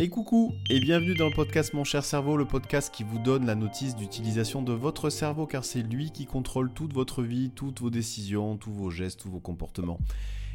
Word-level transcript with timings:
Et 0.00 0.10
coucou 0.10 0.54
et 0.70 0.78
bienvenue 0.78 1.16
dans 1.16 1.28
le 1.28 1.34
podcast 1.34 1.74
Mon 1.74 1.82
cher 1.82 2.04
cerveau, 2.04 2.36
le 2.36 2.44
podcast 2.44 2.94
qui 2.94 3.02
vous 3.02 3.18
donne 3.18 3.46
la 3.46 3.56
notice 3.56 3.96
d'utilisation 3.96 4.62
de 4.62 4.72
votre 4.72 5.10
cerveau 5.10 5.44
car 5.44 5.64
c'est 5.64 5.82
lui 5.82 6.12
qui 6.12 6.24
contrôle 6.24 6.70
toute 6.72 6.92
votre 6.92 7.24
vie, 7.24 7.50
toutes 7.50 7.80
vos 7.80 7.90
décisions, 7.90 8.56
tous 8.56 8.70
vos 8.72 8.90
gestes, 8.90 9.18
tous 9.22 9.28
vos 9.28 9.40
comportements. 9.40 9.98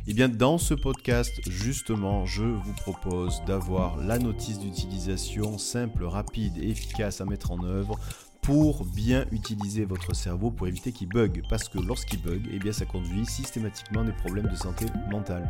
Et 0.08 0.14
bien 0.14 0.30
dans 0.30 0.58
ce 0.58 0.74
podcast, 0.74 1.42
justement, 1.46 2.26
je 2.26 2.46
vous 2.46 2.74
propose 2.74 3.42
d'avoir 3.46 3.98
la 3.98 4.18
notice 4.18 4.60
d'utilisation 4.60 5.58
simple, 5.58 6.06
rapide 6.06 6.58
et 6.58 6.70
efficace 6.70 7.20
à 7.20 7.26
mettre 7.26 7.52
en 7.52 7.66
œuvre 7.66 8.00
pour 8.42 8.86
bien 8.86 9.26
utiliser 9.34 9.84
votre 9.84 10.16
cerveau 10.16 10.52
pour 10.52 10.70
éviter 10.70 10.94
qu'il 10.94 11.10
bug 11.10 11.42
parce 11.50 11.68
que 11.68 11.80
lorsqu'il 11.80 12.22
bug, 12.22 12.48
eh 12.50 12.60
bien 12.60 12.72
ça 12.72 12.86
conduit 12.86 13.26
systématiquement 13.26 14.02
à 14.02 14.06
des 14.06 14.14
problèmes 14.14 14.48
de 14.48 14.56
santé 14.56 14.86
mentale. 15.12 15.50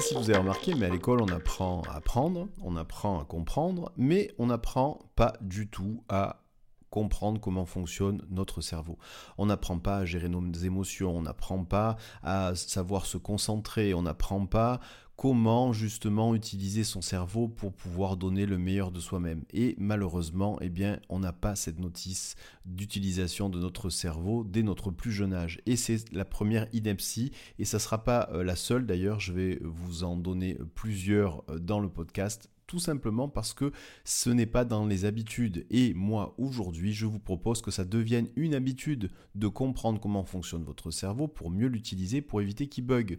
Si 0.00 0.14
vous 0.14 0.30
avez 0.30 0.38
remarqué, 0.38 0.74
mais 0.74 0.86
à 0.86 0.88
l'école, 0.88 1.20
on 1.20 1.28
apprend 1.28 1.82
à 1.82 1.96
apprendre, 1.96 2.48
on 2.62 2.76
apprend 2.76 3.20
à 3.20 3.24
comprendre, 3.24 3.92
mais 3.96 4.32
on 4.38 4.46
n'apprend 4.46 5.00
pas 5.14 5.34
du 5.40 5.68
tout 5.68 6.02
à 6.08 6.42
comprendre 6.88 7.40
comment 7.40 7.66
fonctionne 7.66 8.22
notre 8.30 8.60
cerveau. 8.60 8.98
On 9.38 9.46
n'apprend 9.46 9.78
pas 9.78 9.98
à 9.98 10.04
gérer 10.04 10.28
nos 10.28 10.52
émotions, 10.52 11.16
on 11.16 11.22
n'apprend 11.22 11.64
pas 11.64 11.96
à 12.22 12.54
savoir 12.54 13.06
se 13.06 13.18
concentrer, 13.18 13.94
on 13.94 14.02
n'apprend 14.02 14.46
pas 14.46 14.80
comment 15.20 15.74
justement 15.74 16.34
utiliser 16.34 16.82
son 16.82 17.02
cerveau 17.02 17.46
pour 17.46 17.74
pouvoir 17.74 18.16
donner 18.16 18.46
le 18.46 18.56
meilleur 18.56 18.90
de 18.90 19.00
soi-même. 19.00 19.44
Et 19.52 19.74
malheureusement, 19.76 20.56
eh 20.62 20.70
bien, 20.70 20.98
on 21.10 21.18
n'a 21.18 21.34
pas 21.34 21.56
cette 21.56 21.78
notice 21.78 22.36
d'utilisation 22.64 23.50
de 23.50 23.60
notre 23.60 23.90
cerveau 23.90 24.44
dès 24.44 24.62
notre 24.62 24.90
plus 24.90 25.12
jeune 25.12 25.34
âge. 25.34 25.60
Et 25.66 25.76
c'est 25.76 26.10
la 26.14 26.24
première 26.24 26.68
ineptie, 26.72 27.32
et 27.58 27.66
ça 27.66 27.76
ne 27.76 27.82
sera 27.82 28.02
pas 28.02 28.30
euh, 28.32 28.42
la 28.42 28.56
seule 28.56 28.86
d'ailleurs, 28.86 29.20
je 29.20 29.34
vais 29.34 29.58
vous 29.62 30.04
en 30.04 30.16
donner 30.16 30.56
plusieurs 30.74 31.44
euh, 31.50 31.58
dans 31.58 31.80
le 31.80 31.90
podcast 31.90 32.48
tout 32.66 32.78
simplement 32.78 33.28
parce 33.28 33.52
que 33.52 33.72
ce 34.04 34.30
n'est 34.30 34.46
pas 34.46 34.64
dans 34.64 34.86
les 34.86 35.04
habitudes. 35.04 35.66
Et 35.70 35.92
moi, 35.92 36.34
aujourd'hui, 36.38 36.94
je 36.94 37.04
vous 37.04 37.18
propose 37.18 37.60
que 37.60 37.72
ça 37.72 37.84
devienne 37.84 38.28
une 38.36 38.54
habitude 38.54 39.10
de 39.34 39.48
comprendre 39.48 40.00
comment 40.00 40.24
fonctionne 40.24 40.62
votre 40.62 40.90
cerveau 40.90 41.28
pour 41.28 41.50
mieux 41.50 41.66
l'utiliser, 41.66 42.22
pour 42.22 42.40
éviter 42.40 42.68
qu'il 42.68 42.86
bug. 42.86 43.18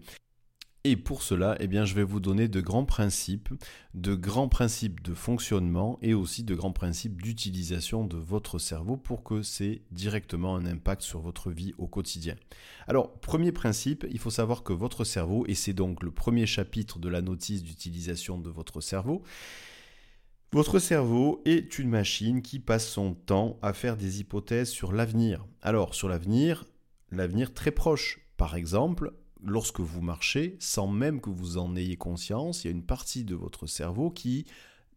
Et 0.83 0.95
pour 0.95 1.21
cela, 1.21 1.55
eh 1.59 1.69
je 1.85 1.93
vais 1.93 2.03
vous 2.03 2.19
donner 2.19 2.47
de 2.47 2.59
grands 2.59 2.85
principes, 2.85 3.49
de 3.93 4.15
grands 4.15 4.47
principes 4.47 5.03
de 5.03 5.13
fonctionnement 5.13 5.99
et 6.01 6.15
aussi 6.15 6.43
de 6.43 6.55
grands 6.55 6.71
principes 6.71 7.21
d'utilisation 7.21 8.03
de 8.03 8.17
votre 8.17 8.57
cerveau 8.57 8.97
pour 8.97 9.23
que 9.23 9.43
c'est 9.43 9.83
directement 9.91 10.55
un 10.55 10.65
impact 10.65 11.03
sur 11.03 11.19
votre 11.19 11.51
vie 11.51 11.75
au 11.77 11.85
quotidien. 11.85 12.35
Alors, 12.87 13.11
premier 13.19 13.51
principe, 13.51 14.07
il 14.09 14.17
faut 14.17 14.31
savoir 14.31 14.63
que 14.63 14.73
votre 14.73 15.03
cerveau, 15.03 15.45
et 15.47 15.53
c'est 15.53 15.73
donc 15.73 16.01
le 16.01 16.09
premier 16.09 16.47
chapitre 16.47 16.97
de 16.97 17.09
la 17.09 17.21
notice 17.21 17.61
d'utilisation 17.61 18.39
de 18.39 18.49
votre 18.49 18.81
cerveau, 18.81 19.21
votre 20.51 20.79
cerveau 20.79 21.43
est 21.45 21.77
une 21.77 21.89
machine 21.89 22.41
qui 22.41 22.59
passe 22.59 22.87
son 22.87 23.13
temps 23.13 23.59
à 23.61 23.73
faire 23.73 23.97
des 23.97 24.19
hypothèses 24.19 24.69
sur 24.69 24.93
l'avenir. 24.93 25.45
Alors, 25.61 25.93
sur 25.93 26.09
l'avenir, 26.09 26.65
l'avenir 27.11 27.53
très 27.53 27.71
proche. 27.71 28.19
Par 28.35 28.55
exemple, 28.55 29.13
lorsque 29.43 29.79
vous 29.79 30.01
marchez, 30.01 30.55
sans 30.59 30.87
même 30.87 31.21
que 31.21 31.29
vous 31.29 31.57
en 31.57 31.75
ayez 31.75 31.97
conscience, 31.97 32.63
il 32.63 32.67
y 32.67 32.69
a 32.69 32.73
une 32.73 32.85
partie 32.85 33.23
de 33.23 33.35
votre 33.35 33.67
cerveau 33.67 34.09
qui 34.09 34.45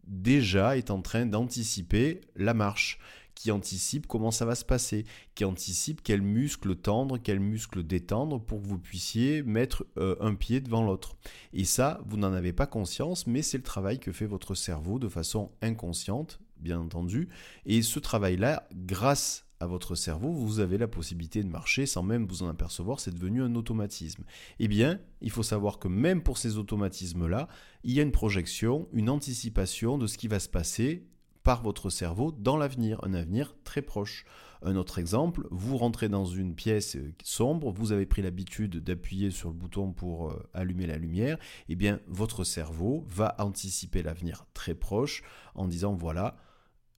déjà 0.06 0.76
est 0.76 0.90
en 0.90 1.00
train 1.00 1.26
d'anticiper 1.26 2.20
la 2.36 2.54
marche, 2.54 2.98
qui 3.34 3.50
anticipe 3.50 4.06
comment 4.06 4.30
ça 4.30 4.44
va 4.44 4.54
se 4.54 4.64
passer, 4.64 5.04
qui 5.34 5.44
anticipe 5.44 6.02
quel 6.02 6.22
muscle 6.22 6.76
tendre, 6.76 7.18
quel 7.18 7.40
muscle 7.40 7.82
détendre 7.82 8.40
pour 8.40 8.62
que 8.62 8.66
vous 8.66 8.78
puissiez 8.78 9.42
mettre 9.42 9.84
euh, 9.98 10.16
un 10.20 10.34
pied 10.34 10.60
devant 10.60 10.84
l'autre. 10.84 11.16
Et 11.52 11.64
ça, 11.64 12.00
vous 12.06 12.16
n'en 12.16 12.32
avez 12.32 12.52
pas 12.52 12.66
conscience, 12.66 13.26
mais 13.26 13.42
c'est 13.42 13.58
le 13.58 13.64
travail 13.64 13.98
que 13.98 14.12
fait 14.12 14.26
votre 14.26 14.54
cerveau 14.54 14.98
de 14.98 15.08
façon 15.08 15.50
inconsciente, 15.62 16.40
bien 16.58 16.78
entendu. 16.78 17.28
Et 17.66 17.82
ce 17.82 17.98
travail-là, 17.98 18.68
grâce 18.72 19.44
à 19.64 19.66
votre 19.66 19.94
cerveau, 19.94 20.30
vous 20.30 20.60
avez 20.60 20.78
la 20.78 20.86
possibilité 20.86 21.42
de 21.42 21.48
marcher 21.48 21.86
sans 21.86 22.02
même 22.02 22.26
vous 22.26 22.42
en 22.42 22.48
apercevoir, 22.48 23.00
c'est 23.00 23.14
devenu 23.14 23.42
un 23.42 23.54
automatisme. 23.56 24.22
Eh 24.60 24.68
bien, 24.68 25.00
il 25.20 25.30
faut 25.30 25.42
savoir 25.42 25.78
que 25.78 25.88
même 25.88 26.22
pour 26.22 26.38
ces 26.38 26.58
automatismes-là, 26.58 27.48
il 27.82 27.92
y 27.92 27.98
a 27.98 28.02
une 28.02 28.12
projection, 28.12 28.88
une 28.92 29.10
anticipation 29.10 29.98
de 29.98 30.06
ce 30.06 30.18
qui 30.18 30.28
va 30.28 30.38
se 30.38 30.48
passer 30.48 31.08
par 31.42 31.62
votre 31.62 31.90
cerveau 31.90 32.30
dans 32.30 32.56
l'avenir, 32.56 33.00
un 33.02 33.14
avenir 33.14 33.54
très 33.64 33.82
proche. 33.82 34.24
Un 34.62 34.76
autre 34.76 34.98
exemple, 34.98 35.46
vous 35.50 35.76
rentrez 35.76 36.08
dans 36.08 36.24
une 36.24 36.54
pièce 36.54 36.96
sombre, 37.22 37.70
vous 37.70 37.92
avez 37.92 38.06
pris 38.06 38.22
l'habitude 38.22 38.82
d'appuyer 38.82 39.30
sur 39.30 39.48
le 39.50 39.54
bouton 39.54 39.92
pour 39.92 40.30
euh, 40.30 40.48
allumer 40.54 40.86
la 40.86 40.96
lumière, 40.96 41.36
eh 41.68 41.74
bien 41.74 42.00
votre 42.06 42.44
cerveau 42.44 43.04
va 43.06 43.34
anticiper 43.38 44.02
l'avenir 44.02 44.46
très 44.54 44.74
proche 44.74 45.22
en 45.54 45.68
disant 45.68 45.94
voilà, 45.94 46.36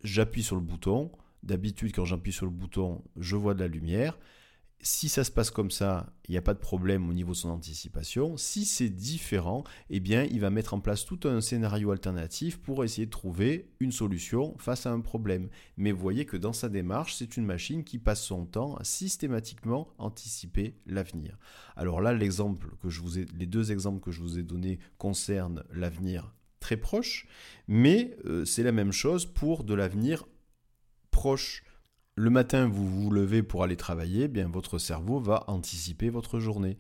j'appuie 0.05 0.45
sur 0.45 0.55
le 0.55 0.63
bouton, 0.63 1.11
D'habitude, 1.47 1.93
quand 1.95 2.05
j'appuie 2.05 2.33
sur 2.33 2.45
le 2.45 2.51
bouton, 2.51 3.05
je 3.17 3.37
vois 3.37 3.55
de 3.55 3.61
la 3.61 3.69
lumière. 3.69 4.19
Si 4.81 5.09
ça 5.09 5.23
se 5.23 5.31
passe 5.31 5.53
comme 5.53 5.71
ça, 5.71 6.13
il 6.27 6.33
n'y 6.33 6.37
a 6.37 6.43
pas 6.43 6.55
de 6.55 6.59
problème 6.59 7.09
au 7.09 7.13
niveau 7.13 7.33
de 7.33 7.37
son 7.37 7.51
anticipation. 7.51 8.37
Si 8.37 8.65
c'est 8.65 8.91
différent, 8.91 9.63
eh 9.89 10.01
bien, 10.01 10.25
il 10.25 10.41
va 10.41 10.51
mettre 10.51 10.75
en 10.75 10.81
place 10.81 11.05
tout 11.05 11.21
un 11.23 11.41
scénario 11.41 11.93
alternatif 11.93 12.59
pour 12.59 12.83
essayer 12.83 13.07
de 13.07 13.13
trouver 13.13 13.71
une 13.79 13.93
solution 13.93 14.57
face 14.59 14.87
à 14.87 14.91
un 14.91 14.99
problème. 14.99 15.49
Mais 15.77 15.93
vous 15.93 16.01
voyez 16.01 16.27
que 16.27 16.37
dans 16.37 16.53
sa 16.53 16.69
démarche, 16.69 17.15
c'est 17.15 17.37
une 17.37 17.47
machine 17.47 17.85
qui 17.85 17.99
passe 18.01 18.23
son 18.23 18.45
temps 18.45 18.75
à 18.75 18.83
systématiquement 18.83 19.95
anticiper 19.99 20.75
l'avenir. 20.85 21.39
Alors 21.77 22.01
là, 22.01 22.13
les 22.13 22.27
deux 23.47 23.71
exemples 23.71 24.01
que 24.03 24.11
je 24.11 24.21
vous 24.21 24.39
ai 24.39 24.43
donnés 24.43 24.81
concernent 24.99 25.63
l'avenir 25.73 26.35
très 26.59 26.77
proche, 26.77 27.29
mais 27.69 28.17
euh, 28.25 28.45
c'est 28.45 28.65
la 28.65 28.73
même 28.73 28.91
chose 28.91 29.27
pour 29.27 29.63
de 29.63 29.73
l'avenir 29.73 30.27
Le 32.15 32.31
matin, 32.31 32.69
vous 32.69 32.87
vous 32.87 33.11
levez 33.11 33.43
pour 33.43 33.63
aller 33.63 33.77
travailler, 33.77 34.25
eh 34.25 34.29
bien 34.29 34.49
votre 34.49 34.79
cerveau 34.79 35.19
va 35.19 35.45
anticiper 35.49 36.09
votre 36.09 36.39
journée 36.39 36.79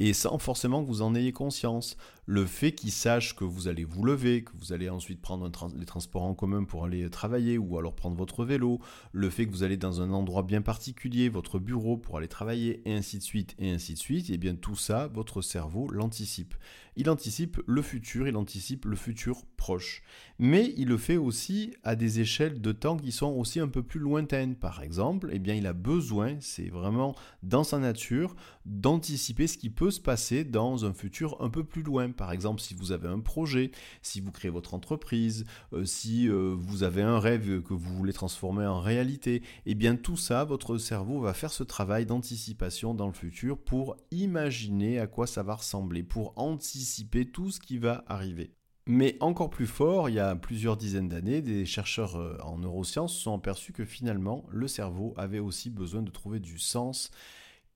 et 0.00 0.12
sans 0.12 0.38
forcément 0.38 0.82
que 0.82 0.88
vous 0.88 1.02
en 1.02 1.14
ayez 1.14 1.32
conscience. 1.32 1.96
Le 2.26 2.46
fait 2.46 2.72
qu'il 2.72 2.90
sache 2.90 3.36
que 3.36 3.44
vous 3.44 3.68
allez 3.68 3.84
vous 3.84 4.02
lever, 4.02 4.44
que 4.44 4.52
vous 4.58 4.72
allez 4.72 4.88
ensuite 4.88 5.20
prendre 5.20 5.50
les 5.76 5.84
transports 5.84 6.22
en 6.22 6.34
commun 6.34 6.64
pour 6.64 6.84
aller 6.84 7.08
travailler 7.10 7.58
ou 7.58 7.78
alors 7.78 7.94
prendre 7.94 8.16
votre 8.16 8.44
vélo, 8.44 8.80
le 9.12 9.28
fait 9.28 9.46
que 9.46 9.50
vous 9.50 9.62
allez 9.62 9.76
dans 9.76 10.00
un 10.00 10.10
endroit 10.10 10.42
bien 10.42 10.62
particulier, 10.62 11.28
votre 11.28 11.58
bureau 11.58 11.98
pour 11.98 12.16
aller 12.16 12.28
travailler 12.28 12.80
et 12.86 12.94
ainsi 12.94 13.18
de 13.18 13.22
suite 13.22 13.54
et 13.58 13.70
ainsi 13.70 13.92
de 13.92 13.98
suite, 13.98 14.30
et 14.30 14.34
eh 14.34 14.38
bien 14.38 14.54
tout 14.54 14.76
ça, 14.76 15.08
votre 15.08 15.42
cerveau 15.42 15.88
l'anticipe. 15.90 16.54
Il 16.96 17.10
anticipe 17.10 17.60
le 17.66 17.82
futur, 17.82 18.28
il 18.28 18.36
anticipe 18.36 18.84
le 18.84 18.94
futur 18.94 19.44
proche. 19.56 20.02
Mais 20.38 20.72
il 20.76 20.88
le 20.88 20.96
fait 20.96 21.16
aussi 21.16 21.74
à 21.82 21.96
des 21.96 22.20
échelles 22.20 22.60
de 22.60 22.72
temps 22.72 22.96
qui 22.96 23.10
sont 23.10 23.32
aussi 23.32 23.58
un 23.58 23.66
peu 23.66 23.82
plus 23.82 23.98
lointaines. 23.98 24.54
Par 24.54 24.82
exemple, 24.82 25.28
eh 25.32 25.40
bien 25.40 25.54
il 25.54 25.66
a 25.66 25.72
besoin, 25.72 26.36
c'est 26.40 26.68
vraiment 26.68 27.16
dans 27.42 27.64
sa 27.64 27.78
nature, 27.78 28.36
d'anticiper 28.64 29.48
ce 29.48 29.58
qui 29.58 29.70
peut 29.70 29.90
se 29.90 30.00
passer 30.00 30.44
dans 30.44 30.84
un 30.84 30.92
futur 30.92 31.40
un 31.40 31.50
peu 31.50 31.64
plus 31.64 31.82
loin. 31.82 32.10
Par 32.16 32.32
exemple, 32.32 32.60
si 32.60 32.74
vous 32.74 32.92
avez 32.92 33.08
un 33.08 33.20
projet, 33.20 33.70
si 34.02 34.20
vous 34.20 34.32
créez 34.32 34.50
votre 34.50 34.74
entreprise, 34.74 35.44
euh, 35.72 35.84
si 35.84 36.28
euh, 36.28 36.54
vous 36.56 36.82
avez 36.82 37.02
un 37.02 37.18
rêve 37.18 37.62
que 37.62 37.74
vous 37.74 37.94
voulez 37.94 38.12
transformer 38.12 38.66
en 38.66 38.80
réalité, 38.80 39.42
eh 39.66 39.74
bien 39.74 39.96
tout 39.96 40.16
ça, 40.16 40.44
votre 40.44 40.78
cerveau 40.78 41.20
va 41.20 41.34
faire 41.34 41.52
ce 41.52 41.62
travail 41.62 42.06
d'anticipation 42.06 42.94
dans 42.94 43.06
le 43.06 43.12
futur 43.12 43.58
pour 43.58 43.96
imaginer 44.10 44.98
à 44.98 45.06
quoi 45.06 45.26
ça 45.26 45.42
va 45.42 45.54
ressembler, 45.54 46.02
pour 46.02 46.32
anticiper 46.36 47.26
tout 47.26 47.50
ce 47.50 47.60
qui 47.60 47.78
va 47.78 48.04
arriver. 48.06 48.52
Mais 48.86 49.16
encore 49.20 49.48
plus 49.48 49.66
fort, 49.66 50.10
il 50.10 50.16
y 50.16 50.20
a 50.20 50.36
plusieurs 50.36 50.76
dizaines 50.76 51.08
d'années, 51.08 51.40
des 51.40 51.64
chercheurs 51.64 52.16
euh, 52.16 52.36
en 52.42 52.58
neurosciences 52.58 53.14
se 53.14 53.22
sont 53.22 53.34
aperçus 53.34 53.72
que 53.72 53.84
finalement, 53.84 54.44
le 54.50 54.68
cerveau 54.68 55.14
avait 55.16 55.38
aussi 55.38 55.70
besoin 55.70 56.02
de 56.02 56.10
trouver 56.10 56.38
du 56.38 56.58
sens 56.58 57.10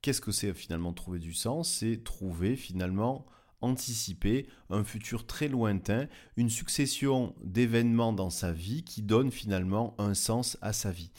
Qu'est-ce 0.00 0.20
que 0.20 0.30
c'est 0.30 0.54
finalement 0.54 0.92
trouver 0.92 1.18
du 1.18 1.34
sens? 1.34 1.70
C'est 1.70 2.04
trouver 2.04 2.54
finalement 2.54 3.26
anticiper 3.60 4.46
un 4.70 4.84
futur 4.84 5.26
très 5.26 5.48
lointain, 5.48 6.06
une 6.36 6.50
succession 6.50 7.34
d'événements 7.42 8.12
dans 8.12 8.30
sa 8.30 8.52
vie 8.52 8.84
qui 8.84 9.02
donnent 9.02 9.32
finalement 9.32 9.94
un 9.98 10.14
sens 10.14 10.58
à 10.62 10.72
sa 10.72 10.90
vie. 10.90 11.10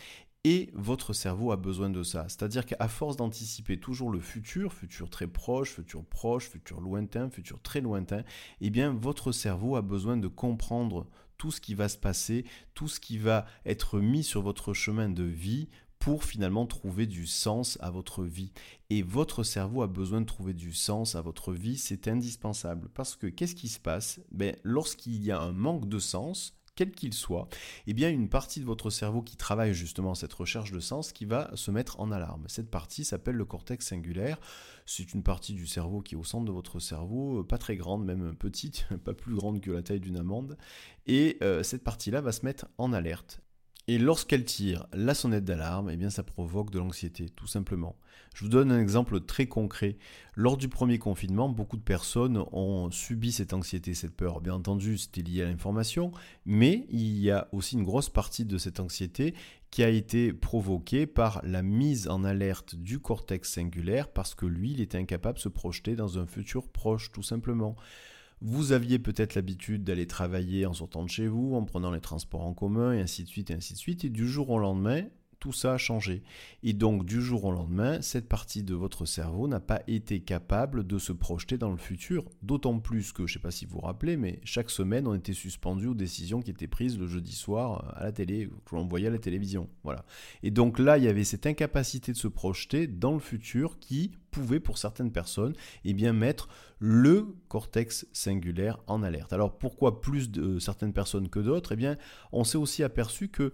Et 0.45 0.71
votre 0.74 1.12
cerveau 1.12 1.51
a 1.51 1.57
besoin 1.57 1.89
de 1.89 2.01
ça. 2.01 2.25
C'est-à-dire 2.30 2.65
qu'à 2.65 2.88
force 2.88 3.18
d'anticiper 3.18 3.77
toujours 3.77 4.09
le 4.09 4.21
futur, 4.21 4.74
futur 4.74 5.09
très 5.09 5.27
proche, 5.27 5.71
futur 5.71 6.06
proche, 6.06 6.47
futur 6.47 6.80
lointain, 6.80 7.30
futur 7.30 7.62
très 7.62 7.81
lointain, 7.81 8.24
eh 8.62 8.69
bien 8.69 8.94
votre 8.94 9.33
cerveau 9.33 9.75
a 9.75 9.81
besoin 9.81 10.15
de 10.15 10.30
comprendre 10.30 11.07
tout 11.38 11.51
ce 11.51 11.59
qui 11.59 11.74
va 11.74 11.89
se 11.89 11.97
passer, 11.97 12.45
tout 12.74 12.88
ce 12.88 13.00
qui 13.00 13.18
va 13.18 13.45
être 13.65 14.00
mis 14.00 14.24
sur 14.24 14.42
votre 14.42 14.74
chemin 14.74 15.09
de 15.09 15.24
vie 15.24 15.69
pour 15.99 16.23
finalement 16.23 16.65
trouver 16.65 17.05
du 17.05 17.27
sens 17.27 17.77
à 17.81 17.91
votre 17.91 18.23
vie. 18.23 18.51
Et 18.89 19.03
votre 19.03 19.43
cerveau 19.43 19.83
a 19.83 19.87
besoin 19.87 20.21
de 20.21 20.25
trouver 20.25 20.53
du 20.53 20.73
sens 20.73 21.15
à 21.15 21.21
votre 21.21 21.53
vie, 21.53 21.77
c'est 21.77 22.07
indispensable. 22.07 22.89
Parce 22.93 23.15
que 23.15 23.27
qu'est-ce 23.27 23.55
qui 23.55 23.67
se 23.67 23.79
passe? 23.79 24.19
Ben, 24.31 24.55
Lorsqu'il 24.63 25.23
y 25.23 25.31
a 25.31 25.39
un 25.39 25.51
manque 25.51 25.89
de 25.89 25.99
sens, 25.99 26.59
quel 26.79 26.91
qu'il 26.91 27.13
soit, 27.13 27.49
eh 27.87 27.93
bien 27.93 28.09
une 28.09 28.29
partie 28.29 28.61
de 28.61 28.65
votre 28.65 28.89
cerveau 28.89 29.21
qui 29.21 29.35
travaille 29.35 29.73
justement 29.73 30.15
cette 30.15 30.31
recherche 30.31 30.71
de 30.71 30.79
sens 30.79 31.11
qui 31.11 31.25
va 31.25 31.51
se 31.55 31.71
mettre 31.71 31.99
en 31.99 32.09
alarme. 32.09 32.45
Cette 32.47 32.71
partie 32.71 33.03
s'appelle 33.03 33.35
le 33.35 33.43
cortex 33.43 33.85
singulaire. 33.85 34.39
C'est 34.85 35.13
une 35.13 35.21
partie 35.21 35.53
du 35.53 35.67
cerveau 35.67 35.99
qui 35.99 36.15
est 36.15 36.17
au 36.17 36.23
centre 36.23 36.45
de 36.45 36.53
votre 36.53 36.79
cerveau, 36.79 37.41
euh, 37.41 37.43
pas 37.43 37.57
très 37.57 37.75
grande, 37.75 38.05
même 38.05 38.33
petite, 38.33 38.87
pas 39.03 39.13
plus 39.13 39.35
grande 39.35 39.59
que 39.59 39.71
la 39.71 39.83
taille 39.83 39.99
d'une 39.99 40.15
amande. 40.15 40.57
Et 41.05 41.37
euh, 41.41 41.63
cette 41.63 41.83
partie-là 41.83 42.21
va 42.21 42.31
se 42.31 42.45
mettre 42.45 42.65
en 42.77 42.93
alerte. 42.93 43.41
Et 43.89 43.97
lorsqu'elle 43.97 44.45
tire 44.45 44.86
la 44.94 45.15
sonnette 45.15 45.45
d'alarme, 45.45 45.89
eh 45.89 45.97
bien 45.97 46.12
ça 46.12 46.21
provoque 46.21 46.69
de 46.69 46.77
l'anxiété, 46.77 47.27
tout 47.27 47.47
simplement. 47.47 47.95
Je 48.36 48.44
vous 48.44 48.50
donne 48.51 48.71
un 48.71 48.80
exemple 48.80 49.19
très 49.19 49.47
concret. 49.47 49.97
Lors 50.36 50.57
du 50.57 50.69
premier 50.69 51.00
confinement, 51.00 51.50
beaucoup 51.50 51.75
de 51.75 51.81
personnes 51.81 52.38
ont 52.51 52.91
subi 52.91 53.31
cette 53.31 53.51
anxiété, 53.51 53.95
cette 53.95 54.15
peur. 54.15 54.41
Bien 54.41 54.53
entendu, 54.53 55.00
c'était 55.00 55.24
lié 55.24 55.41
à 55.41 55.45
l'information, 55.45 56.12
mais 56.45 56.86
il 56.91 57.18
y 57.18 57.31
a 57.31 57.47
aussi 57.51 57.77
une 57.77 57.83
grosse 57.83 58.09
partie 58.09 58.45
de 58.45 58.59
cette 58.59 58.80
anxiété 58.80 59.33
qui 59.71 59.83
a 59.83 59.89
été 59.89 60.33
provoquée 60.33 61.07
par 61.07 61.42
la 61.44 61.63
mise 61.63 62.09
en 62.09 62.24
alerte 62.24 62.75
du 62.75 63.00
cortex 63.00 63.51
singulaire 63.51 64.09
parce 64.09 64.35
que 64.35 64.45
lui, 64.45 64.74
il 64.74 64.81
était 64.81 65.00
incapable 65.00 65.39
de 65.39 65.42
se 65.42 65.50
projeter 65.50 65.95
dans 65.95 66.19
un 66.19 66.27
futur 66.27 66.68
proche, 66.68 67.12
tout 67.12 67.24
simplement. 67.24 67.75
Vous 68.41 68.71
aviez 68.71 69.00
peut-être 69.00 69.36
l'habitude 69.36 69.83
d'aller 69.83 70.07
travailler 70.07 70.65
en 70.65 70.74
sortant 70.74 71.03
de 71.03 71.09
chez 71.09 71.27
vous, 71.27 71.56
en 71.56 71.65
prenant 71.65 71.91
les 71.91 72.00
transports 72.00 72.45
en 72.45 72.53
commun, 72.53 72.94
et 72.94 73.01
ainsi 73.01 73.24
de 73.24 73.27
suite, 73.27 73.51
et 73.51 73.53
ainsi 73.53 73.74
de 73.74 73.77
suite. 73.77 74.06
Et 74.06 74.09
du 74.09 74.27
jour 74.27 74.50
au 74.50 74.59
lendemain, 74.59 75.03
tout 75.39 75.53
ça 75.53 75.74
a 75.74 75.77
changé. 75.77 76.24
Et 76.63 76.74
donc, 76.74 77.06
du 77.06 77.21
jour 77.21 77.45
au 77.45 77.51
lendemain, 77.51 78.01
cette 78.01 78.27
partie 78.27 78.63
de 78.63 78.75
votre 78.75 79.06
cerveau 79.06 79.47
n'a 79.47 79.59
pas 79.59 79.81
été 79.88 80.19
capable 80.19 80.86
de 80.86 81.00
se 81.00 81.13
projeter 81.13 81.57
dans 81.57 81.71
le 81.71 81.77
futur. 81.77 82.25
D'autant 82.41 82.80
plus 82.80 83.13
que, 83.13 83.25
je 83.25 83.33
ne 83.33 83.33
sais 83.36 83.41
pas 83.41 83.51
si 83.51 83.65
vous 83.65 83.75
vous 83.75 83.86
rappelez, 83.86 84.18
mais 84.18 84.39
chaque 84.44 84.69
semaine, 84.69 85.07
on 85.07 85.13
était 85.13 85.33
suspendu 85.33 85.88
aux 85.88 85.94
décisions 85.94 86.41
qui 86.41 86.51
étaient 86.51 86.68
prises 86.68 86.97
le 86.97 87.07
jeudi 87.07 87.33
soir 87.33 87.94
à 87.95 88.03
la 88.03 88.12
télé, 88.12 88.50
que 88.65 88.75
l'on 88.75 88.88
voyait 88.88 89.07
à 89.07 89.12
la 89.12 89.19
télévision. 89.19 89.69
Voilà. 89.83 90.06
Et 90.44 90.51
donc 90.51 90.80
là, 90.80 90.97
il 90.97 91.03
y 91.03 91.07
avait 91.07 91.24
cette 91.24 91.45
incapacité 91.45 92.12
de 92.12 92.18
se 92.18 92.27
projeter 92.27 92.88
dans 92.88 93.13
le 93.13 93.19
futur 93.19 93.80
qui 93.80 94.12
pouvait, 94.31 94.59
pour 94.59 94.77
certaines 94.77 95.12
personnes, 95.12 95.53
eh 95.85 95.94
mettre 96.12 96.50
le 96.80 97.35
cortex 97.50 98.07
singulaire 98.13 98.80
en 98.88 99.03
alerte. 99.03 99.33
Alors, 99.33 99.57
pourquoi 99.57 100.01
plus 100.01 100.31
de 100.31 100.59
certaines 100.59 100.94
personnes 100.94 101.30
que 101.30 101.39
d'autres? 101.39 101.74
Eh 101.74 101.75
bien, 101.75 101.97
on 102.31 102.44
s'est 102.44 102.57
aussi 102.57 102.83
aperçu 102.83 103.30
que 103.30 103.53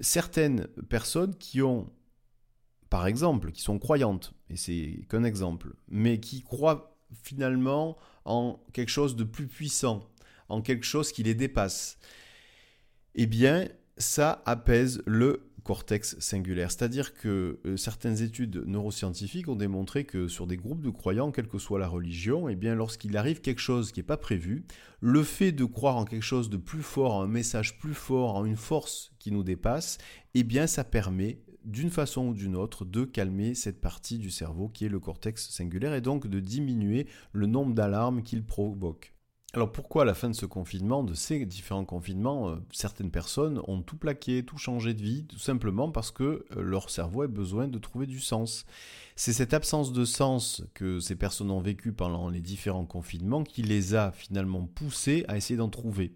certaines 0.00 0.66
personnes 0.88 1.34
qui 1.36 1.62
ont, 1.62 1.90
par 2.88 3.06
exemple, 3.06 3.52
qui 3.52 3.62
sont 3.62 3.78
croyantes, 3.78 4.34
et 4.48 4.56
c'est 4.56 5.06
qu'un 5.08 5.24
exemple, 5.24 5.74
mais 5.88 6.18
qui 6.20 6.42
croient 6.42 6.96
finalement 7.22 7.96
en 8.24 8.60
quelque 8.72 8.90
chose 8.90 9.16
de 9.16 9.24
plus 9.24 9.46
puissant, 9.46 10.08
en 10.48 10.62
quelque 10.62 10.84
chose 10.84 11.12
qui 11.12 11.22
les 11.22 11.34
dépasse, 11.34 11.98
eh 13.14 13.26
bien, 13.26 13.68
ça 13.96 14.42
apaise 14.46 15.02
le 15.06 15.49
cortex 15.70 16.18
singulaire. 16.18 16.72
C'est-à-dire 16.72 17.14
que 17.14 17.60
euh, 17.64 17.76
certaines 17.76 18.22
études 18.22 18.64
neuroscientifiques 18.66 19.46
ont 19.46 19.54
démontré 19.54 20.02
que 20.02 20.26
sur 20.26 20.48
des 20.48 20.56
groupes 20.56 20.82
de 20.82 20.90
croyants, 20.90 21.30
quelle 21.30 21.46
que 21.46 21.58
soit 21.58 21.78
la 21.78 21.86
religion, 21.86 22.48
eh 22.48 22.56
bien 22.56 22.74
lorsqu'il 22.74 23.16
arrive 23.16 23.40
quelque 23.40 23.60
chose 23.60 23.92
qui 23.92 24.00
n'est 24.00 24.04
pas 24.04 24.16
prévu, 24.16 24.64
le 24.98 25.22
fait 25.22 25.52
de 25.52 25.64
croire 25.64 25.96
en 25.96 26.04
quelque 26.04 26.24
chose 26.24 26.50
de 26.50 26.56
plus 26.56 26.82
fort, 26.82 27.22
un 27.22 27.28
message 27.28 27.78
plus 27.78 27.94
fort, 27.94 28.34
en 28.34 28.44
une 28.44 28.56
force 28.56 29.12
qui 29.20 29.30
nous 29.30 29.44
dépasse, 29.44 29.98
eh 30.34 30.42
bien 30.42 30.66
ça 30.66 30.82
permet 30.82 31.38
d'une 31.64 31.90
façon 31.90 32.30
ou 32.30 32.34
d'une 32.34 32.56
autre 32.56 32.84
de 32.84 33.04
calmer 33.04 33.54
cette 33.54 33.80
partie 33.80 34.18
du 34.18 34.32
cerveau 34.32 34.68
qui 34.68 34.86
est 34.86 34.88
le 34.88 34.98
cortex 34.98 35.50
singulaire 35.50 35.94
et 35.94 36.00
donc 36.00 36.26
de 36.26 36.40
diminuer 36.40 37.06
le 37.30 37.46
nombre 37.46 37.74
d'alarmes 37.74 38.24
qu'il 38.24 38.44
provoque. 38.44 39.14
Alors 39.52 39.72
pourquoi 39.72 40.02
à 40.02 40.04
la 40.04 40.14
fin 40.14 40.30
de 40.30 40.34
ce 40.34 40.46
confinement, 40.46 41.02
de 41.02 41.12
ces 41.12 41.44
différents 41.44 41.84
confinements, 41.84 42.50
euh, 42.50 42.56
certaines 42.70 43.10
personnes 43.10 43.60
ont 43.66 43.82
tout 43.82 43.96
plaqué, 43.96 44.44
tout 44.44 44.58
changé 44.58 44.94
de 44.94 45.02
vie, 45.02 45.24
tout 45.24 45.40
simplement 45.40 45.90
parce 45.90 46.12
que 46.12 46.22
euh, 46.56 46.62
leur 46.62 46.88
cerveau 46.88 47.22
a 47.22 47.26
besoin 47.26 47.66
de 47.66 47.78
trouver 47.80 48.06
du 48.06 48.20
sens. 48.20 48.64
C'est 49.16 49.32
cette 49.32 49.52
absence 49.52 49.92
de 49.92 50.04
sens 50.04 50.62
que 50.72 51.00
ces 51.00 51.16
personnes 51.16 51.50
ont 51.50 51.60
vécu 51.60 51.92
pendant 51.92 52.28
les 52.28 52.40
différents 52.40 52.84
confinements 52.84 53.42
qui 53.42 53.62
les 53.62 53.96
a 53.96 54.12
finalement 54.12 54.66
poussées 54.66 55.24
à 55.26 55.36
essayer 55.36 55.56
d'en 55.56 55.68
trouver. 55.68 56.12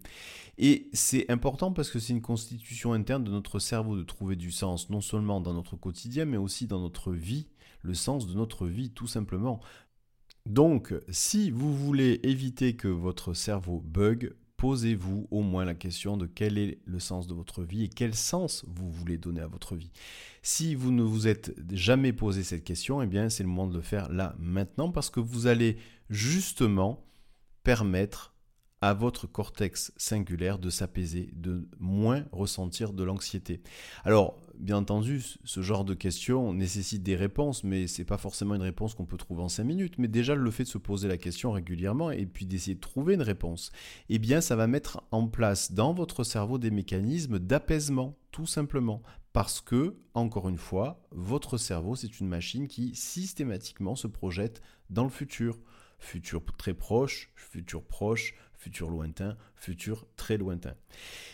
Et 0.57 0.87
c'est 0.93 1.29
important 1.29 1.73
parce 1.73 1.89
que 1.89 1.99
c'est 1.99 2.13
une 2.13 2.21
constitution 2.21 2.93
interne 2.93 3.25
de 3.25 3.31
notre 3.31 3.59
cerveau 3.59 3.97
de 3.97 4.03
trouver 4.03 4.37
du 4.37 4.53
sens, 4.53 4.89
non 4.89 5.01
seulement 5.01 5.41
dans 5.41 5.53
notre 5.53 5.75
quotidien, 5.75 6.23
mais 6.23 6.37
aussi 6.37 6.67
dans 6.67 6.79
notre 6.79 7.11
vie, 7.11 7.47
le 7.81 7.95
sens 7.95 8.27
de 8.27 8.33
notre 8.33 8.65
vie 8.65 8.91
tout 8.91 9.07
simplement. 9.07 9.59
Donc, 10.45 10.93
si 11.09 11.49
vous 11.49 11.75
voulez 11.75 12.19
éviter 12.23 12.75
que 12.75 12.87
votre 12.87 13.33
cerveau 13.33 13.81
bug, 13.83 14.33
posez-vous 14.57 15.27
au 15.31 15.41
moins 15.41 15.65
la 15.65 15.73
question 15.75 16.17
de 16.17 16.27
quel 16.27 16.57
est 16.57 16.79
le 16.85 16.99
sens 16.99 17.27
de 17.27 17.33
votre 17.33 17.63
vie 17.63 17.83
et 17.83 17.89
quel 17.89 18.15
sens 18.15 18.63
vous 18.67 18.89
voulez 18.89 19.17
donner 19.17 19.41
à 19.41 19.47
votre 19.47 19.75
vie. 19.75 19.91
Si 20.43 20.75
vous 20.75 20.91
ne 20.91 21.03
vous 21.03 21.27
êtes 21.27 21.53
jamais 21.71 22.13
posé 22.13 22.43
cette 22.43 22.63
question, 22.63 23.01
eh 23.01 23.07
bien 23.07 23.29
c'est 23.29 23.43
le 23.43 23.49
moment 23.49 23.67
de 23.67 23.75
le 23.75 23.81
faire 23.81 24.11
là 24.11 24.35
maintenant 24.39 24.91
parce 24.91 25.09
que 25.09 25.19
vous 25.19 25.47
allez 25.47 25.77
justement 26.09 27.03
permettre 27.63 28.35
à 28.81 28.93
votre 28.93 29.25
cortex 29.25 29.91
singulaire 29.97 30.59
de 30.59 30.69
s'apaiser, 30.69 31.31
de 31.33 31.67
moins 31.79 32.25
ressentir 32.31 32.93
de 32.93 33.03
l'anxiété. 33.03 33.61
Alors, 34.03 34.37
bien 34.59 34.77
entendu, 34.77 35.23
ce 35.43 35.61
genre 35.61 35.85
de 35.85 35.93
questions 35.93 36.53
nécessite 36.53 37.03
des 37.03 37.15
réponses, 37.15 37.63
mais 37.63 37.87
ce 37.87 38.01
n'est 38.01 38.05
pas 38.05 38.17
forcément 38.17 38.55
une 38.55 38.61
réponse 38.61 38.93
qu'on 38.93 39.05
peut 39.05 39.17
trouver 39.17 39.43
en 39.43 39.49
5 39.49 39.63
minutes. 39.63 39.97
Mais 39.97 40.07
déjà, 40.07 40.35
le 40.35 40.51
fait 40.51 40.63
de 40.63 40.69
se 40.69 40.77
poser 40.77 41.07
la 41.07 41.17
question 41.17 41.51
régulièrement 41.51 42.11
et 42.11 42.25
puis 42.25 42.45
d'essayer 42.45 42.75
de 42.75 42.79
trouver 42.81 43.15
une 43.15 43.21
réponse, 43.21 43.71
eh 44.09 44.19
bien, 44.19 44.41
ça 44.41 44.55
va 44.55 44.67
mettre 44.67 45.03
en 45.11 45.27
place 45.27 45.71
dans 45.71 45.93
votre 45.93 46.23
cerveau 46.23 46.57
des 46.57 46.71
mécanismes 46.71 47.39
d'apaisement, 47.39 48.17
tout 48.31 48.45
simplement. 48.45 49.01
Parce 49.33 49.59
que, 49.59 49.97
encore 50.13 50.47
une 50.47 50.57
fois, 50.57 51.05
votre 51.11 51.57
cerveau, 51.57 51.95
c'est 51.95 52.19
une 52.19 52.27
machine 52.27 52.67
qui 52.67 52.95
systématiquement 52.95 53.95
se 53.95 54.07
projette 54.07 54.61
dans 54.89 55.03
le 55.03 55.09
futur. 55.09 55.59
Futur 55.99 56.41
très 56.57 56.73
proche, 56.73 57.31
futur 57.35 57.83
proche, 57.83 58.35
futur 58.65 58.89
lointain, 58.89 59.37
futur 59.55 60.07
très 60.15 60.37
lointain. 60.37 60.73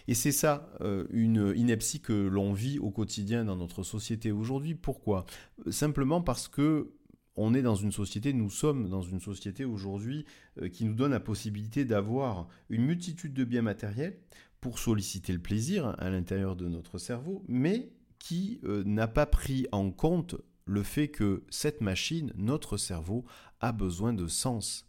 Et 0.09 0.15
c'est 0.15 0.33
ça, 0.33 0.69
euh, 0.81 1.05
une 1.11 1.53
ineptie 1.55 2.01
que 2.01 2.11
l'on 2.11 2.51
vit 2.51 2.77
au 2.77 2.91
quotidien 2.91 3.45
dans 3.45 3.55
notre 3.55 3.83
société 3.83 4.33
aujourd'hui. 4.33 4.75
Pourquoi? 4.75 5.25
Simplement 5.69 6.21
parce 6.21 6.49
que 6.49 6.91
on 7.37 7.53
est 7.53 7.61
dans 7.61 7.75
une 7.75 7.93
société, 7.93 8.33
nous 8.33 8.49
sommes 8.49 8.89
dans 8.89 9.01
une 9.01 9.21
société 9.21 9.63
aujourd'hui 9.63 10.25
euh, 10.61 10.67
qui 10.67 10.83
nous 10.83 10.93
donne 10.93 11.11
la 11.11 11.21
possibilité 11.21 11.85
d'avoir 11.85 12.49
une 12.69 12.83
multitude 12.83 13.33
de 13.33 13.45
biens 13.45 13.61
matériels 13.61 14.19
pour 14.59 14.77
solliciter 14.77 15.31
le 15.31 15.39
plaisir 15.39 15.95
à 15.99 16.09
l'intérieur 16.09 16.57
de 16.57 16.67
notre 16.67 16.97
cerveau, 16.97 17.45
mais 17.47 17.93
qui 18.19 18.59
euh, 18.65 18.83
n'a 18.85 19.07
pas 19.07 19.25
pris 19.25 19.67
en 19.71 19.89
compte 19.89 20.35
le 20.65 20.83
fait 20.83 21.07
que 21.07 21.45
cette 21.49 21.79
machine, 21.79 22.33
notre 22.35 22.75
cerveau, 22.75 23.23
a 23.61 23.71
besoin 23.71 24.11
de 24.11 24.27
sens. 24.27 24.85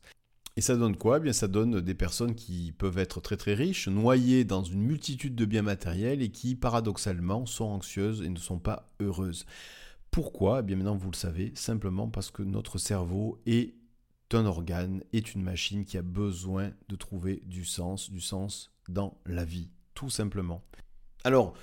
Et 0.56 0.60
ça 0.60 0.76
donne 0.76 0.96
quoi? 0.96 1.16
Eh 1.16 1.20
bien, 1.20 1.32
Ça 1.32 1.48
donne 1.48 1.80
des 1.80 1.94
personnes 1.94 2.34
qui 2.34 2.72
peuvent 2.72 2.98
être 2.98 3.20
très 3.20 3.36
très 3.36 3.54
riches, 3.54 3.88
noyées 3.88 4.44
dans 4.44 4.62
une 4.62 4.82
multitude 4.82 5.34
de 5.34 5.44
biens 5.44 5.62
matériels 5.62 6.20
et 6.20 6.30
qui, 6.30 6.54
paradoxalement, 6.54 7.46
sont 7.46 7.64
anxieuses 7.64 8.22
et 8.22 8.28
ne 8.28 8.38
sont 8.38 8.58
pas 8.58 8.92
heureuses. 9.00 9.46
Pourquoi? 10.10 10.60
Eh 10.60 10.62
bien 10.62 10.76
maintenant 10.76 10.96
vous 10.96 11.10
le 11.10 11.16
savez, 11.16 11.52
simplement 11.54 12.08
parce 12.08 12.30
que 12.30 12.42
notre 12.42 12.76
cerveau 12.76 13.40
est 13.46 13.74
un 14.34 14.44
organe, 14.44 15.02
est 15.12 15.34
une 15.34 15.42
machine 15.42 15.84
qui 15.84 15.96
a 15.96 16.02
besoin 16.02 16.72
de 16.88 16.96
trouver 16.96 17.42
du 17.46 17.64
sens, 17.64 18.10
du 18.10 18.20
sens 18.20 18.72
dans 18.88 19.18
la 19.26 19.44
vie, 19.44 19.70
tout 19.94 20.10
simplement. 20.10 20.62
Alors, 21.24 21.54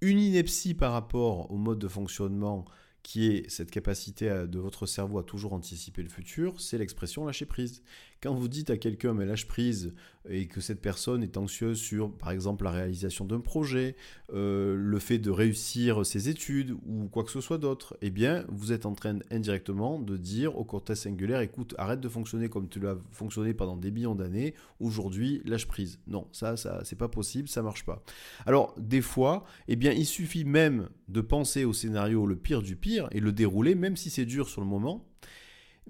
une 0.00 0.18
ineptie 0.20 0.74
par 0.74 0.92
rapport 0.92 1.50
au 1.50 1.56
mode 1.56 1.78
de 1.78 1.88
fonctionnement 1.88 2.64
qui 3.02 3.26
est 3.28 3.48
cette 3.48 3.70
capacité 3.70 4.46
de 4.46 4.58
votre 4.58 4.86
cerveau 4.86 5.18
à 5.18 5.24
toujours 5.24 5.54
anticiper 5.54 6.02
le 6.02 6.08
futur, 6.08 6.60
c'est 6.60 6.78
l'expression 6.78 7.24
lâcher 7.24 7.46
prise. 7.46 7.82
Quand 8.20 8.34
vous 8.34 8.48
dites 8.48 8.70
à 8.70 8.76
quelqu'un 8.76 9.14
mais 9.14 9.26
lâche 9.26 9.46
prise 9.46 9.94
et 10.28 10.46
que 10.46 10.60
cette 10.60 10.80
personne 10.80 11.22
est 11.22 11.36
anxieuse 11.36 11.78
sur 11.78 12.12
par 12.12 12.32
exemple 12.32 12.64
la 12.64 12.72
réalisation 12.72 13.24
d'un 13.24 13.38
projet, 13.38 13.94
euh, 14.34 14.74
le 14.76 14.98
fait 14.98 15.18
de 15.18 15.30
réussir 15.30 16.04
ses 16.04 16.28
études 16.28 16.72
ou 16.84 17.08
quoi 17.12 17.22
que 17.22 17.30
ce 17.30 17.40
soit 17.40 17.58
d'autre, 17.58 17.96
eh 18.02 18.10
bien 18.10 18.44
vous 18.48 18.72
êtes 18.72 18.86
en 18.86 18.94
train 18.94 19.20
indirectement 19.30 20.00
de 20.00 20.16
dire 20.16 20.58
au 20.58 20.64
cortex 20.64 21.02
singulaire 21.02 21.40
écoute 21.40 21.76
arrête 21.78 22.00
de 22.00 22.08
fonctionner 22.08 22.48
comme 22.48 22.68
tu 22.68 22.80
l'as 22.80 22.96
fonctionné 23.12 23.54
pendant 23.54 23.76
des 23.76 23.92
millions 23.92 24.16
d'années, 24.16 24.54
aujourd'hui 24.80 25.40
lâche 25.44 25.68
prise. 25.68 26.00
Non, 26.08 26.26
ça 26.32 26.56
ça 26.56 26.80
c'est 26.84 26.98
pas 26.98 27.08
possible, 27.08 27.48
ça 27.48 27.62
marche 27.62 27.84
pas. 27.84 28.02
Alors 28.46 28.74
des 28.78 29.00
fois, 29.00 29.44
eh 29.68 29.76
bien 29.76 29.92
il 29.92 30.06
suffit 30.06 30.44
même 30.44 30.88
de 31.06 31.20
penser 31.20 31.64
au 31.64 31.72
scénario 31.72 32.26
le 32.26 32.34
pire 32.34 32.62
du 32.62 32.74
pire 32.74 33.08
et 33.12 33.20
le 33.20 33.30
dérouler 33.30 33.76
même 33.76 33.96
si 33.96 34.10
c'est 34.10 34.26
dur 34.26 34.48
sur 34.48 34.60
le 34.60 34.66
moment 34.66 35.04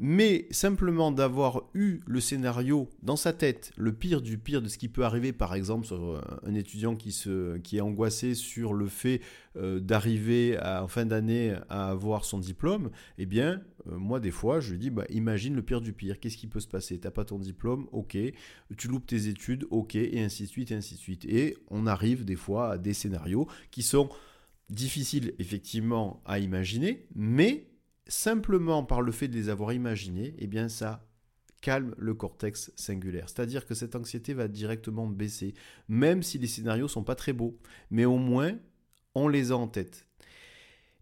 Mais 0.01 0.47
simplement 0.53 1.11
d'avoir 1.11 1.65
eu 1.75 2.01
le 2.07 2.21
scénario 2.21 2.89
dans 3.03 3.17
sa 3.17 3.33
tête, 3.33 3.73
le 3.77 3.93
pire 3.93 4.23
du 4.23 4.39
pire 4.39 4.63
de 4.63 4.69
ce 4.69 4.79
qui 4.79 4.89
peut 4.89 5.05
arriver, 5.05 5.33
par 5.33 5.57
exemple, 5.57 5.87
sur 5.87 6.01
euh, 6.01 6.21
un 6.47 6.55
étudiant 6.55 6.95
qui, 6.95 7.11
se, 7.11 7.61
est 7.73 7.81
angoissé 7.81 8.35
sur 8.35 8.75
le 8.75 8.87
fait 8.87 9.21
euh, 9.57 9.81
d'arriver 9.81 10.57
en 10.63 10.87
fin 10.87 11.05
d'année 11.05 11.57
à 11.69 11.91
avoir 11.91 12.25
son 12.25 12.39
diplôme, 12.39 12.91
eh 13.19 13.27
bien, 13.27 13.61
euh, 13.89 13.99
moi, 13.99 14.21
des 14.21 14.31
fois, 14.31 14.61
je 14.61 14.71
lui 14.71 14.79
dis, 14.79 14.91
bah, 14.91 15.05
imagine 15.11 15.57
le 15.57 15.63
pire 15.63 15.81
du 15.81 15.93
pire, 15.93 16.21
qu'est-ce 16.21 16.37
qui 16.37 16.47
peut 16.47 16.61
se 16.61 16.69
passer? 16.69 17.01
T'as 17.01 17.11
pas 17.11 17.25
ton 17.25 17.41
diplôme, 17.41 17.89
ok, 17.91 18.17
tu 18.77 18.87
loupes 18.87 19.07
tes 19.07 19.27
études, 19.27 19.67
ok, 19.71 19.97
et 19.97 20.23
ainsi 20.23 20.45
de 20.45 20.49
suite, 20.49 20.71
et 20.71 20.75
ainsi 20.75 20.95
de 20.95 21.01
suite. 21.01 21.25
Et 21.25 21.57
on 21.69 21.89
arrive 21.89 22.25
des 22.25 22.37
fois 22.37 22.73
à 22.73 22.79
des 22.79 22.95
scénarios 22.95 23.49
qui 23.73 23.83
sont 23.83 24.09
difficiles, 24.71 25.35
effectivement, 25.41 26.23
à 26.25 26.39
imaginer, 26.39 27.07
mais 27.17 27.67
simplement 28.09 28.83
par 28.83 29.03
le 29.03 29.13
fait 29.13 29.29
de 29.29 29.35
les 29.35 29.49
avoir 29.49 29.73
imaginés, 29.73 30.35
eh 30.39 30.47
bien 30.47 30.69
ça 30.69 31.05
calme 31.61 31.95
le 31.99 32.15
cortex 32.15 32.73
singulaire. 32.77 33.29
C'est-à-dire 33.29 33.67
que 33.67 33.75
cette 33.75 33.97
anxiété 33.97 34.35
va 34.35 34.49
directement 34.49 35.07
baisser, 35.07 35.55
même 35.89 36.23
si 36.23 36.39
les 36.39 36.47
scénarios 36.47 36.89
sont 36.89 37.05
pas 37.05 37.15
très 37.15 37.33
beaux. 37.33 37.59
Mais 37.91 38.05
au 38.05 38.17
moins, 38.17 38.59
on 39.15 39.29
les 39.29 39.53
a 39.53 39.57
en 39.57 39.69
tête. 39.69 40.07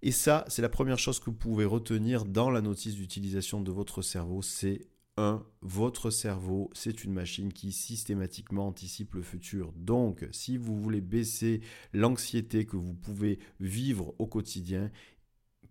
Et 0.03 0.13
ça, 0.13 0.45
c'est 0.49 0.63
la 0.63 0.69
première 0.69 0.99
chose 0.99 1.21
que 1.21 1.27
vous 1.27 1.33
pouvez 1.33 1.65
retenir 1.65 2.25
dans 2.25 2.51
la 2.51 2.61
notice 2.61 2.95
d'utilisation 2.95 3.61
de 3.61 3.71
votre 3.71 4.03
cerveau, 4.03 4.43
c'est 4.43 4.87
1. 5.17 5.43
Votre 5.63 6.11
cerveau, 6.11 6.71
c'est 6.75 7.03
une 7.03 7.13
machine 7.13 7.53
qui 7.53 7.73
systématiquement 7.73 8.69
anticipe 8.69 9.15
le 9.15 9.23
futur. 9.23 9.73
Donc, 9.75 10.29
si 10.33 10.59
vous 10.59 10.79
voulez 10.79 11.01
baisser 11.01 11.61
l'anxiété 11.93 12.67
que 12.67 12.77
vous 12.77 12.95
pouvez 12.95 13.39
vivre 13.59 14.15
au 14.19 14.27
quotidien, 14.27 14.91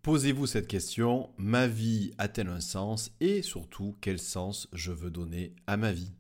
Posez-vous 0.06 0.46
cette 0.46 0.68
question, 0.68 1.32
ma 1.40 1.66
vie 1.66 2.14
a-t-elle 2.20 2.50
un 2.50 2.60
sens 2.60 3.10
et 3.22 3.42
surtout 3.42 3.96
quel 4.02 4.20
sens 4.20 4.68
je 4.72 4.92
veux 4.92 5.10
donner 5.10 5.56
à 5.66 5.78
ma 5.78 5.92
vie? 5.94 6.12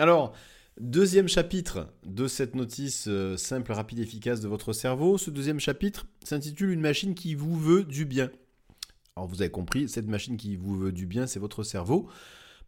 Alors, 0.00 0.34
deuxième 0.80 1.28
chapitre 1.28 1.94
de 2.04 2.26
cette 2.26 2.56
notice 2.56 3.06
euh, 3.06 3.36
simple, 3.36 3.70
rapide, 3.70 4.00
efficace 4.00 4.40
de 4.40 4.48
votre 4.48 4.72
cerveau. 4.72 5.18
Ce 5.18 5.30
deuxième 5.30 5.60
chapitre 5.60 6.04
s'intitule 6.24 6.70
Une 6.70 6.80
machine 6.80 7.14
qui 7.14 7.36
vous 7.36 7.56
veut 7.56 7.84
du 7.84 8.06
bien. 8.06 8.28
Alors 9.14 9.28
vous 9.28 9.40
avez 9.40 9.52
compris, 9.52 9.88
cette 9.88 10.08
machine 10.08 10.36
qui 10.36 10.56
vous 10.56 10.76
veut 10.76 10.90
du 10.90 11.06
bien, 11.06 11.28
c'est 11.28 11.38
votre 11.38 11.62
cerveau. 11.62 12.08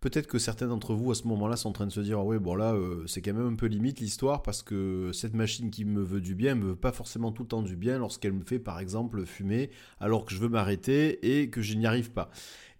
Peut-être 0.04 0.26
que 0.26 0.38
certains 0.38 0.66
d'entre 0.66 0.92
vous 0.92 1.12
à 1.12 1.14
ce 1.14 1.26
moment-là 1.28 1.56
sont 1.56 1.70
en 1.70 1.72
train 1.72 1.86
de 1.86 1.90
se 1.90 2.00
dire 2.00 2.18
ah 2.18 2.24
oui 2.24 2.36
bon 2.38 2.54
là 2.54 2.74
euh, 2.74 3.06
c'est 3.06 3.22
quand 3.22 3.32
même 3.32 3.54
un 3.54 3.54
peu 3.54 3.64
limite 3.64 4.00
l'histoire 4.00 4.42
parce 4.42 4.62
que 4.62 5.12
cette 5.14 5.32
machine 5.32 5.70
qui 5.70 5.86
me 5.86 6.02
veut 6.02 6.20
du 6.20 6.34
bien 6.34 6.56
me 6.56 6.66
veut 6.66 6.76
pas 6.76 6.92
forcément 6.92 7.32
tout 7.32 7.44
le 7.44 7.48
temps 7.48 7.62
du 7.62 7.74
bien 7.74 7.98
lorsqu'elle 7.98 8.34
me 8.34 8.44
fait 8.44 8.58
par 8.58 8.80
exemple 8.80 9.24
fumer 9.24 9.70
alors 10.00 10.26
que 10.26 10.34
je 10.34 10.40
veux 10.40 10.50
m'arrêter 10.50 11.40
et 11.40 11.48
que 11.48 11.62
je 11.62 11.72
n'y 11.72 11.86
arrive 11.86 12.10
pas. 12.10 12.30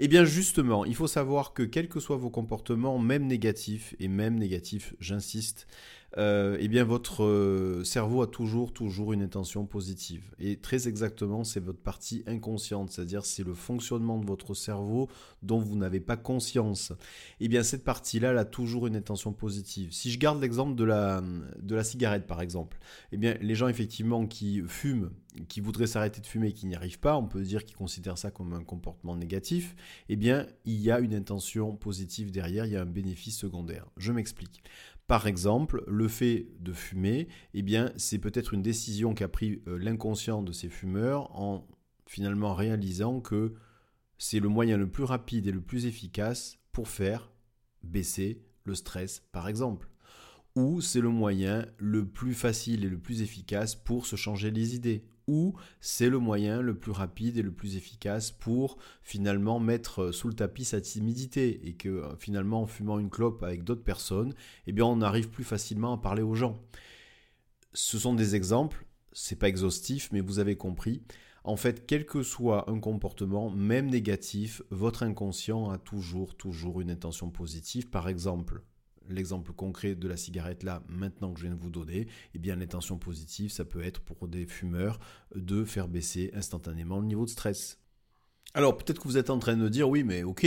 Eh 0.01 0.09
bien 0.09 0.27
justement, 0.27 0.85
il 0.85 0.95
faut 0.95 1.07
savoir 1.07 1.55
que 1.55 1.63
quels 1.63 1.89
que 1.89 2.01
soient 2.01 2.17
vos 2.17 2.29
comportements, 2.29 2.99
même 2.99 3.27
négatifs, 3.27 3.95
et 4.01 4.09
même 4.09 4.35
négatifs, 4.35 4.93
j'insiste, 4.99 5.69
euh, 6.17 6.57
eh 6.61 6.69
bien 6.69 6.85
votre 6.85 7.25
euh, 7.25 7.83
cerveau 7.85 8.23
a 8.23 8.27
toujours, 8.27 8.73
toujours 8.73 9.13
une 9.13 9.23
intention 9.23 9.67
positive. 9.67 10.35
Et 10.39 10.57
très 10.57 10.87
exactement, 10.87 11.45
c'est 11.45 11.61
votre 11.61 11.81
partie 11.81 12.23
inconsciente, 12.27 12.91
c'est-à-dire 12.91 13.25
c'est 13.25 13.43
le 13.43 13.55
fonctionnement 13.55 14.19
de 14.19 14.27
votre 14.27 14.55
cerveau 14.55 15.09
dont 15.43 15.59
vous 15.59 15.77
n'avez 15.77 16.01
pas 16.01 16.17
conscience. 16.17 16.93
Eh 17.41 17.49
bien 17.49 17.63
cette 17.63 17.85
partie-là, 17.85 18.31
elle 18.31 18.39
a 18.39 18.45
toujours 18.45 18.87
une 18.87 18.97
intention 18.97 19.33
positive. 19.33 19.93
Si 19.93 20.11
je 20.11 20.19
garde 20.19 20.41
l'exemple 20.41 20.75
de 20.77 20.85
la, 20.85 21.23
de 21.61 21.75
la 21.75 21.85
cigarette, 21.85 22.27
par 22.27 22.41
exemple, 22.41 22.79
eh 23.13 23.17
bien 23.17 23.37
les 23.41 23.55
gens 23.55 23.69
effectivement 23.69 24.27
qui 24.27 24.63
fument, 24.67 25.11
qui 25.49 25.61
voudraient 25.61 25.87
s'arrêter 25.87 26.21
de 26.21 26.27
fumer 26.27 26.49
et 26.49 26.53
qui 26.53 26.67
n'y 26.67 26.77
arrivent 26.77 27.01
pas, 27.01 27.17
on 27.17 27.27
peut 27.27 27.43
dire 27.43 27.65
qu'ils 27.65 27.77
considèrent 27.77 28.19
ça 28.19 28.31
comme 28.31 28.53
un 28.53 28.63
comportement 28.63 29.17
négatif, 29.17 29.75
eh 30.09 30.17
bien 30.17 30.47
il 30.65 30.81
y 30.81 30.91
a 30.91 31.01
une 31.01 31.15
intention 31.15 31.75
positive 31.77 32.31
derrière, 32.31 32.67
il 32.67 32.73
y 32.73 32.77
a 32.77 32.83
un 32.83 32.87
bénéfice 32.87 33.37
secondaire. 33.37 33.87
Je 33.97 34.13
m'explique. 34.13 34.63
Par 35.07 35.27
exemple, 35.27 35.85
le 35.87 36.09
fait 36.09 36.47
de 36.61 36.73
fumer, 36.73 37.29
eh 37.53 37.63
bien, 37.63 37.93
c'est 37.97 38.19
peut-être 38.19 38.55
une 38.55 38.63
décision 38.63 39.15
qu'a 39.15 39.29
pris 39.29 39.63
euh, 39.67 39.77
l'inconscient 39.77 40.43
de 40.43 40.53
ces 40.53 40.71
fumeurs 40.71 41.39
en 41.39 41.67
finalement 42.07 42.55
réalisant 42.55 43.21
que 43.21 43.55
c'est 44.19 44.41
le 44.41 44.49
moyen 44.49 44.77
le 44.77 44.91
plus 44.91 45.05
rapide 45.05 45.47
et 45.47 45.53
le 45.53 45.61
plus 45.61 45.87
efficace 45.87 46.59
pour 46.73 46.89
faire 46.89 47.31
baisser 47.83 48.43
le 48.65 48.75
stress, 48.75 49.21
par 49.33 49.49
exemple. 49.49 49.91
Ou 50.57 50.81
c'est 50.81 51.01
le 51.01 51.09
moyen 51.09 51.67
le 51.79 52.07
plus 52.07 52.35
facile 52.35 52.85
et 52.85 52.89
le 52.89 52.99
plus 52.99 53.23
efficace 53.23 53.75
pour 53.75 54.07
se 54.07 54.17
changer 54.17 54.51
les 54.51 54.75
idées 54.75 55.05
ou 55.27 55.55
c'est 55.81 56.09
le 56.09 56.19
moyen 56.19 56.61
le 56.61 56.77
plus 56.77 56.93
rapide 56.93 57.39
et 57.39 57.43
le 57.43 57.53
plus 57.53 57.77
efficace 57.77 58.31
pour 58.31 58.79
finalement 59.03 59.61
mettre 59.61 60.13
sous 60.13 60.29
le 60.29 60.35
tapis 60.35 60.65
sa 60.65 60.81
timidité 60.81 61.67
et 61.67 61.75
que 61.75 61.89
euh, 61.89 62.17
finalement 62.17 62.63
en 62.63 62.67
fumant 62.67 62.99
une 62.99 63.11
clope 63.11 63.43
avec 63.43 63.65
d'autres 63.65 63.85
personnes, 63.85 64.35
eh 64.67 64.73
bien 64.73 64.85
on 64.85 65.01
arrive 65.01 65.31
plus 65.31 65.45
facilement 65.45 65.95
à 65.95 65.99
parler 65.99 66.23
aux 66.23 66.35
gens. 66.35 66.59
Ce 67.73 67.99
sont 67.99 68.15
des 68.15 68.35
exemples, 68.35 68.87
c'est 69.13 69.39
pas 69.39 69.49
exhaustif 69.49 70.11
mais 70.13 70.21
vous 70.21 70.39
avez 70.39 70.57
compris. 70.57 71.03
En 71.47 71.57
fait, 71.57 71.87
quel 71.87 72.07
que 72.07 72.23
soit 72.23 72.71
un 72.71 72.81
comportement, 72.81 73.51
même 73.51 73.91
négatif, 73.91 74.63
votre 74.71 75.03
inconscient 75.03 75.69
a 75.71 75.77
toujours, 75.77 76.35
toujours 76.37 76.81
une 76.81 76.91
intention 76.91 77.29
positive. 77.29 77.91
Par 77.91 78.09
exemple, 78.09 78.63
l'exemple 79.09 79.53
concret 79.53 79.95
de 79.95 80.09
la 80.09 80.17
cigarette 80.17 80.63
là, 80.63 80.83
maintenant 80.89 81.33
que 81.33 81.41
je 81.41 81.47
viens 81.47 81.55
de 81.55 81.61
vous 81.61 81.71
donner, 81.71 82.07
eh 82.35 82.39
bien 82.39 82.57
l'intention 82.57 82.99
positive, 82.99 83.51
ça 83.51 83.65
peut 83.65 83.83
être 83.83 84.01
pour 84.01 84.29
des 84.29 84.47
fumeurs 84.47 84.99
de 85.35 85.65
faire 85.65 85.89
baisser 85.89 86.31
instantanément 86.35 87.01
le 87.01 87.07
niveau 87.07 87.25
de 87.25 87.31
stress. 87.31 87.79
Alors 88.55 88.77
peut-être 88.77 89.01
que 89.01 89.09
vous 89.09 89.19
êtes 89.19 89.31
en 89.31 89.39
train 89.39 89.57
de 89.57 89.69
dire 89.69 89.89
oui, 89.89 90.05
mais 90.05 90.23
ok, 90.23 90.45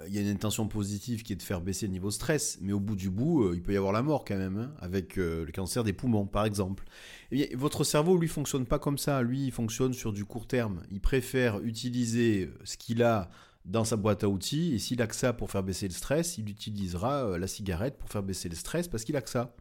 euh, 0.00 0.04
il 0.08 0.14
y 0.14 0.18
a 0.18 0.20
une 0.20 0.28
intention 0.28 0.68
positive 0.68 1.22
qui 1.22 1.32
est 1.32 1.36
de 1.36 1.42
faire 1.42 1.60
baisser 1.60 1.86
le 1.86 1.92
niveau 1.92 2.08
de 2.08 2.14
stress, 2.14 2.58
mais 2.60 2.72
au 2.72 2.80
bout 2.80 2.96
du 2.96 3.10
bout, 3.10 3.44
euh, 3.44 3.52
il 3.54 3.62
peut 3.62 3.72
y 3.72 3.76
avoir 3.76 3.92
la 3.92 4.02
mort 4.02 4.24
quand 4.24 4.36
même, 4.36 4.58
hein, 4.58 4.74
avec 4.78 5.18
euh, 5.18 5.44
le 5.44 5.52
cancer 5.52 5.84
des 5.84 5.92
poumons 5.92 6.26
par 6.26 6.44
exemple. 6.44 6.84
Eh 7.30 7.54
votre 7.56 7.84
cerveau, 7.84 8.16
lui, 8.16 8.28
fonctionne 8.28 8.66
pas 8.66 8.78
comme 8.78 8.98
ça. 8.98 9.22
Lui, 9.22 9.46
il 9.46 9.52
fonctionne 9.52 9.92
sur 9.92 10.12
du 10.12 10.24
court 10.24 10.46
terme. 10.46 10.82
Il 10.90 11.00
préfère 11.00 11.60
utiliser 11.60 12.50
ce 12.64 12.76
qu'il 12.76 13.02
a 13.02 13.30
dans 13.66 13.84
sa 13.84 13.96
boîte 13.96 14.24
à 14.24 14.28
outils. 14.28 14.74
Et 14.74 14.78
s'il 14.78 15.02
a 15.02 15.06
que 15.06 15.16
ça 15.16 15.32
pour 15.32 15.50
faire 15.50 15.62
baisser 15.62 15.88
le 15.88 15.94
stress, 15.94 16.38
il 16.38 16.48
utilisera 16.48 17.26
euh, 17.26 17.38
la 17.38 17.46
cigarette 17.46 17.98
pour 17.98 18.08
faire 18.08 18.22
baisser 18.22 18.48
le 18.48 18.54
stress 18.54 18.88
parce 18.88 19.04
qu'il 19.04 19.16
a 19.16 19.22
que 19.22 19.30
ça. 19.30 19.54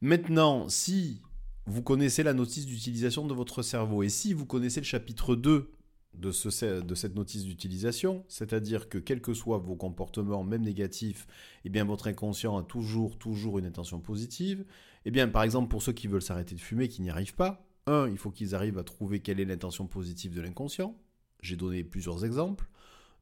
Maintenant, 0.00 0.68
si 0.68 1.22
vous 1.66 1.82
connaissez 1.82 2.22
la 2.22 2.34
notice 2.34 2.66
d'utilisation 2.66 3.26
de 3.26 3.34
votre 3.34 3.62
cerveau 3.62 4.02
et 4.02 4.08
si 4.08 4.34
vous 4.34 4.46
connaissez 4.46 4.80
le 4.80 4.86
chapitre 4.86 5.34
2 5.34 5.72
de, 6.12 6.30
ce, 6.30 6.80
de 6.80 6.94
cette 6.94 7.16
notice 7.16 7.44
d'utilisation, 7.44 8.24
c'est-à-dire 8.28 8.88
que 8.88 8.98
quels 8.98 9.20
que 9.20 9.34
soient 9.34 9.58
vos 9.58 9.74
comportements, 9.74 10.44
même 10.44 10.62
négatifs, 10.62 11.26
eh 11.64 11.70
bien 11.70 11.84
votre 11.84 12.06
inconscient 12.06 12.56
a 12.56 12.62
toujours, 12.62 13.18
toujours 13.18 13.58
une 13.58 13.66
intention 13.66 14.00
positive. 14.00 14.64
Eh 15.06 15.10
bien, 15.10 15.28
par 15.28 15.42
exemple, 15.42 15.68
pour 15.68 15.82
ceux 15.82 15.92
qui 15.92 16.06
veulent 16.06 16.22
s'arrêter 16.22 16.54
de 16.54 16.60
fumer, 16.60 16.88
qui 16.88 17.02
n'y 17.02 17.10
arrivent 17.10 17.34
pas, 17.34 17.66
un, 17.86 18.08
il 18.08 18.16
faut 18.16 18.30
qu'ils 18.30 18.54
arrivent 18.54 18.78
à 18.78 18.84
trouver 18.84 19.20
quelle 19.20 19.40
est 19.40 19.44
l'intention 19.44 19.86
positive 19.86 20.34
de 20.34 20.40
l'inconscient. 20.40 20.96
J'ai 21.40 21.56
donné 21.56 21.84
plusieurs 21.84 22.24
exemples. 22.24 22.68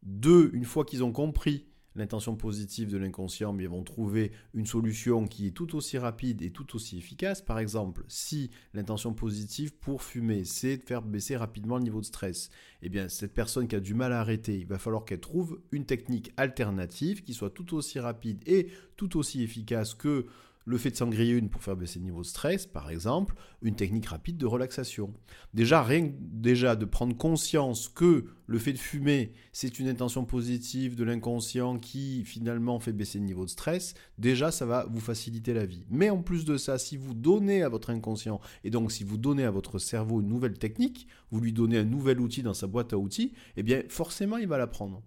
Deux, 0.02 0.50
une 0.52 0.64
fois 0.64 0.85
qu'ils 0.85 1.04
ont 1.04 1.12
compris 1.12 1.66
l'intention 1.94 2.37
positive 2.37 2.90
de 2.90 2.97
l'inconscient, 2.97 3.56
ils 3.59 3.68
vont 3.68 3.82
trouver 3.82 4.32
une 4.54 4.66
solution 4.66 5.26
qui 5.26 5.49
est 5.49 5.50
tout 5.50 5.76
aussi 5.76 5.99
rapide 5.99 6.42
et 6.42 6.50
tout 6.50 6.75
aussi 6.75 6.97
efficace. 6.99 7.42
Par 7.42 7.59
exemple, 7.59 8.04
si 8.09 8.50
l'intention 8.75 9.12
positive 9.12 9.75
pour 9.75 10.02
fumer, 10.02 10.44
c'est 10.44 10.78
de 10.78 10.82
faire 10.82 11.02
baisser 11.02 11.37
rapidement 11.37 11.76
le 11.76 11.85
niveau 11.85 12.00
de 12.00 12.06
stress, 12.06 12.50
eh 12.82 12.88
bien, 12.88 13.09
cette 13.09 13.35
personne 13.35 13.68
qui 13.68 13.76
a 13.76 13.80
du 13.80 13.94
mal 13.94 14.12
à 14.12 14.21
arrêter, 14.21 14.59
il 14.59 14.66
va 14.66 14.78
falloir 14.78 15.04
qu'elle 15.04 15.21
trouve 15.21 15.61
une 15.71 15.85
technique 15.85 16.32
alternative 16.37 17.23
qui 17.23 17.35
soit 17.35 17.50
tout 17.50 17.75
aussi 17.75 18.00
rapide 18.00 18.42
et 18.47 18.68
tout 18.97 19.18
aussi 19.18 19.42
efficace 19.42 19.94
que 19.94 20.26
le 20.64 20.78
fait 20.78 20.90
de 20.90 20.97
s'en 20.97 21.09
griller 21.09 21.33
une 21.33 21.49
pour 21.49 21.62
faire 21.62 21.76
baisser 21.76 21.99
le 21.99 22.04
niveau 22.04 22.23
de 22.23 22.26
stress, 22.26 22.66
par 22.66 22.90
exemple, 22.90 23.35
une 23.62 23.75
technique 23.75 24.07
rapide 24.07 24.37
de 24.37 24.47
relaxation. 24.47 25.12
Déjà, 25.54 25.83
rien 25.83 26.11
déjà 26.21 26.76
de 26.76 26.85
prendre 26.85 27.16
conscience 27.16 27.88
que 27.88 28.26
le 28.47 28.59
fait 28.59 28.73
de 28.73 28.78
fumer, 28.78 29.33
c'est 29.52 29.78
une 29.78 29.88
intention 29.88 30.25
positive 30.25 30.95
de 30.95 31.04
l'inconscient 31.04 31.78
qui 31.78 32.25
finalement 32.25 32.78
fait 32.81 32.92
baisser 32.92 33.19
le 33.19 33.25
niveau 33.25 33.45
de 33.45 33.50
stress, 33.50 33.95
déjà 34.19 34.50
ça 34.50 34.66
va 34.66 34.87
vous 34.90 35.00
faciliter 35.00 35.54
la 35.54 35.64
vie. 35.64 35.87
Mais 35.88 36.11
en 36.11 36.23
plus 36.23 36.45
de 36.45 36.57
ça, 36.57 36.78
si 36.78 36.97
vous 36.97 37.14
donnez 37.14 37.62
à 37.62 37.69
votre 37.69 37.90
inconscient, 37.90 38.40
et 38.64 38.71
donc 38.71 38.92
si 38.92 39.04
vous 39.04 39.16
donnez 39.16 39.45
à 39.45 39.50
votre 39.50 39.78
cerveau 39.78 40.21
une 40.21 40.28
nouvelle 40.28 40.59
technique, 40.59 41.07
vous 41.31 41.40
lui 41.40 41.52
donnez 41.52 41.78
un 41.78 41.85
nouvel 41.85 42.21
outil 42.21 42.42
dans 42.42 42.54
sa 42.54 42.66
boîte 42.66 42.92
à 42.92 42.99
outils, 42.99 43.33
eh 43.57 43.62
bien 43.62 43.83
forcément 43.88 44.37
il 44.37 44.49
va 44.49 44.59
l'apprendre. 44.59 45.02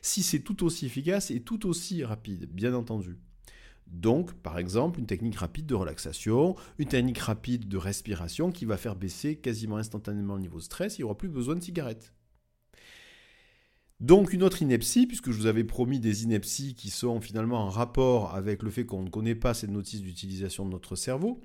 Si 0.00 0.22
c'est 0.22 0.40
tout 0.40 0.64
aussi 0.64 0.86
efficace 0.86 1.30
et 1.30 1.40
tout 1.40 1.66
aussi 1.66 2.04
rapide, 2.04 2.48
bien 2.50 2.74
entendu. 2.74 3.18
Donc, 3.86 4.32
par 4.34 4.58
exemple, 4.58 4.98
une 4.98 5.06
technique 5.06 5.36
rapide 5.36 5.66
de 5.66 5.74
relaxation, 5.74 6.56
une 6.78 6.88
technique 6.88 7.18
rapide 7.18 7.68
de 7.68 7.76
respiration 7.76 8.50
qui 8.50 8.64
va 8.64 8.76
faire 8.76 8.96
baisser 8.96 9.36
quasiment 9.36 9.76
instantanément 9.76 10.34
le 10.34 10.42
niveau 10.42 10.58
de 10.58 10.64
stress, 10.64 10.98
il 10.98 11.02
n'y 11.02 11.04
aura 11.04 11.16
plus 11.16 11.28
besoin 11.28 11.54
de 11.54 11.62
cigarettes. 11.62 12.12
Donc 14.00 14.32
une 14.34 14.42
autre 14.42 14.60
ineptie, 14.60 15.06
puisque 15.06 15.30
je 15.30 15.38
vous 15.38 15.46
avais 15.46 15.64
promis 15.64 16.00
des 16.00 16.24
inepties 16.24 16.74
qui 16.74 16.90
sont 16.90 17.20
finalement 17.20 17.60
en 17.60 17.70
rapport 17.70 18.34
avec 18.34 18.62
le 18.62 18.70
fait 18.70 18.84
qu'on 18.84 19.02
ne 19.02 19.08
connaît 19.08 19.34
pas 19.34 19.54
cette 19.54 19.70
notice 19.70 20.02
d'utilisation 20.02 20.66
de 20.66 20.70
notre 20.70 20.96
cerveau. 20.96 21.40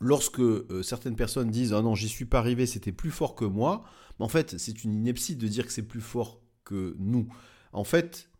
Lorsque 0.00 0.40
euh, 0.40 0.82
certaines 0.82 1.16
personnes 1.16 1.50
disent⁇ 1.50 1.72
Ah 1.76 1.82
non, 1.82 1.94
j'y 1.94 2.08
suis 2.08 2.24
pas 2.24 2.38
arrivé, 2.38 2.64
c'était 2.66 2.92
plus 2.92 3.10
fort 3.10 3.34
que 3.34 3.44
moi⁇ 3.44 3.84
en 4.18 4.28
fait, 4.28 4.58
c'est 4.58 4.84
une 4.84 4.94
ineptie 4.94 5.36
de 5.36 5.46
dire 5.46 5.66
que 5.66 5.72
c'est 5.72 5.82
plus 5.82 6.00
fort 6.00 6.40
que 6.64 6.96
nous. 6.98 7.28
En 7.72 7.84
fait, 7.84 8.30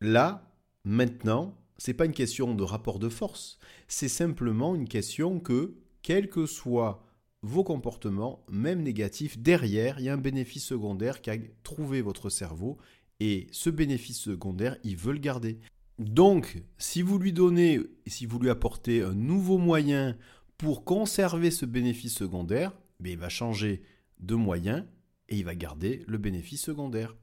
là, 0.00 0.52
maintenant, 0.84 1.56
c'est 1.78 1.94
pas 1.94 2.04
une 2.04 2.12
question 2.12 2.54
de 2.54 2.62
rapport 2.62 2.98
de 2.98 3.08
force, 3.08 3.58
c'est 3.86 4.08
simplement 4.08 4.74
une 4.74 4.88
question 4.88 5.40
que, 5.40 5.76
quels 6.02 6.28
que 6.28 6.46
soient 6.46 7.04
vos 7.42 7.62
comportements, 7.62 8.44
même 8.50 8.82
négatifs, 8.82 9.38
derrière, 9.38 10.00
il 10.00 10.06
y 10.06 10.08
a 10.08 10.14
un 10.14 10.18
bénéfice 10.18 10.64
secondaire 10.64 11.22
qu'a 11.22 11.36
trouvé 11.62 12.02
votre 12.02 12.30
cerveau, 12.30 12.78
et 13.20 13.46
ce 13.52 13.70
bénéfice 13.70 14.18
secondaire, 14.18 14.76
il 14.82 14.96
veut 14.96 15.12
le 15.12 15.18
garder. 15.18 15.60
Donc, 15.98 16.62
si 16.78 17.02
vous 17.02 17.18
lui 17.18 17.32
donnez, 17.32 17.80
si 18.06 18.26
vous 18.26 18.38
lui 18.38 18.50
apportez 18.50 19.02
un 19.02 19.14
nouveau 19.14 19.58
moyen 19.58 20.16
pour 20.56 20.84
conserver 20.84 21.50
ce 21.50 21.66
bénéfice 21.66 22.14
secondaire, 22.14 22.72
ben, 23.00 23.12
il 23.12 23.18
va 23.18 23.28
changer 23.28 23.82
de 24.20 24.34
moyen 24.34 24.86
et 25.28 25.36
il 25.36 25.44
va 25.44 25.54
garder 25.54 26.04
le 26.06 26.18
bénéfice 26.18 26.62
secondaire. 26.62 27.16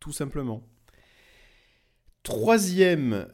Tout 0.00 0.12
simplement. 0.12 0.68
Troisième 2.22 3.28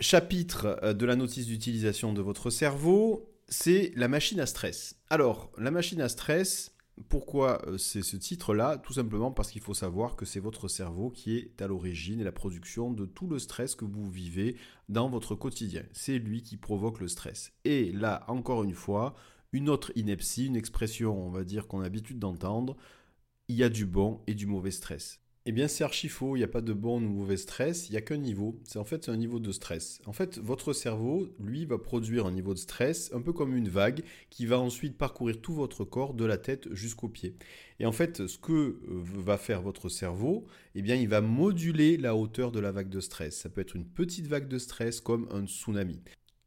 chapitre 0.00 0.78
euh, 0.82 0.92
de 0.92 1.06
la 1.06 1.16
notice 1.16 1.46
d'utilisation 1.46 2.12
de 2.12 2.22
votre 2.22 2.50
cerveau, 2.50 3.32
c'est 3.48 3.92
la 3.96 4.08
machine 4.08 4.40
à 4.40 4.46
stress. 4.46 4.96
Alors, 5.10 5.52
la 5.58 5.70
machine 5.70 6.00
à 6.00 6.08
stress, 6.08 6.72
pourquoi 7.08 7.62
euh, 7.66 7.78
c'est 7.78 8.02
ce 8.02 8.16
titre-là? 8.16 8.78
Tout 8.78 8.94
simplement 8.94 9.30
parce 9.30 9.50
qu'il 9.50 9.62
faut 9.62 9.74
savoir 9.74 10.16
que 10.16 10.24
c'est 10.24 10.40
votre 10.40 10.68
cerveau 10.68 11.10
qui 11.10 11.36
est 11.36 11.62
à 11.62 11.66
l'origine 11.66 12.20
et 12.20 12.24
la 12.24 12.32
production 12.32 12.92
de 12.92 13.06
tout 13.06 13.28
le 13.28 13.38
stress 13.38 13.74
que 13.74 13.84
vous 13.84 14.10
vivez 14.10 14.56
dans 14.88 15.08
votre 15.08 15.34
quotidien. 15.34 15.82
C'est 15.92 16.18
lui 16.18 16.42
qui 16.42 16.56
provoque 16.56 17.00
le 17.00 17.08
stress. 17.08 17.52
Et 17.64 17.92
là, 17.92 18.24
encore 18.28 18.64
une 18.64 18.74
fois, 18.74 19.14
une 19.52 19.68
autre 19.68 19.92
ineptie, 19.94 20.46
une 20.46 20.56
expression, 20.56 21.26
on 21.26 21.30
va 21.30 21.44
dire, 21.44 21.66
qu'on 21.66 21.80
a 21.80 21.84
l'habitude 21.84 22.18
d'entendre, 22.18 22.76
il 23.48 23.56
y 23.56 23.62
a 23.62 23.68
du 23.68 23.86
bon 23.86 24.20
et 24.26 24.34
du 24.34 24.46
mauvais 24.46 24.70
stress. 24.70 25.20
Eh 25.48 25.52
bien, 25.52 25.68
c'est 25.68 25.84
archi 25.84 26.08
faux. 26.08 26.34
Il 26.34 26.40
n'y 26.40 26.44
a 26.44 26.48
pas 26.48 26.60
de 26.60 26.72
bon 26.72 26.96
ou 26.96 27.08
mauvais 27.08 27.36
stress. 27.36 27.88
Il 27.88 27.92
n'y 27.92 27.98
a 27.98 28.00
qu'un 28.00 28.16
niveau. 28.16 28.58
C'est 28.64 28.80
en 28.80 28.84
fait 28.84 29.08
un 29.08 29.16
niveau 29.16 29.38
de 29.38 29.52
stress. 29.52 30.00
En 30.04 30.12
fait, 30.12 30.38
votre 30.38 30.72
cerveau, 30.72 31.28
lui, 31.38 31.64
va 31.66 31.78
produire 31.78 32.26
un 32.26 32.32
niveau 32.32 32.52
de 32.52 32.58
stress, 32.58 33.12
un 33.14 33.20
peu 33.20 33.32
comme 33.32 33.54
une 33.54 33.68
vague, 33.68 34.02
qui 34.28 34.44
va 34.44 34.58
ensuite 34.58 34.98
parcourir 34.98 35.40
tout 35.40 35.54
votre 35.54 35.84
corps, 35.84 36.14
de 36.14 36.24
la 36.24 36.36
tête 36.36 36.74
jusqu'aux 36.74 37.08
pieds. 37.08 37.36
Et 37.78 37.86
en 37.86 37.92
fait, 37.92 38.26
ce 38.26 38.38
que 38.38 38.52
euh, 38.52 38.76
va 38.88 39.38
faire 39.38 39.62
votre 39.62 39.88
cerveau, 39.88 40.48
eh 40.74 40.82
bien, 40.82 40.96
il 40.96 41.06
va 41.06 41.20
moduler 41.20 41.96
la 41.96 42.16
hauteur 42.16 42.50
de 42.50 42.58
la 42.58 42.72
vague 42.72 42.88
de 42.88 42.98
stress. 42.98 43.36
Ça 43.36 43.48
peut 43.48 43.60
être 43.60 43.76
une 43.76 43.86
petite 43.86 44.26
vague 44.26 44.48
de 44.48 44.58
stress 44.58 45.00
comme 45.00 45.28
un 45.30 45.46
tsunami. 45.46 46.00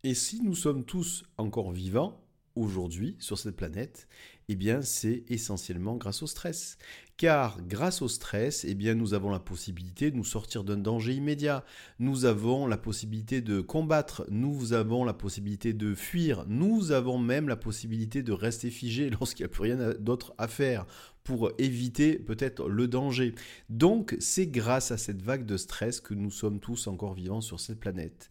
Et 0.03 0.13
si 0.13 0.41
nous 0.41 0.56
sommes 0.56 0.84
tous 0.84 1.24
encore 1.38 1.72
vivants, 1.72 2.22
aujourd'hui 2.56 3.15
sur 3.20 3.38
cette 3.38 3.56
planète, 3.56 4.08
eh 4.50 4.56
bien 4.56 4.82
c'est 4.82 5.24
essentiellement 5.29 5.96
grâce 5.96 6.22
au 6.22 6.27
stress. 6.27 6.77
Car 7.20 7.60
grâce 7.68 8.02
au 8.02 8.08
stress, 8.08 8.64
eh 8.64 8.94
nous 8.94 9.14
avons 9.14 9.30
la 9.30 9.42
possibilité 9.42 10.10
de 10.10 10.16
nous 10.16 10.24
sortir 10.24 10.64
d'un 10.64 10.78
danger 10.78 11.14
immédiat. 11.14 11.66
Nous 12.00 12.24
avons 12.24 12.66
la 12.66 12.78
possibilité 12.78 13.42
de 13.42 13.60
combattre, 13.60 14.26
nous 14.30 14.72
avons 14.72 15.04
la 15.04 15.14
possibilité 15.14 15.74
de 15.74 15.94
fuir, 15.96 16.46
nous 16.48 16.94
avons 16.94 17.18
même 17.18 17.50
la 17.50 17.58
possibilité 17.58 18.24
de 18.24 18.32
rester 18.32 18.70
figé 18.70 19.10
lorsqu'il 19.20 19.44
n'y 19.44 19.48
a 19.48 19.54
plus 19.54 19.64
rien 19.64 19.96
d'autre 20.00 20.34
à 20.38 20.48
faire 20.48 20.86
pour 21.26 21.52
éviter 21.58 22.18
peut-être 22.18 22.70
le 22.70 22.88
danger. 22.88 23.36
Donc 23.68 24.16
c'est 24.22 24.48
grâce 24.48 24.92
à 24.92 24.98
cette 24.98 25.22
vague 25.22 25.46
de 25.46 25.58
stress 25.58 26.00
que 26.00 26.14
nous 26.14 26.32
sommes 26.32 26.62
tous 26.62 26.88
encore 26.88 27.16
vivants 27.16 27.42
sur 27.42 27.60
cette 27.60 27.82
planète. 27.82 28.30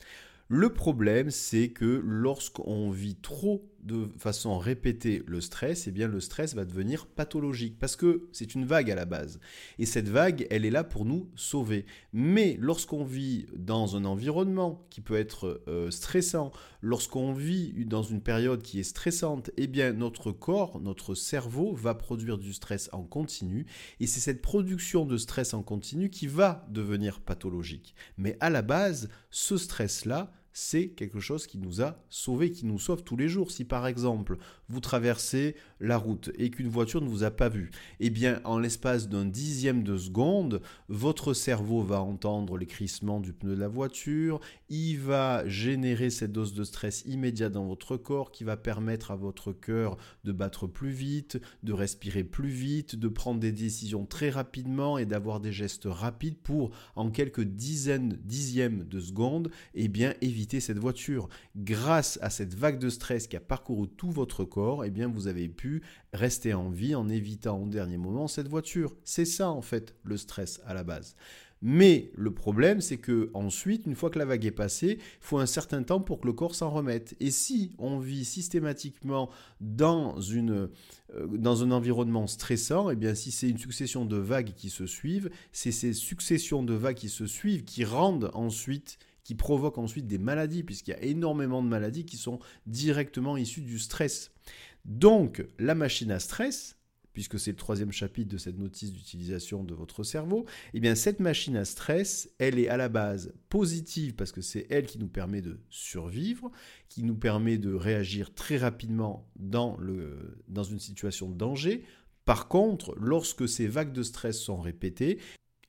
Le 0.51 0.73
problème, 0.73 1.31
c'est 1.31 1.69
que 1.69 2.01
lorsqu'on 2.03 2.89
vit 2.91 3.17
trop 3.17 3.71
de 3.89 4.09
façon 4.19 4.59
répétée 4.59 5.23
le 5.27 5.41
stress, 5.41 5.89
eh 5.89 5.91
bien 5.91 6.07
le 6.07 6.21
stress 6.21 6.55
va 6.55 6.65
devenir 6.65 7.07
pathologique 7.07 7.79
parce 7.79 7.97
que 7.97 8.29
c'est 8.33 8.55
une 8.55 8.67
vague 8.67 8.91
à 8.91 8.95
la 8.95 9.07
base. 9.07 9.41
Et 9.79 9.87
cette 9.87 10.09
vague, 10.09 10.47
elle 10.51 10.65
est 10.65 10.71
là 10.71 10.85
pour 10.85 11.07
nous 11.07 11.29
sauver. 11.35 11.87
Mais 12.13 12.57
lorsqu'on 12.61 13.03
vit 13.03 13.47
dans 13.57 13.97
un 13.97 14.05
environnement 14.05 14.87
qui 14.91 15.01
peut 15.01 15.17
être 15.17 15.63
euh, 15.69 15.91
stressant, 15.91 16.53
lorsqu'on 16.83 17.33
vit 17.33 17.87
dans 17.87 18.03
une 18.03 18.21
période 18.21 18.63
qui 18.63 18.79
est 18.79 18.85
stressante, 18.85 19.51
eh 19.57 19.67
bien 19.67 19.93
notre 19.93 20.31
corps, 20.31 20.81
notre 20.81 21.15
cerveau 21.15 21.75
va 21.75 21.95
produire 21.95 22.39
du 22.39 22.53
stress 22.53 22.91
en 22.93 23.03
continu 23.03 23.67
et 24.01 24.07
c'est 24.07 24.21
cette 24.21 24.43
production 24.43 25.07
de 25.07 25.17
stress 25.17 25.55
en 25.55 25.63
continu 25.63 26.11
qui 26.11 26.27
va 26.27 26.67
devenir 26.69 27.21
pathologique. 27.21 27.95
Mais 28.19 28.37
à 28.41 28.51
la 28.51 28.61
base, 28.61 29.09
ce 29.31 29.57
stress-là, 29.57 30.31
c'est 30.59 30.89
quelque 30.89 31.21
chose 31.21 31.47
qui 31.47 31.57
nous 31.57 31.83
a 31.83 31.97
sauvés, 32.11 32.51
qui 32.51 32.67
nous 32.67 32.81
sauve 32.81 33.05
tous 33.05 33.17
les 33.17 33.29
jours. 33.29 33.53
Si 33.53 33.65
par 33.65 33.87
exemple 33.87 34.39
vous 34.69 34.81
traversez 34.81 35.57
la 35.81 35.97
route 35.97 36.31
et 36.37 36.51
qu'une 36.51 36.69
voiture 36.69 37.01
ne 37.01 37.09
vous 37.09 37.25
a 37.25 37.31
pas 37.31 37.49
vu, 37.49 37.71
eh 38.01 38.11
bien 38.11 38.41
en 38.45 38.59
l'espace 38.59 39.09
d'un 39.09 39.25
dixième 39.25 39.83
de 39.83 39.97
seconde, 39.97 40.61
votre 40.89 41.35
cerveau 41.35 41.83
va 41.83 42.03
entendre 42.03 42.59
les 42.59 42.67
crissements 42.67 43.21
du 43.21 43.33
pneu 43.33 43.55
de 43.55 43.61
la 43.61 43.69
voiture, 43.69 44.41
il 44.69 44.99
va 44.99 45.47
générer 45.49 46.11
cette 46.11 46.33
dose 46.33 46.53
de 46.53 46.65
stress 46.65 47.05
immédiat 47.07 47.49
dans 47.49 47.67
votre 47.67 47.97
corps 47.97 48.33
qui 48.33 48.45
va 48.45 48.57
permettre 48.57 49.11
à 49.11 49.17
votre 49.17 49.53
cœur 49.53 49.97
de 50.25 50.33
battre 50.33 50.67
plus 50.67 50.91
vite, 50.91 51.41
de 51.63 51.73
respirer 51.73 52.25
plus 52.25 52.49
vite, 52.49 52.97
de 52.97 53.09
prendre 53.09 53.41
des 53.41 53.53
décisions 53.53 54.05
très 54.05 54.31
rapidement 54.31 54.99
et 54.99 55.07
d'avoir 55.07 55.41
des 55.41 55.53
gestes 55.53 55.87
rapides 55.87 56.39
pour 56.39 56.71
en 56.97 57.11
quelques 57.11 57.45
dizaines, 57.45 58.19
dixièmes 58.25 58.85
de 58.85 59.01
secondes, 59.01 59.51
eh 59.75 59.89
bien 59.89 60.15
éviter 60.21 60.61
cette 60.61 60.79
voiture. 60.79 61.29
Grâce 61.57 62.19
à 62.21 62.31
cette 62.31 62.55
vague 62.55 62.79
de 62.79 62.91
stress 62.91 63.27
qui 63.27 63.37
a 63.37 63.41
parcouru 63.41 63.89
tout 63.89 64.11
votre 64.11 64.45
corps, 64.45 64.58
eh 64.85 64.91
bien 64.91 65.09
vous 65.09 65.27
avez 65.27 65.49
pu 65.49 65.83
rester 66.13 66.55
en 66.55 66.71
vie 66.71 66.95
en 66.95 67.09
évitant 67.09 67.63
au 67.63 67.67
dernier 67.67 67.99
moment 67.99 68.29
cette 68.29 68.49
voiture. 68.49 68.95
C'est 69.05 69.25
ça 69.25 69.51
en 69.51 69.63
fait 69.63 69.95
le 70.05 70.17
stress 70.17 70.61
à 70.67 70.75
la 70.75 70.85
base. 70.85 71.15
Mais 71.61 72.13
le 72.15 72.33
problème, 72.33 72.81
c'est 72.81 72.99
que 72.99 73.31
ensuite, 73.35 73.87
une 73.87 73.97
fois 73.97 74.11
que 74.11 74.19
la 74.19 74.25
vague 74.25 74.45
est 74.45 74.53
passée, 74.53 74.99
il 75.01 75.19
faut 75.21 75.39
un 75.39 75.47
certain 75.47 75.83
temps 75.83 76.01
pour 76.01 76.21
que 76.21 76.27
le 76.27 76.33
corps 76.33 76.55
s'en 76.55 76.71
remette. 76.71 77.17
Et 77.19 77.33
si 77.33 77.73
on 77.79 77.99
vit 77.99 78.25
systématiquement 78.25 79.29
dans, 79.61 80.21
une, 80.21 80.69
euh, 81.15 81.27
dans 81.27 81.65
un 81.65 81.73
environnement 81.73 82.29
stressant, 82.29 82.91
et 82.91 82.93
eh 82.93 82.97
bien 82.97 83.15
si 83.17 83.33
c'est 83.33 83.49
une 83.49 83.59
succession 83.59 84.05
de 84.05 84.17
vagues 84.17 84.53
qui 84.55 84.71
se 84.71 84.87
suivent, 84.87 85.31
c'est 85.51 85.73
ces 85.73 85.95
successions 85.95 86.63
de 86.63 86.75
vagues 86.75 86.97
qui 86.97 87.09
se 87.09 87.27
suivent 87.27 87.65
qui 87.65 87.85
rendent 87.85 88.31
ensuite 88.35 88.99
qui 89.29 89.35
provoque 89.35 89.77
ensuite 89.77 90.07
des 90.07 90.17
maladies, 90.17 90.63
puisqu'il 90.63 90.93
y 90.93 90.95
a 90.95 91.03
énormément 91.03 91.63
de 91.63 91.69
maladies 91.69 92.07
qui 92.07 92.17
sont 92.17 92.39
directement 92.67 93.37
issues 93.37 93.61
du 93.61 93.79
stress. 93.79 94.31
Donc, 94.89 95.47
la 95.59 95.75
machine 95.75 96.11
à 96.11 96.19
stress, 96.19 96.79
puisque 97.13 97.39
c'est 97.39 97.51
le 97.51 97.59
troisième 97.59 97.93
chapitre 97.93 98.31
de 98.31 98.39
cette 98.39 98.59
notice 98.59 98.91
d'utilisation 98.91 99.63
de 99.63 99.75
votre 99.75 100.03
cerveau, 100.03 100.47
eh 100.73 100.81
bien 100.81 100.95
cette 100.95 101.21
machine 101.21 101.57
à 101.57 101.67
stress, 101.67 102.31
elle 102.39 102.59
est 102.59 102.69
à 102.69 102.79
la 102.79 102.89
base 102.89 103.35
positive 103.51 104.15
parce 104.15 104.33
que 104.33 104.41
c'est 104.41 104.67
elle 104.71 104.87
qui 104.87 104.99
nous 104.99 105.09
permet 105.09 105.43
de 105.43 105.61
survivre, 105.69 106.51
qui 106.89 107.03
nous 107.03 107.17
permet 107.17 107.59
de 107.59 107.75
réagir 107.75 108.33
très 108.33 108.57
rapidement 108.57 109.29
dans, 109.37 109.77
une 109.77 110.79
situation 110.79 111.29
de 111.29 111.37
danger. 111.37 111.85
Par 112.25 112.49
contre, 112.49 112.95
lorsque 112.99 113.47
ces 113.47 113.67
vagues 113.67 113.93
de 113.93 114.03
stress 114.03 114.39
sont 114.39 114.61
répétées, 114.61 115.19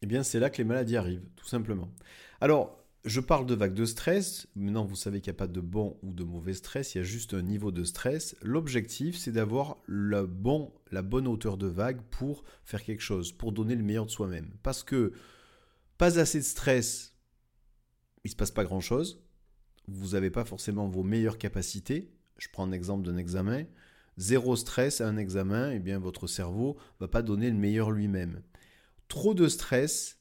eh 0.01 0.05
bien 0.05 0.23
c'est 0.23 0.39
là 0.39 0.49
que 0.49 0.59
les 0.59 0.63
maladies 0.63 0.95
arrivent, 0.95 1.27
tout 1.35 1.47
simplement. 1.47 1.91
Alors, 2.39 2.78
je 3.05 3.19
parle 3.21 3.45
de 3.45 3.55
vagues 3.55 3.73
de 3.73 3.85
stress. 3.85 4.47
Maintenant, 4.55 4.85
vous 4.85 4.95
savez 4.95 5.21
qu'il 5.21 5.31
n'y 5.31 5.37
a 5.37 5.39
pas 5.39 5.47
de 5.47 5.61
bon 5.61 5.97
ou 6.03 6.13
de 6.13 6.23
mauvais 6.23 6.53
stress, 6.53 6.93
il 6.93 6.97
y 6.97 7.01
a 7.01 7.03
juste 7.03 7.33
un 7.33 7.41
niveau 7.41 7.71
de 7.71 7.83
stress. 7.83 8.35
L'objectif, 8.41 9.17
c'est 9.17 9.31
d'avoir 9.31 9.77
la 9.87 10.23
bonne 10.25 11.27
hauteur 11.27 11.57
de 11.57 11.67
vague 11.67 12.01
pour 12.09 12.43
faire 12.63 12.83
quelque 12.83 13.01
chose, 13.01 13.31
pour 13.31 13.51
donner 13.51 13.75
le 13.75 13.83
meilleur 13.83 14.05
de 14.05 14.11
soi-même. 14.11 14.51
Parce 14.63 14.83
que 14.83 15.13
pas 15.97 16.19
assez 16.19 16.39
de 16.39 16.43
stress, 16.43 17.15
il 18.23 18.27
ne 18.27 18.31
se 18.31 18.35
passe 18.35 18.51
pas 18.51 18.65
grand-chose. 18.65 19.23
Vous 19.87 20.09
n'avez 20.09 20.29
pas 20.29 20.45
forcément 20.45 20.87
vos 20.87 21.03
meilleures 21.03 21.37
capacités. 21.37 22.13
Je 22.37 22.47
prends 22.51 22.65
un 22.65 22.71
exemple 22.71 23.05
d'un 23.05 23.17
examen. 23.17 23.65
Zéro 24.17 24.57
stress 24.57 24.99
à 24.99 25.07
un 25.07 25.15
examen, 25.15 25.71
eh 25.71 25.79
bien 25.79 25.99
votre 25.99 26.27
cerveau 26.27 26.77
va 26.99 27.07
pas 27.07 27.21
donner 27.21 27.49
le 27.49 27.57
meilleur 27.57 27.91
lui-même. 27.91 28.41
Trop 29.07 29.33
de 29.33 29.47
stress, 29.47 30.18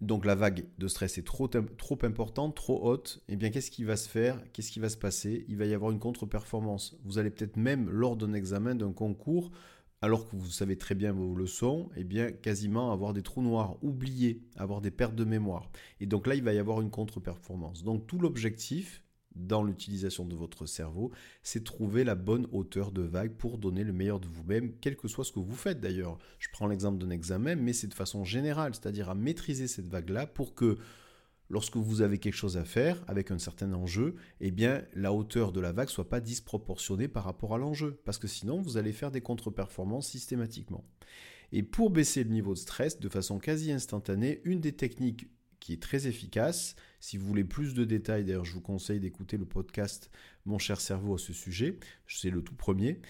donc 0.00 0.24
la 0.24 0.34
vague 0.34 0.66
de 0.78 0.88
stress 0.88 1.18
est 1.18 1.26
trop, 1.26 1.48
trop 1.48 1.98
importante, 2.02 2.56
trop 2.56 2.82
haute, 2.82 3.22
et 3.28 3.34
eh 3.34 3.36
bien 3.36 3.50
qu'est-ce 3.50 3.70
qui 3.70 3.84
va 3.84 3.96
se 3.96 4.08
faire? 4.08 4.42
Qu'est-ce 4.52 4.72
qui 4.72 4.80
va 4.80 4.88
se 4.88 4.96
passer? 4.96 5.44
Il 5.48 5.58
va 5.58 5.66
y 5.66 5.74
avoir 5.74 5.90
une 5.90 5.98
contre-performance. 5.98 6.96
Vous 7.04 7.18
allez 7.18 7.30
peut-être 7.30 7.56
même 7.56 7.90
lors 7.90 8.16
d'un 8.16 8.32
examen, 8.32 8.74
d'un 8.74 8.92
concours, 8.92 9.50
alors 10.02 10.26
que 10.28 10.36
vous 10.36 10.50
savez 10.50 10.76
très 10.76 10.94
bien 10.94 11.12
vos 11.12 11.34
leçons, 11.34 11.90
et 11.94 12.00
eh 12.00 12.04
bien 12.04 12.32
quasiment 12.32 12.92
avoir 12.92 13.12
des 13.12 13.22
trous 13.22 13.42
noirs, 13.42 13.76
oublier, 13.82 14.42
avoir 14.56 14.80
des 14.80 14.90
pertes 14.90 15.14
de 15.14 15.24
mémoire. 15.24 15.70
Et 16.00 16.06
donc 16.06 16.26
là, 16.26 16.34
il 16.34 16.42
va 16.42 16.54
y 16.54 16.58
avoir 16.58 16.80
une 16.80 16.90
contre-performance. 16.90 17.84
Donc 17.84 18.06
tout 18.06 18.18
l'objectif, 18.18 19.02
dans 19.34 19.62
l'utilisation 19.62 20.24
de 20.24 20.34
votre 20.34 20.66
cerveau, 20.66 21.12
c'est 21.42 21.64
trouver 21.64 22.04
la 22.04 22.14
bonne 22.14 22.46
hauteur 22.52 22.92
de 22.92 23.02
vague 23.02 23.36
pour 23.36 23.58
donner 23.58 23.84
le 23.84 23.92
meilleur 23.92 24.20
de 24.20 24.26
vous-même, 24.26 24.72
quel 24.80 24.96
que 24.96 25.08
soit 25.08 25.24
ce 25.24 25.32
que 25.32 25.38
vous 25.38 25.54
faites 25.54 25.80
d'ailleurs. 25.80 26.18
Je 26.38 26.48
prends 26.52 26.66
l'exemple 26.66 26.98
d'un 26.98 27.10
examen, 27.10 27.54
mais 27.54 27.72
c'est 27.72 27.86
de 27.86 27.94
façon 27.94 28.24
générale, 28.24 28.74
c'est-à-dire 28.74 29.08
à 29.08 29.14
maîtriser 29.14 29.68
cette 29.68 29.88
vague-là 29.88 30.26
pour 30.26 30.54
que 30.54 30.78
lorsque 31.48 31.76
vous 31.76 32.00
avez 32.00 32.18
quelque 32.18 32.34
chose 32.34 32.56
à 32.56 32.64
faire 32.64 33.02
avec 33.06 33.30
un 33.30 33.38
certain 33.38 33.72
enjeu, 33.72 34.14
eh 34.40 34.50
bien 34.50 34.84
la 34.94 35.12
hauteur 35.12 35.52
de 35.52 35.60
la 35.60 35.72
vague 35.72 35.88
soit 35.88 36.08
pas 36.08 36.20
disproportionnée 36.20 37.08
par 37.08 37.24
rapport 37.24 37.54
à 37.54 37.58
l'enjeu, 37.58 38.00
parce 38.04 38.18
que 38.18 38.28
sinon 38.28 38.60
vous 38.60 38.76
allez 38.76 38.92
faire 38.92 39.10
des 39.10 39.20
contre-performances 39.20 40.08
systématiquement. 40.08 40.84
Et 41.52 41.62
pour 41.62 41.90
baisser 41.90 42.22
le 42.24 42.30
niveau 42.30 42.54
de 42.54 42.58
stress 42.58 43.00
de 43.00 43.08
façon 43.08 43.38
quasi 43.38 43.72
instantanée, 43.72 44.40
une 44.44 44.60
des 44.60 44.72
techniques 44.72 45.28
qui 45.58 45.74
est 45.74 45.82
très 45.82 46.06
efficace, 46.06 46.76
si 47.00 47.16
vous 47.16 47.26
voulez 47.26 47.44
plus 47.44 47.74
de 47.74 47.84
détails, 47.84 48.24
d'ailleurs 48.24 48.44
je 48.44 48.52
vous 48.52 48.60
conseille 48.60 49.00
d'écouter 49.00 49.36
le 49.36 49.46
podcast 49.46 50.10
Mon 50.44 50.58
cher 50.58 50.80
cerveau 50.80 51.14
à 51.14 51.18
ce 51.18 51.32
sujet, 51.32 51.78
c'est 52.06 52.30
le 52.30 52.42
tout 52.42 52.54
premier, 52.54 53.00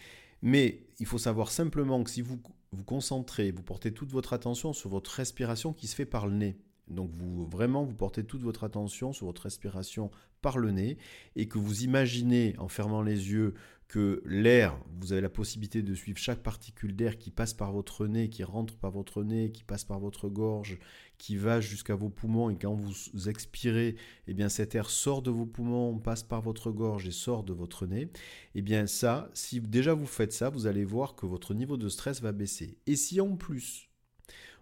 mais 0.42 0.86
il 0.98 1.06
faut 1.06 1.18
savoir 1.18 1.50
simplement 1.50 2.02
que 2.02 2.10
si 2.10 2.22
vous 2.22 2.40
vous 2.72 2.84
concentrez, 2.84 3.50
vous 3.50 3.62
portez 3.62 3.92
toute 3.92 4.12
votre 4.12 4.32
attention 4.32 4.72
sur 4.72 4.88
votre 4.88 5.10
respiration 5.10 5.72
qui 5.72 5.88
se 5.88 5.96
fait 5.96 6.06
par 6.06 6.26
le 6.26 6.34
nez, 6.34 6.56
donc 6.88 7.10
vraiment 7.50 7.84
vous 7.84 7.94
portez 7.94 8.24
toute 8.24 8.42
votre 8.42 8.64
attention 8.64 9.12
sur 9.12 9.26
votre 9.26 9.42
respiration 9.42 10.10
par 10.40 10.58
le 10.58 10.70
nez 10.70 10.98
et 11.36 11.48
que 11.48 11.58
vous 11.58 11.82
imaginez 11.82 12.54
en 12.58 12.68
fermant 12.68 13.02
les 13.02 13.30
yeux 13.30 13.54
que 13.90 14.22
l'air, 14.24 14.78
vous 15.00 15.12
avez 15.12 15.20
la 15.20 15.28
possibilité 15.28 15.82
de 15.82 15.94
suivre 15.96 16.16
chaque 16.16 16.44
particule 16.44 16.94
d'air 16.94 17.18
qui 17.18 17.32
passe 17.32 17.54
par 17.54 17.72
votre 17.72 18.06
nez, 18.06 18.30
qui 18.30 18.44
rentre 18.44 18.76
par 18.76 18.92
votre 18.92 19.24
nez, 19.24 19.50
qui 19.50 19.64
passe 19.64 19.82
par 19.82 19.98
votre 19.98 20.28
gorge, 20.28 20.78
qui 21.18 21.36
va 21.36 21.60
jusqu'à 21.60 21.96
vos 21.96 22.08
poumons 22.08 22.50
et 22.50 22.56
quand 22.56 22.72
vous 22.72 23.28
expirez, 23.28 23.96
eh 24.28 24.32
bien 24.32 24.48
cet 24.48 24.76
air 24.76 24.88
sort 24.88 25.22
de 25.22 25.32
vos 25.32 25.44
poumons, 25.44 25.98
passe 25.98 26.22
par 26.22 26.40
votre 26.40 26.70
gorge 26.70 27.08
et 27.08 27.10
sort 27.10 27.42
de 27.42 27.52
votre 27.52 27.84
nez. 27.84 28.12
Eh 28.54 28.62
bien 28.62 28.86
ça, 28.86 29.28
si 29.34 29.60
déjà 29.60 29.92
vous 29.92 30.06
faites 30.06 30.32
ça, 30.32 30.50
vous 30.50 30.68
allez 30.68 30.84
voir 30.84 31.16
que 31.16 31.26
votre 31.26 31.52
niveau 31.52 31.76
de 31.76 31.88
stress 31.88 32.22
va 32.22 32.30
baisser. 32.30 32.78
Et 32.86 32.94
si 32.94 33.20
en 33.20 33.34
plus 33.34 33.90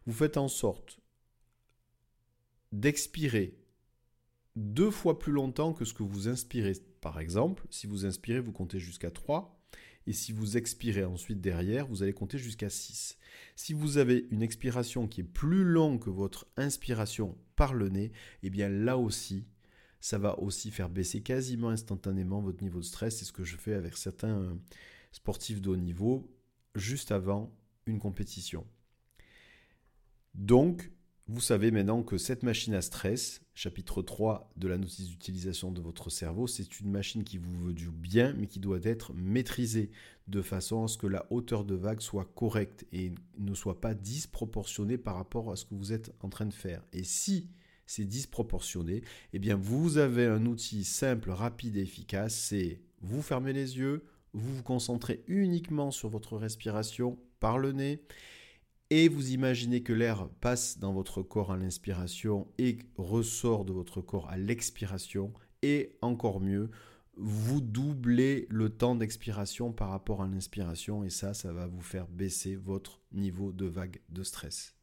vous 0.06 0.14
faites 0.14 0.38
en 0.38 0.48
sorte 0.48 1.00
d'expirer 2.72 3.58
deux 4.56 4.90
fois 4.90 5.18
plus 5.18 5.32
longtemps 5.32 5.74
que 5.74 5.84
ce 5.84 5.92
que 5.92 6.02
vous 6.02 6.28
inspirez. 6.28 6.76
Par 7.00 7.20
exemple, 7.20 7.66
si 7.70 7.86
vous 7.86 8.06
inspirez, 8.06 8.40
vous 8.40 8.52
comptez 8.52 8.78
jusqu'à 8.78 9.10
3. 9.10 9.54
Et 10.06 10.12
si 10.12 10.32
vous 10.32 10.56
expirez 10.56 11.04
ensuite 11.04 11.40
derrière, 11.40 11.86
vous 11.86 12.02
allez 12.02 12.14
compter 12.14 12.38
jusqu'à 12.38 12.70
6. 12.70 13.18
Si 13.56 13.74
vous 13.74 13.98
avez 13.98 14.26
une 14.30 14.42
expiration 14.42 15.06
qui 15.06 15.20
est 15.20 15.24
plus 15.24 15.64
longue 15.64 16.02
que 16.02 16.08
votre 16.08 16.46
inspiration 16.56 17.36
par 17.56 17.74
le 17.74 17.90
nez, 17.90 18.12
eh 18.42 18.48
bien 18.48 18.70
là 18.70 18.96
aussi, 18.96 19.46
ça 20.00 20.16
va 20.16 20.38
aussi 20.38 20.70
faire 20.70 20.88
baisser 20.88 21.22
quasiment 21.22 21.68
instantanément 21.68 22.40
votre 22.40 22.62
niveau 22.62 22.78
de 22.78 22.84
stress. 22.84 23.18
C'est 23.18 23.26
ce 23.26 23.32
que 23.32 23.44
je 23.44 23.56
fais 23.56 23.74
avec 23.74 23.96
certains 23.96 24.56
sportifs 25.12 25.60
de 25.60 25.70
haut 25.70 25.76
niveau 25.76 26.34
juste 26.74 27.12
avant 27.12 27.54
une 27.86 27.98
compétition. 27.98 28.66
Donc, 30.34 30.90
vous 31.30 31.42
savez 31.42 31.70
maintenant 31.70 32.02
que 32.02 32.16
cette 32.16 32.42
machine 32.42 32.72
à 32.72 32.80
stress, 32.80 33.42
chapitre 33.52 34.00
3 34.00 34.50
de 34.56 34.66
la 34.66 34.78
notice 34.78 35.08
d'utilisation 35.08 35.70
de 35.70 35.82
votre 35.82 36.08
cerveau, 36.08 36.46
c'est 36.46 36.80
une 36.80 36.90
machine 36.90 37.22
qui 37.22 37.36
vous 37.36 37.66
veut 37.66 37.74
du 37.74 37.90
bien, 37.90 38.32
mais 38.38 38.46
qui 38.46 38.60
doit 38.60 38.78
être 38.82 39.12
maîtrisée 39.12 39.90
de 40.26 40.40
façon 40.40 40.84
à 40.84 40.88
ce 40.88 40.96
que 40.96 41.06
la 41.06 41.26
hauteur 41.30 41.66
de 41.66 41.74
vague 41.74 42.00
soit 42.00 42.24
correcte 42.34 42.86
et 42.94 43.12
ne 43.36 43.52
soit 43.52 43.78
pas 43.78 43.92
disproportionnée 43.92 44.96
par 44.96 45.16
rapport 45.16 45.52
à 45.52 45.56
ce 45.56 45.66
que 45.66 45.74
vous 45.74 45.92
êtes 45.92 46.14
en 46.20 46.30
train 46.30 46.46
de 46.46 46.54
faire. 46.54 46.82
Et 46.94 47.04
si 47.04 47.50
c'est 47.84 48.06
disproportionné, 48.06 49.02
eh 49.34 49.38
bien 49.38 49.56
vous 49.56 49.98
avez 49.98 50.24
un 50.24 50.46
outil 50.46 50.82
simple, 50.82 51.30
rapide 51.30 51.76
et 51.76 51.82
efficace, 51.82 52.34
c'est 52.34 52.80
vous 53.02 53.20
fermez 53.20 53.52
les 53.52 53.76
yeux, 53.76 54.02
vous 54.32 54.54
vous 54.54 54.62
concentrez 54.62 55.22
uniquement 55.26 55.90
sur 55.90 56.08
votre 56.08 56.38
respiration 56.38 57.18
par 57.38 57.58
le 57.58 57.72
nez 57.72 58.00
et 58.90 59.08
vous 59.08 59.32
imaginez 59.32 59.82
que 59.82 59.92
l'air 59.92 60.28
passe 60.40 60.78
dans 60.78 60.92
votre 60.92 61.22
corps 61.22 61.52
à 61.52 61.56
l'inspiration 61.56 62.48
et 62.58 62.78
ressort 62.96 63.64
de 63.64 63.72
votre 63.72 64.00
corps 64.00 64.28
à 64.30 64.38
l'expiration, 64.38 65.32
et 65.62 65.96
encore 66.00 66.40
mieux, 66.40 66.70
vous 67.16 67.60
doublez 67.60 68.46
le 68.48 68.70
temps 68.70 68.94
d'expiration 68.94 69.72
par 69.72 69.90
rapport 69.90 70.22
à 70.22 70.28
l'inspiration, 70.28 71.04
et 71.04 71.10
ça, 71.10 71.34
ça 71.34 71.52
va 71.52 71.66
vous 71.66 71.82
faire 71.82 72.06
baisser 72.06 72.56
votre 72.56 73.00
niveau 73.12 73.52
de 73.52 73.66
vague 73.66 74.00
de 74.08 74.22
stress. 74.22 74.74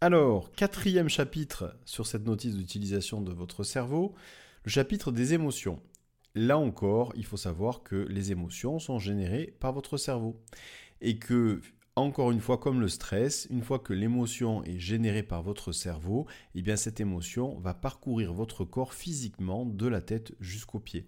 Alors, 0.00 0.52
quatrième 0.52 1.08
chapitre 1.08 1.76
sur 1.84 2.06
cette 2.06 2.26
notice 2.26 2.54
d'utilisation 2.54 3.20
de 3.20 3.32
votre 3.32 3.64
cerveau, 3.64 4.14
le 4.64 4.70
chapitre 4.70 5.10
des 5.10 5.34
émotions. 5.34 5.80
Là 6.34 6.58
encore, 6.58 7.12
il 7.16 7.24
faut 7.24 7.36
savoir 7.36 7.82
que 7.82 7.96
les 8.08 8.30
émotions 8.30 8.78
sont 8.78 8.98
générées 8.98 9.56
par 9.58 9.72
votre 9.72 9.96
cerveau 9.96 10.40
et 11.00 11.18
que 11.18 11.60
encore 11.98 12.30
une 12.30 12.40
fois, 12.40 12.58
comme 12.58 12.80
le 12.80 12.88
stress, 12.88 13.46
une 13.50 13.62
fois 13.62 13.78
que 13.78 13.92
l'émotion 13.92 14.62
est 14.64 14.78
générée 14.78 15.22
par 15.22 15.42
votre 15.42 15.72
cerveau, 15.72 16.26
eh 16.54 16.62
bien 16.62 16.76
cette 16.76 17.00
émotion 17.00 17.58
va 17.60 17.74
parcourir 17.74 18.32
votre 18.32 18.64
corps 18.64 18.94
physiquement 18.94 19.64
de 19.64 19.86
la 19.86 20.00
tête 20.00 20.32
jusqu'aux 20.40 20.80
pieds. 20.80 21.06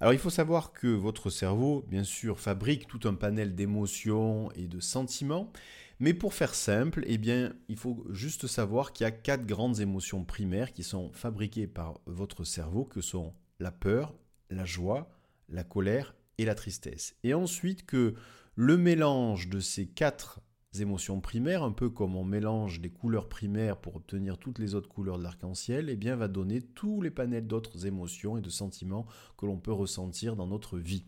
Alors 0.00 0.12
il 0.12 0.18
faut 0.18 0.30
savoir 0.30 0.72
que 0.72 0.88
votre 0.88 1.30
cerveau, 1.30 1.84
bien 1.88 2.04
sûr, 2.04 2.38
fabrique 2.38 2.86
tout 2.86 3.00
un 3.08 3.14
panel 3.14 3.54
d'émotions 3.54 4.50
et 4.52 4.68
de 4.68 4.80
sentiments, 4.80 5.50
mais 5.98 6.12
pour 6.12 6.34
faire 6.34 6.54
simple, 6.54 7.02
eh 7.06 7.16
bien, 7.16 7.54
il 7.68 7.76
faut 7.76 8.04
juste 8.10 8.46
savoir 8.46 8.92
qu'il 8.92 9.04
y 9.04 9.08
a 9.08 9.10
quatre 9.10 9.46
grandes 9.46 9.80
émotions 9.80 10.24
primaires 10.24 10.74
qui 10.74 10.82
sont 10.82 11.10
fabriquées 11.12 11.66
par 11.66 12.00
votre 12.04 12.44
cerveau, 12.44 12.84
que 12.84 13.00
sont 13.00 13.32
la 13.58 13.70
peur, 13.70 14.14
la 14.50 14.66
joie, 14.66 15.08
la 15.48 15.64
colère 15.64 16.14
et 16.36 16.44
la 16.44 16.54
tristesse. 16.54 17.14
Et 17.24 17.32
ensuite 17.32 17.86
que 17.86 18.14
le 18.56 18.76
mélange 18.78 19.48
de 19.48 19.60
ces 19.60 19.86
quatre 19.86 20.40
émotions 20.80 21.20
primaires, 21.20 21.62
un 21.62 21.72
peu 21.72 21.90
comme 21.90 22.16
on 22.16 22.24
mélange 22.24 22.80
les 22.80 22.90
couleurs 22.90 23.28
primaires 23.28 23.76
pour 23.76 23.96
obtenir 23.96 24.38
toutes 24.38 24.58
les 24.58 24.74
autres 24.74 24.88
couleurs 24.88 25.18
de 25.18 25.22
l'arc-en-ciel, 25.22 25.88
eh 25.88 25.96
bien 25.96 26.16
va 26.16 26.28
donner 26.28 26.62
tous 26.62 27.00
les 27.02 27.10
panels 27.10 27.46
d'autres 27.46 27.86
émotions 27.86 28.36
et 28.36 28.40
de 28.40 28.50
sentiments 28.50 29.06
que 29.36 29.46
l'on 29.46 29.58
peut 29.58 29.72
ressentir 29.72 30.36
dans 30.36 30.46
notre 30.46 30.78
vie. 30.78 31.04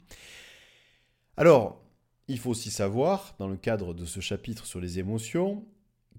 Alors, 1.36 1.82
il 2.28 2.38
faut 2.38 2.50
aussi 2.50 2.70
savoir, 2.70 3.34
dans 3.38 3.48
le 3.48 3.56
cadre 3.56 3.94
de 3.94 4.04
ce 4.04 4.20
chapitre 4.20 4.66
sur 4.66 4.80
les 4.80 4.98
émotions, 4.98 5.66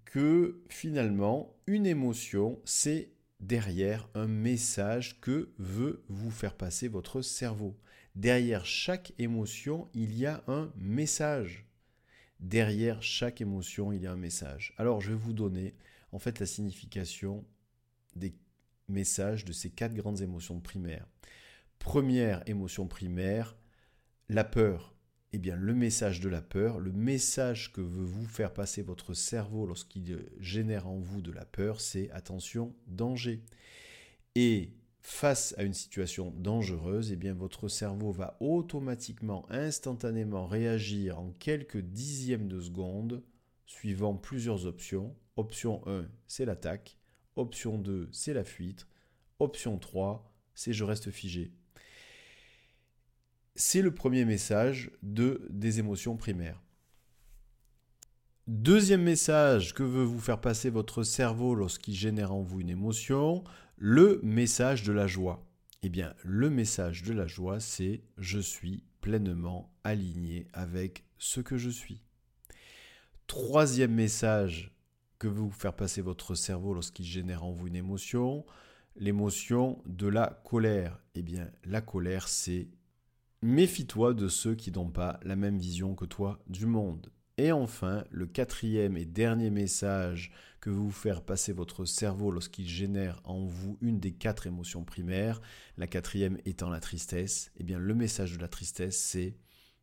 que 0.06 0.64
finalement, 0.70 1.56
une 1.68 1.86
émotion, 1.86 2.60
c'est 2.66 3.12
derrière 3.40 4.10
un 4.16 4.28
message 4.28 5.22
que 5.22 5.50
veut 5.60 6.04
vous 6.10 6.32
faire 6.32 6.56
passer 6.56 6.88
votre 6.88 7.22
cerveau. 7.22 7.78
Derrière 8.20 8.66
chaque 8.66 9.14
émotion, 9.18 9.88
il 9.94 10.14
y 10.14 10.26
a 10.26 10.44
un 10.48 10.74
message. 10.76 11.66
Derrière 12.42 13.02
chaque 13.02 13.40
émotion, 13.40 13.94
il 13.94 14.02
y 14.02 14.08
a 14.08 14.12
un 14.12 14.18
message. 14.18 14.74
Alors, 14.78 15.00
je 15.00 15.12
vais 15.12 15.16
vous 15.18 15.32
donner 15.32 15.74
en 16.12 16.20
fait 16.20 16.38
la 16.42 16.46
signification 16.46 17.46
des 18.18 18.36
messages 18.90 19.46
de 19.46 19.54
ces 19.54 19.70
quatre 19.70 19.94
grandes 19.94 20.20
émotions 20.20 20.60
primaires. 20.60 21.08
Première 21.80 22.44
émotion 22.50 22.90
primaire, 22.90 23.56
la 24.28 24.44
peur. 24.44 24.94
Eh 25.32 25.38
bien, 25.38 25.56
le 25.56 25.74
message 25.74 26.20
de 26.20 26.28
la 26.28 26.42
peur, 26.42 26.78
le 26.78 26.92
message 26.92 27.72
que 27.72 27.80
veut 27.80 28.04
vous 28.04 28.26
faire 28.26 28.52
passer 28.54 28.82
votre 28.82 29.14
cerveau 29.14 29.66
lorsqu'il 29.66 30.30
génère 30.42 30.90
en 30.90 30.98
vous 30.98 31.22
de 31.22 31.32
la 31.32 31.46
peur, 31.46 31.80
c'est 31.80 32.12
attention, 32.12 32.76
danger. 32.86 33.46
Et 34.36 34.74
face 35.10 35.56
à 35.58 35.64
une 35.64 35.74
situation 35.74 36.32
dangereuse, 36.38 37.12
eh 37.12 37.32
votre 37.32 37.68
cerveau 37.68 38.12
va 38.12 38.38
automatiquement, 38.40 39.46
instantanément 39.50 40.46
réagir 40.46 41.20
en 41.20 41.32
quelques 41.32 41.82
dixièmes 41.82 42.48
de 42.48 42.62
seconde, 42.62 43.24
suivant 43.66 44.16
plusieurs 44.16 44.68
options. 44.68 45.18
Option 45.36 45.82
1, 45.88 46.06
c'est 46.28 46.46
l'attaque. 46.46 47.00
Option 47.36 47.80
2, 47.80 48.08
c'est 48.12 48.34
la 48.34 48.44
fuite. 48.44 48.88
Option 49.40 49.80
3, 49.80 50.32
c'est 50.54 50.74
je 50.74 50.84
reste 50.84 51.10
figé. 51.10 51.52
C'est 53.56 53.82
le 53.82 53.94
premier 53.94 54.26
message 54.26 54.92
de, 55.02 55.46
des 55.50 55.80
émotions 55.80 56.18
primaires. 56.18 56.62
Deuxième 58.48 59.04
message 59.04 59.74
que 59.74 59.84
veut 59.84 60.04
vous 60.04 60.20
faire 60.20 60.42
passer 60.42 60.70
votre 60.70 61.04
cerveau 61.04 61.54
lorsqu'il 61.54 61.94
génère 61.94 62.34
en 62.34 62.42
vous 62.42 62.62
une 62.62 62.70
émotion, 62.70 63.44
le 63.82 64.20
message 64.24 64.84
de 64.84 64.92
la 64.92 65.08
joie. 65.08 65.48
Eh 65.84 65.90
bien, 65.90 66.14
le 66.26 66.50
message 66.50 67.04
de 67.04 67.14
la 67.14 67.28
joie, 67.28 67.62
c'est 67.62 68.02
je 68.18 68.40
suis 68.40 68.84
pleinement 69.00 69.74
aligné 69.86 70.48
avec 70.52 71.06
ce 71.18 71.40
que 71.40 71.58
je 71.58 71.70
suis. 71.70 72.02
Troisième 73.28 73.94
message 73.94 74.76
que 75.18 75.30
veut 75.30 75.40
vous 75.40 75.52
faire 75.52 75.78
passer 75.78 76.02
votre 76.02 76.36
cerveau 76.36 76.74
lorsqu'il 76.74 77.06
génère 77.06 77.46
en 77.46 77.54
vous 77.54 77.68
une 77.68 77.78
émotion, 77.78 78.46
l'émotion 78.98 79.82
de 79.86 80.08
la 80.08 80.42
colère. 80.44 81.00
Eh 81.16 81.22
bien, 81.22 81.50
la 81.64 81.80
colère, 81.80 82.28
c'est 82.28 82.68
méfie-toi 83.42 84.14
de 84.14 84.28
ceux 84.28 84.56
qui 84.56 84.74
n'ont 84.74 84.92
pas 84.92 85.22
la 85.24 85.38
même 85.38 85.58
vision 85.58 85.96
que 85.96 86.06
toi 86.06 86.44
du 86.48 86.66
monde. 86.66 87.14
Et 87.40 87.54
enfin, 87.54 88.04
le 88.12 88.28
quatrième 88.28 88.98
et 88.98 89.06
dernier 89.06 89.50
message 89.50 90.34
que 90.60 90.70
vous 90.70 90.92
faire 90.92 91.22
passer 91.22 91.54
votre 91.54 91.86
cerveau 91.86 92.32
lorsqu'il 92.32 92.68
génère 92.68 93.22
en 93.24 93.46
vous 93.46 93.78
une 93.80 94.02
des 94.02 94.12
quatre 94.12 94.46
émotions 94.46 94.84
primaires, 94.84 95.40
la 95.78 95.88
quatrième 95.88 96.38
étant 96.44 96.70
la 96.70 96.82
tristesse, 96.82 97.54
eh 97.56 97.64
bien 97.64 97.80
le 97.80 97.96
message 97.96 98.36
de 98.36 98.42
la 98.42 98.50
tristesse 98.50 98.98
c'est 98.98 99.38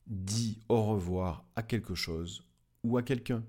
dis 0.06 0.60
au 0.68 0.82
revoir 0.82 1.48
à 1.56 1.62
quelque 1.62 1.94
chose 1.94 2.42
ou 2.84 2.98
à 2.98 3.02
quelqu'un. 3.02 3.42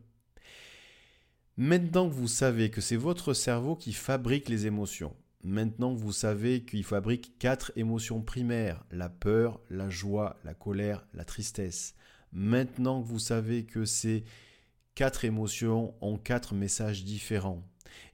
Maintenant 1.58 2.08
que 2.08 2.16
vous 2.16 2.30
savez 2.30 2.72
que 2.72 2.80
c'est 2.80 2.96
votre 2.96 3.34
cerveau 3.34 3.76
qui 3.76 3.92
fabrique 3.92 4.48
les 4.48 4.68
émotions, 4.68 5.18
maintenant 5.44 5.94
que 5.94 6.00
vous 6.00 6.14
savez 6.14 6.64
qu'il 6.64 6.86
fabrique 6.86 7.38
quatre 7.40 7.74
émotions 7.76 8.22
primaires, 8.22 8.86
la 8.90 9.10
peur, 9.10 9.60
la 9.70 9.90
joie, 9.90 10.40
la 10.46 10.54
colère, 10.54 11.06
la 11.14 11.26
tristesse, 11.26 11.94
maintenant 12.32 13.02
que 13.02 13.08
vous 13.08 13.20
savez 13.20 13.66
que 13.66 13.86
ces 13.86 14.24
quatre 14.96 15.26
émotions 15.26 15.94
ont 16.02 16.18
quatre 16.18 16.54
messages 16.54 17.04
différents. 17.04 17.64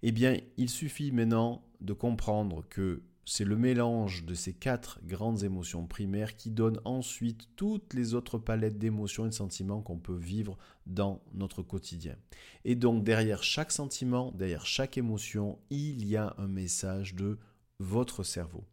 Eh 0.01 0.11
bien, 0.11 0.37
il 0.57 0.69
suffit 0.69 1.11
maintenant 1.11 1.63
de 1.81 1.93
comprendre 1.93 2.63
que 2.69 3.03
c'est 3.25 3.45
le 3.45 3.55
mélange 3.55 4.25
de 4.25 4.33
ces 4.33 4.53
quatre 4.53 4.99
grandes 5.05 5.43
émotions 5.43 5.87
primaires 5.87 6.35
qui 6.35 6.51
donne 6.51 6.79
ensuite 6.83 7.47
toutes 7.55 7.93
les 7.93 8.13
autres 8.13 8.37
palettes 8.37 8.77
d'émotions 8.77 9.25
et 9.25 9.29
de 9.29 9.33
sentiments 9.33 9.81
qu'on 9.81 9.97
peut 9.97 10.17
vivre 10.17 10.57
dans 10.85 11.21
notre 11.33 11.61
quotidien. 11.61 12.17
Et 12.65 12.75
donc 12.75 13.03
derrière 13.03 13.43
chaque 13.43 13.71
sentiment, 13.71 14.31
derrière 14.31 14.65
chaque 14.65 14.97
émotion, 14.97 15.57
il 15.69 16.05
y 16.05 16.17
a 16.17 16.35
un 16.37 16.47
message 16.47 17.15
de 17.15 17.37
votre 17.79 18.23
cerveau. 18.23 18.65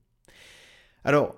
Alors, 1.04 1.36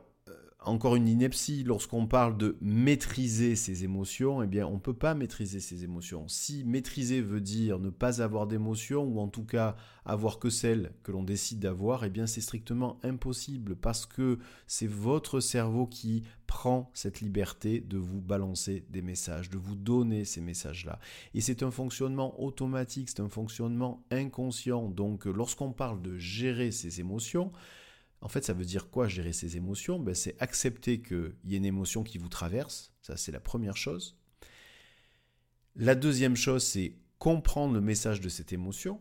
encore 0.65 0.97
une 0.97 1.09
ineptie, 1.09 1.65
lorsqu'on 1.65 2.07
parle 2.07 2.37
de 2.37 2.57
maîtriser 2.61 3.57
ses 3.57 3.85
émotions, 3.85 4.43
eh 4.43 4.47
bien, 4.47 4.67
on 4.67 4.75
ne 4.75 4.79
peut 4.79 4.95
pas 4.95 5.15
maîtriser 5.15 5.61
ses 5.61 5.85
émotions. 5.85 6.29
Si 6.29 6.65
maîtriser 6.65 7.21
veut 7.21 7.41
dire 7.41 7.79
ne 7.79 7.91
pas 7.91 8.23
avoir 8.23 8.47
d'émotions, 8.47 9.05
ou 9.05 9.21
en 9.21 9.29
tout 9.29 9.45
cas 9.45 9.77
avoir 10.05 10.39
que 10.39 10.51
celles 10.51 10.93
que 11.03 11.13
l'on 11.13 11.23
décide 11.23 11.61
d'avoir, 11.61 12.05
eh 12.05 12.11
bien, 12.11 12.27
c'est 12.27 12.41
strictement 12.41 12.99
impossible, 13.03 13.77
parce 13.77 14.07
que 14.07 14.39
c'est 14.67 14.87
votre 14.87 15.41
cerveau 15.41 15.87
qui 15.87 16.25
prend 16.47 16.91
cette 16.95 17.21
liberté 17.21 17.81
de 17.81 17.99
vous 17.99 18.21
balancer 18.21 18.85
des 18.91 19.03
messages, 19.03 19.51
de 19.51 19.59
vous 19.59 19.77
donner 19.77 20.25
ces 20.25 20.41
messages-là. 20.41 20.99
Et 21.35 21.41
c'est 21.41 21.63
un 21.63 21.71
fonctionnement 21.71 22.43
automatique, 22.43 23.09
c'est 23.09 23.21
un 23.21 23.29
fonctionnement 23.29 24.05
inconscient. 24.11 24.89
Donc, 24.89 25.25
lorsqu'on 25.25 25.73
parle 25.73 26.03
de 26.03 26.17
gérer 26.19 26.71
ses 26.71 27.01
émotions, 27.01 27.53
en 28.23 28.29
fait, 28.29 28.45
ça 28.45 28.53
veut 28.53 28.65
dire 28.65 28.89
quoi 28.89 29.09
gérer 29.09 29.33
ses 29.33 29.57
émotions? 29.57 29.99
Ben, 29.99 30.15
C'est 30.15 30.41
accepter 30.41 31.03
qu'il 31.03 31.35
y 31.45 31.55
ait 31.55 31.59
une 31.59 31.65
émotion 31.65 32.05
qui 32.05 32.19
vous 32.19 32.29
traverse, 32.29 32.93
ça 33.03 33.17
c'est 33.17 33.33
la 33.33 33.41
première 33.41 33.77
chose. 33.77 34.17
La 35.75 35.95
deuxième 35.95 36.37
chose, 36.37 36.63
c'est 36.63 36.97
comprendre 37.19 37.75
le 37.75 37.81
message 37.81 38.21
de 38.21 38.29
cette 38.29 38.53
émotion. 38.53 39.01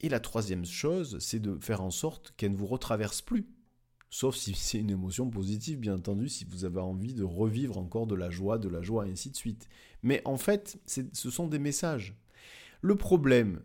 Et 0.00 0.08
la 0.08 0.20
troisième 0.20 0.66
chose, 0.66 1.18
c'est 1.20 1.40
de 1.40 1.58
faire 1.60 1.80
en 1.80 1.90
sorte 1.90 2.34
qu'elle 2.36 2.52
ne 2.52 2.56
vous 2.56 2.66
retraverse 2.66 3.22
plus. 3.22 3.48
Sauf 4.10 4.36
si 4.36 4.54
c'est 4.54 4.78
une 4.78 4.90
émotion 4.90 5.30
positive, 5.30 5.78
bien 5.78 5.94
entendu, 5.94 6.28
si 6.28 6.44
vous 6.44 6.64
avez 6.64 6.80
envie 6.80 7.14
de 7.14 7.24
revivre 7.24 7.78
encore 7.78 8.06
de 8.06 8.14
la 8.14 8.30
joie, 8.30 8.58
de 8.58 8.68
la 8.68 8.82
joie, 8.82 9.04
ainsi 9.04 9.30
de 9.30 9.36
suite. 9.36 9.68
Mais 10.02 10.20
en 10.24 10.36
fait, 10.36 10.78
ce 10.86 11.30
sont 11.30 11.48
des 11.48 11.58
messages. 11.58 12.14
Le 12.82 12.96
problème, 12.96 13.62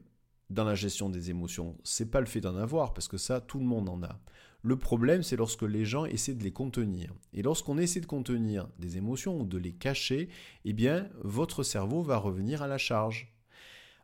dans 0.52 0.64
la 0.64 0.76
gestion 0.76 1.10
des 1.10 1.30
émotions. 1.30 1.78
C'est 1.84 2.12
pas 2.12 2.20
le 2.20 2.26
fait 2.26 2.42
d'en 2.42 2.56
avoir, 2.56 2.94
parce 2.94 3.08
que 3.08 3.18
ça, 3.18 3.42
tout 3.42 3.60
le 3.60 3.66
monde 3.66 3.90
en 3.90 4.04
a. 4.04 4.20
Le 4.64 4.76
problème, 4.76 5.24
c'est 5.24 5.38
lorsque 5.38 5.64
les 5.64 5.86
gens 5.86 6.06
essaient 6.06 6.36
de 6.36 6.44
les 6.44 6.52
contenir. 6.52 7.14
Et 7.34 7.42
lorsqu'on 7.42 7.80
essaie 7.80 8.00
de 8.00 8.06
contenir 8.06 8.68
des 8.78 8.98
émotions 8.98 9.40
ou 9.40 9.46
de 9.46 9.58
les 9.58 9.72
cacher, 9.72 10.30
eh 10.66 10.74
bien, 10.74 11.10
votre 11.24 11.64
cerveau 11.64 12.04
va 12.04 12.18
revenir 12.18 12.62
à 12.62 12.68
la 12.68 12.78
charge. 12.78 13.34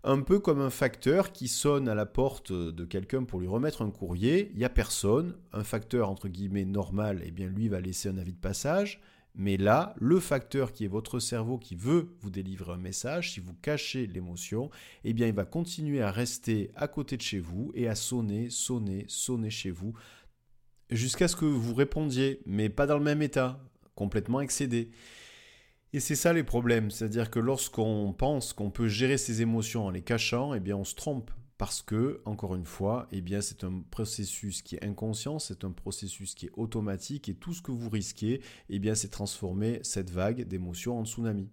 Un 0.03 0.21
peu 0.21 0.39
comme 0.39 0.62
un 0.62 0.69
facteur 0.69 1.31
qui 1.31 1.47
sonne 1.47 1.89
à 1.89 1.95
la 1.95 2.05
porte 2.05 2.51
de 2.51 2.86
quelqu'un 2.86 3.23
pour 3.23 3.39
lui 3.39 3.47
remettre 3.47 3.81
un 3.81 3.91
courrier, 3.91 4.49
il 4.53 4.57
n'y 4.57 4.65
a 4.65 4.69
personne, 4.69 5.36
un 5.53 5.63
facteur 5.63 6.10
entre 6.10 6.27
guillemets 6.27 6.65
normal, 6.65 7.21
eh 7.25 7.31
bien 7.31 7.47
lui 7.47 7.67
va 7.67 7.81
laisser 7.81 8.07
un 8.07 8.17
avis 8.17 8.33
de 8.33 8.39
passage, 8.39 9.01
mais 9.38 9.56
là, 9.56 9.93
le 10.00 10.19
facteur 10.19 10.73
qui 10.73 10.84
est 10.84 10.89
votre 10.89 11.19
cerveau 11.19 11.60
qui 11.60 11.76
veut 11.76 12.15
vous 12.21 12.32
délivrer 12.32 12.73
un 12.73 12.78
message, 12.78 13.34
si 13.34 13.39
vous 13.39 13.54
cachez 13.54 14.08
l'émotion, 14.08 14.71
eh 15.04 15.13
bien 15.13 15.28
il 15.28 15.34
va 15.34 15.45
continuer 15.45 16.02
à 16.02 16.10
rester 16.10 16.71
à 16.76 16.88
côté 16.88 17.17
de 17.17 17.21
chez 17.21 17.39
vous 17.39 17.71
et 17.76 17.88
à 17.88 17.93
sonner, 17.93 18.50
sonner, 18.50 19.06
sonner 19.08 19.52
chez 19.52 19.69
vous 19.69 19.93
jusqu'à 20.89 21.28
ce 21.28 21.36
que 21.36 21.45
vous 21.45 21.76
répondiez, 21.76 22.41
mais 22.47 22.69
pas 22.69 22.88
dans 22.88 22.97
le 22.97 23.04
même 23.04 23.21
état, 23.21 23.63
complètement 23.93 24.41
excédé. 24.41 24.89
Et 25.93 26.00
c'est 26.00 26.15
ça 26.15 26.34
les 26.34 26.43
problèmes, 26.43 26.89
c'est-à-dire 26.89 27.30
que 27.30 27.39
lorsqu'on 27.39 28.13
pense 28.17 28.54
qu'on 28.54 28.71
peut 28.71 28.88
gérer 28.88 29.19
ses 29.19 29.43
émotions 29.43 29.86
en 29.86 29.91
les 29.91 30.02
cachant, 30.02 30.56
eh 30.56 30.60
bien 30.60 30.76
on 30.76 30.84
se 30.84 30.95
trompe 30.95 31.30
parce 31.58 31.82
que, 31.82 32.22
encore 32.26 32.56
une 32.56 32.65
fois, 32.65 33.08
eh 33.12 33.24
c'est 33.41 33.63
un 33.63 33.82
processus 33.89 34.62
qui 34.62 34.76
est 34.76 34.86
inconscient, 34.86 35.39
c'est 35.39 35.63
un 35.63 35.72
processus 35.72 36.36
qui 36.36 36.48
est 36.48 36.52
automatique, 36.56 37.30
et 37.30 37.34
tout 37.34 37.54
ce 37.54 37.62
que 37.62 37.72
vous 37.72 37.89
risquez, 37.89 38.41
eh 38.70 38.80
bien, 38.80 38.93
c'est 38.93 39.10
transformer 39.10 39.80
cette 39.84 40.12
vague 40.12 40.48
d'émotions 40.48 41.00
en 41.00 41.06
tsunami. 41.06 41.50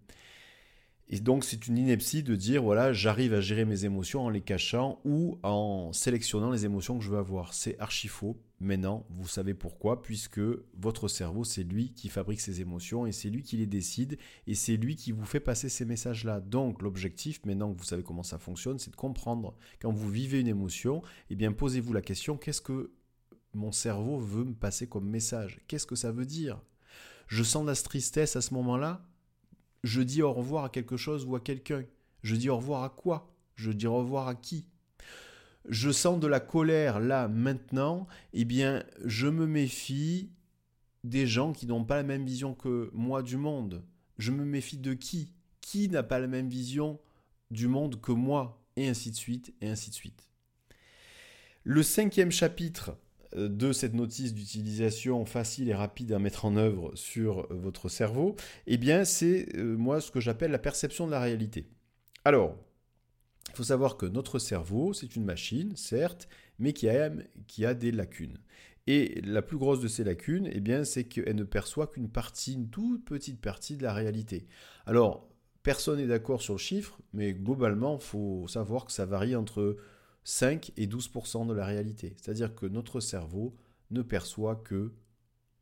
Et 1.15 1.21
donc, 1.21 1.45
c'est 1.45 1.69
une 1.69 1.79
ineptie 1.79 2.25
de 2.25 2.35
dire, 2.35 2.65
voilà, 2.65 2.93
j'arrive 2.93 3.35
à 3.35 3.41
gérer 3.41 3.65
mes 3.65 3.85
émotions 3.85 4.23
en 4.23 4.31
les 4.31 4.41
cachant 4.41 5.01
ou 5.05 5.39
en 5.45 5.93
sélectionnant 5.93 6.51
les 6.51 6.65
émotions 6.65 6.99
que 6.99 7.05
je 7.05 7.11
veux 7.11 7.19
avoir. 7.19 7.55
C'est 7.55 7.79
archi 7.79 8.09
faux. 8.09 8.37
Maintenant, 8.59 9.07
vous 9.11 9.29
savez 9.29 9.55
pourquoi, 9.55 10.03
puisque 10.03 10.41
votre 10.77 11.07
cerveau, 11.07 11.45
c'est 11.45 11.63
lui 11.63 11.93
qui 11.93 12.09
fabrique 12.09 12.41
ses 12.41 12.61
émotions 12.61 13.07
et 13.07 13.13
c'est 13.13 13.31
lui 13.31 13.45
qui 13.45 13.57
les 13.57 13.69
décide 13.69 14.19
et 14.49 14.57
c'est 14.57 14.77
lui 14.77 14.97
qui 14.97 15.13
vous 15.13 15.25
fait 15.25 15.39
passer 15.39 15.69
ces 15.69 15.85
messages-là. 15.85 16.41
Donc, 16.41 16.83
l'objectif, 16.83 17.39
maintenant 17.45 17.73
que 17.73 17.79
vous 17.79 17.85
savez 17.85 18.03
comment 18.03 18.25
ça 18.25 18.39
fonctionne, 18.39 18.81
c'est 18.81 18.91
de 18.91 18.97
comprendre 18.97 19.55
quand 19.81 19.93
vous 19.93 20.11
vivez 20.11 20.41
une 20.41 20.49
émotion, 20.49 21.01
eh 21.31 21.37
bien, 21.37 21.53
posez-vous 21.53 21.93
la 21.93 22.03
question, 22.03 22.37
qu'est-ce 22.37 22.61
que 22.61 22.91
mon 23.53 23.71
cerveau 23.71 24.19
veut 24.19 24.43
me 24.43 24.55
passer 24.55 24.89
comme 24.89 25.09
message? 25.09 25.61
Qu'est-ce 25.69 25.87
que 25.87 25.95
ça 25.95 26.11
veut 26.11 26.27
dire? 26.27 26.61
Je 27.29 27.45
sens 27.45 27.65
la 27.65 27.77
tristesse 27.77 28.35
à 28.35 28.41
ce 28.41 28.53
moment-là? 28.55 29.07
Je 29.85 30.01
dis 30.01 30.23
au 30.23 30.33
revoir 30.33 30.65
à 30.65 30.69
quelque 30.71 30.97
chose 30.97 31.27
ou 31.27 31.37
à 31.37 31.41
quelqu'un. 31.41 31.85
Je 32.23 32.35
dis 32.35 32.49
au 32.49 32.57
revoir 32.57 32.83
à 32.83 32.89
quoi? 32.89 33.37
Je 33.55 33.71
dis 33.71 33.87
au 33.87 33.99
revoir 33.99 34.29
à 34.29 34.35
qui? 34.35 34.67
Je 35.69 35.91
sens 35.91 36.19
de 36.19 36.27
la 36.27 36.41
colère 36.41 37.01
là 37.01 37.29
maintenant, 37.29 38.07
eh 38.33 38.47
bien, 38.47 38.83
je 39.05 39.29
me 39.29 39.47
méfie 39.47 40.31
des 41.05 41.27
gens 41.27 41.53
qui 41.53 41.67
n'ont 41.67 41.85
pas 41.85 41.97
la 41.97 42.03
même 42.03 42.25
vision 42.25 42.55
que 42.55 42.91
moi 42.95 43.23
du 43.23 43.37
monde. 43.37 43.85
Je 44.17 44.33
me 44.33 44.45
méfie 44.47 44.79
de 44.79 44.95
qui? 44.95 45.35
Qui 45.61 45.91
n'a 45.91 46.03
pas 46.03 46.19
la 46.19 46.29
même 46.29 46.49
vision 46.49 46.99
du 47.51 47.69
monde 47.69 48.01
que 48.01 48.13
moi? 48.13 48.67
Et 48.77 48.89
ainsi 48.89 49.11
de 49.11 49.17
suite, 49.17 49.55
et 49.61 49.69
ainsi 49.69 49.91
de 49.91 49.95
suite. 49.95 50.27
Le 51.63 51.83
cinquième 51.83 52.33
chapitre 52.33 52.97
de 53.35 53.73
cette 53.73 53.95
notice 53.95 54.35
d'utilisation 54.35 55.25
facile 55.27 55.69
et 55.69 55.75
rapide 55.75 56.13
à 56.13 56.19
mettre 56.19 56.45
en 56.45 56.57
œuvre 56.57 56.93
sur 56.95 57.47
votre 57.51 57.89
cerveau, 57.89 58.37
eh 58.67 58.77
bien 58.77 59.05
c'est 59.05 59.49
euh, 59.57 59.77
moi 59.77 60.01
ce 60.01 60.11
que 60.11 60.21
j'appelle 60.21 60.51
la 60.51 60.59
perception 60.59 61.07
de 61.07 61.11
la 61.13 61.21
réalité. 61.21 61.67
Alors, 62.25 62.57
il 63.51 63.57
faut 63.57 63.65
savoir 63.65 63.97
que 63.97 64.07
notre 64.07 64.39
cerveau, 64.39 64.93
c'est 64.93 65.17
une 65.17 65.25
machine, 65.25 65.77
certes, 65.77 66.29
mais 66.59 66.73
qui 66.73 66.89
a, 66.89 67.11
qui 67.47 67.65
a 67.65 67.75
des 67.75 67.93
lacunes. 67.93 68.39
Et 68.87 69.21
la 69.23 69.43
plus 69.43 69.57
grosse 69.57 69.81
de 69.81 69.89
ces 69.89 70.05
lacunes, 70.05 70.49
eh 70.53 70.61
bien, 70.61 70.85
c'est 70.85 71.05
qu'elle 71.05 71.37
ne 71.37 71.45
perçoit 71.45 71.87
qu'une 71.87 72.11
partie, 72.11 72.55
une 72.55 72.69
toute 72.69 73.05
petite 73.05 73.41
partie 73.41 73.77
de 73.77 73.83
la 73.83 73.95
réalité. 73.95 74.47
Alors, 74.87 75.29
personne 75.63 75.99
n'est 75.99 76.07
d'accord 76.07 76.43
sur 76.43 76.55
le 76.55 76.59
chiffre, 76.59 76.99
mais 77.13 77.33
globalement, 77.33 77.99
il 78.01 78.05
faut 78.05 78.47
savoir 78.49 78.85
que 78.85 78.93
ça 78.93 79.07
varie 79.07 79.37
entre 79.37 79.77
5 80.25 80.73
et 80.77 80.87
12% 80.87 81.47
de 81.47 81.53
la 81.53 81.67
réalité. 81.67 82.15
C'est-à-dire 82.17 82.55
que 82.55 82.67
notre 82.67 83.01
cerveau 83.01 83.55
ne 83.91 84.03
perçoit 84.03 84.57
que 84.57 84.93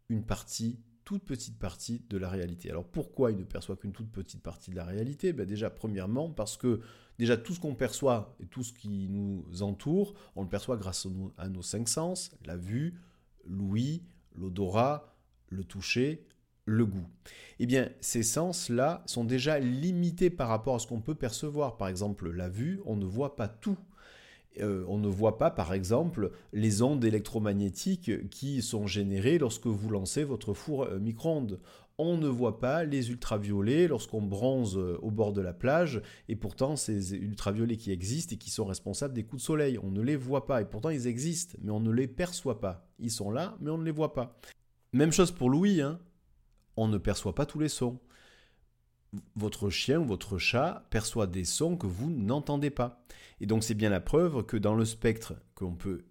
une 0.09 0.25
partie, 0.25 0.81
toute 1.05 1.25
petite 1.25 1.59
partie 1.59 2.05
de 2.09 2.17
la 2.17 2.29
réalité. 2.29 2.71
Alors 2.71 2.85
pourquoi 2.85 3.33
il 3.33 3.39
ne 3.39 3.45
perçoit 3.45 3.77
qu'une 3.77 3.93
toute 3.93 4.11
petite 4.11 4.43
partie 4.43 4.71
de 4.71 4.77
la 4.77 4.85
réalité? 4.85 5.33
Ben 5.33 5.47
Déjà, 5.47 5.69
premièrement, 5.69 6.31
parce 6.31 6.57
que 6.57 6.81
déjà 7.19 7.37
tout 7.37 7.55
ce 7.55 7.61
qu'on 7.61 7.75
perçoit 7.75 8.37
et 8.41 8.47
tout 8.47 8.63
ce 8.63 8.73
qui 8.73 9.09
nous 9.09 9.45
entoure, 9.63 10.15
on 10.37 10.43
le 10.43 10.49
perçoit 10.49 10.77
grâce 10.77 11.07
à 11.39 11.49
nos 11.49 11.63
cinq 11.63 11.89
sens, 11.89 12.31
la 12.45 12.57
vue, 12.57 13.01
l'ouïe, 13.45 14.03
l'odorat, 14.35 15.17
le 15.49 15.65
toucher, 15.65 16.25
le 16.65 16.87
goût. 16.87 17.07
Eh 17.59 17.67
bien, 17.67 17.91
ces 18.01 18.23
sens-là 18.23 19.03
sont 19.07 19.25
déjà 19.25 19.59
limités 19.59 20.31
par 20.31 20.49
rapport 20.49 20.77
à 20.77 20.79
ce 20.79 20.87
qu'on 20.87 21.01
peut 21.01 21.15
percevoir. 21.15 21.77
Par 21.77 21.89
exemple, 21.89 22.31
la 22.31 22.49
vue, 22.49 22.81
on 22.87 22.97
ne 22.97 23.05
voit 23.05 23.37
pas 23.37 23.49
tout. 23.49 23.79
Euh, 24.61 24.85
on 24.89 24.99
ne 24.99 25.09
voit 25.09 25.39
pas, 25.39 25.51
par 25.51 25.73
exemple, 25.73 26.31
les 26.53 26.83
ondes 26.83 27.05
électromagnétiques 27.05 28.29
qui 28.31 28.63
sont 28.63 28.87
générées 28.87 29.39
lorsque 29.39 29.67
vous 29.67 29.91
lancez 29.91 30.25
votre 30.25 30.53
four 30.55 30.85
euh, 30.85 30.99
micro-ondes. 30.99 31.61
On 31.99 32.17
ne 32.17 32.29
voit 32.29 32.59
pas 32.59 32.85
les 32.85 33.11
ultraviolets 33.11 33.89
lorsqu'on 33.89 34.23
bronze 34.23 34.77
euh, 34.77 34.99
au 35.03 35.11
bord 35.11 35.33
de 35.33 35.41
la 35.41 35.53
plage, 35.53 36.03
et 36.29 36.37
pourtant 36.37 36.77
ces 36.77 37.15
ultraviolets 37.15 37.77
qui 37.77 37.93
existent 37.93 38.35
et 38.35 38.39
qui 38.39 38.51
sont 38.51 38.65
responsables 38.65 39.15
des 39.15 39.25
coups 39.25 39.43
de 39.43 39.47
soleil, 39.47 39.79
on 39.83 39.91
ne 39.91 40.03
les 40.03 40.17
voit 40.17 40.47
pas, 40.47 40.61
et 40.61 40.65
pourtant 40.65 40.91
ils 40.91 41.07
existent, 41.07 41.57
mais 41.63 41.71
on 41.71 41.81
ne 41.81 41.91
les 41.91 42.09
perçoit 42.09 42.61
pas. 42.61 42.89
Ils 42.99 43.11
sont 43.11 43.31
là, 43.31 43.57
mais 43.61 43.71
on 43.71 43.79
ne 43.79 43.85
les 43.85 43.91
voit 43.91 44.13
pas. 44.13 44.39
Même 44.93 45.13
chose 45.13 45.31
pour 45.31 45.49
Louis, 45.49 45.81
hein. 45.81 45.99
on 46.77 46.89
ne 46.89 46.99
perçoit 46.99 47.35
pas 47.35 47.47
tous 47.47 47.59
les 47.59 47.69
sons 47.69 47.99
votre 49.37 49.71
chien 49.71 50.01
ou 50.01 50.05
votre 50.05 50.39
chat 50.39 50.87
perçoit 50.91 51.27
des 51.27 51.45
sons 51.45 51.77
que 51.77 51.87
vous 51.87 52.11
n'entendez 52.11 52.71
pas. 52.71 53.05
Et 53.41 53.47
donc 53.47 53.65
c'est 53.65 53.75
bien 53.75 53.91
la 53.91 54.01
preuve 54.01 54.45
que 54.45 54.57
dans 54.57 54.75
le 54.75 54.85
spectre 54.85 55.35
qu'on 55.55 55.75
peut 55.75 56.05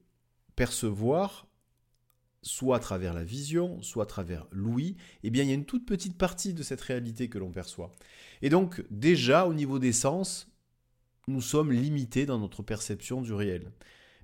percevoir, 0.55 1.47
soit 2.43 2.77
à 2.77 2.79
travers 2.79 3.13
la 3.13 3.23
vision, 3.23 3.81
soit 3.81 4.03
à 4.03 4.07
travers 4.07 4.47
l'ouïe, 4.51 4.97
eh 5.23 5.29
bien 5.29 5.43
il 5.43 5.49
y 5.49 5.51
a 5.51 5.55
une 5.55 5.65
toute 5.65 5.85
petite 5.85 6.17
partie 6.17 6.53
de 6.53 6.63
cette 6.63 6.81
réalité 6.81 7.29
que 7.29 7.37
l'on 7.37 7.51
perçoit. 7.51 7.91
Et 8.41 8.49
donc 8.49 8.83
déjà 8.89 9.47
au 9.47 9.53
niveau 9.53 9.79
des 9.79 9.93
sens, 9.93 10.47
nous 11.27 11.41
sommes 11.41 11.71
limités 11.71 12.25
dans 12.25 12.39
notre 12.39 12.63
perception 12.63 13.21
du 13.21 13.33
réel. 13.33 13.71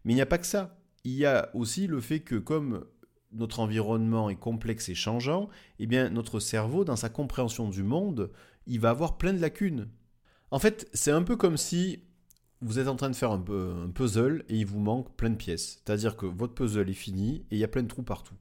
Mais 0.04 0.13
il 0.13 0.16
n'y 0.16 0.22
a 0.22 0.28
pas 0.28 0.38
que 0.38 0.48
ça. 0.48 0.80
Il 1.04 1.13
y 1.13 1.26
a 1.26 1.50
aussi 1.54 1.88
le 1.88 2.02
fait 2.02 2.20
que 2.20 2.36
comme 2.36 2.86
notre 3.32 3.60
environnement 3.60 4.30
est 4.30 4.36
complexe 4.36 4.90
et 4.90 4.96
changeant, 4.96 5.50
eh 5.80 5.86
bien 5.86 6.10
notre 6.10 6.40
cerveau, 6.40 6.84
dans 6.84 6.96
sa 6.96 7.10
compréhension 7.10 7.70
du 7.70 7.84
monde, 7.84 8.32
il 8.67 8.80
va 8.80 8.89
avoir 8.89 9.17
plein 9.17 9.34
de 9.34 9.41
lacunes. 9.41 9.88
En 10.51 10.60
fait, 10.60 10.88
c'est 10.93 11.12
un 11.12 11.23
peu 11.23 11.36
comme 11.36 11.58
si 11.58 12.03
vous 12.62 12.80
êtes 12.80 12.88
en 12.88 12.95
train 12.95 13.10
de 13.10 13.15
faire 13.15 13.32
un, 13.32 13.43
puzzle 13.93 14.43
et 14.49 14.56
il 14.56 14.65
vous 14.65 14.80
manque 14.80 15.15
plein 15.15 15.30
de 15.30 15.36
pièces. 15.36 15.82
C'est-à-dire 15.84 16.15
que 16.15 16.25
votre 16.25 16.53
puzzle 16.53 16.89
est 16.89 16.93
fini 16.93 17.45
et 17.51 17.56
il 17.56 17.60
y 17.60 17.63
a 17.63 17.67
plein 17.67 17.84
de 17.84 17.88
trous 17.88 18.03
partout. 18.03 18.36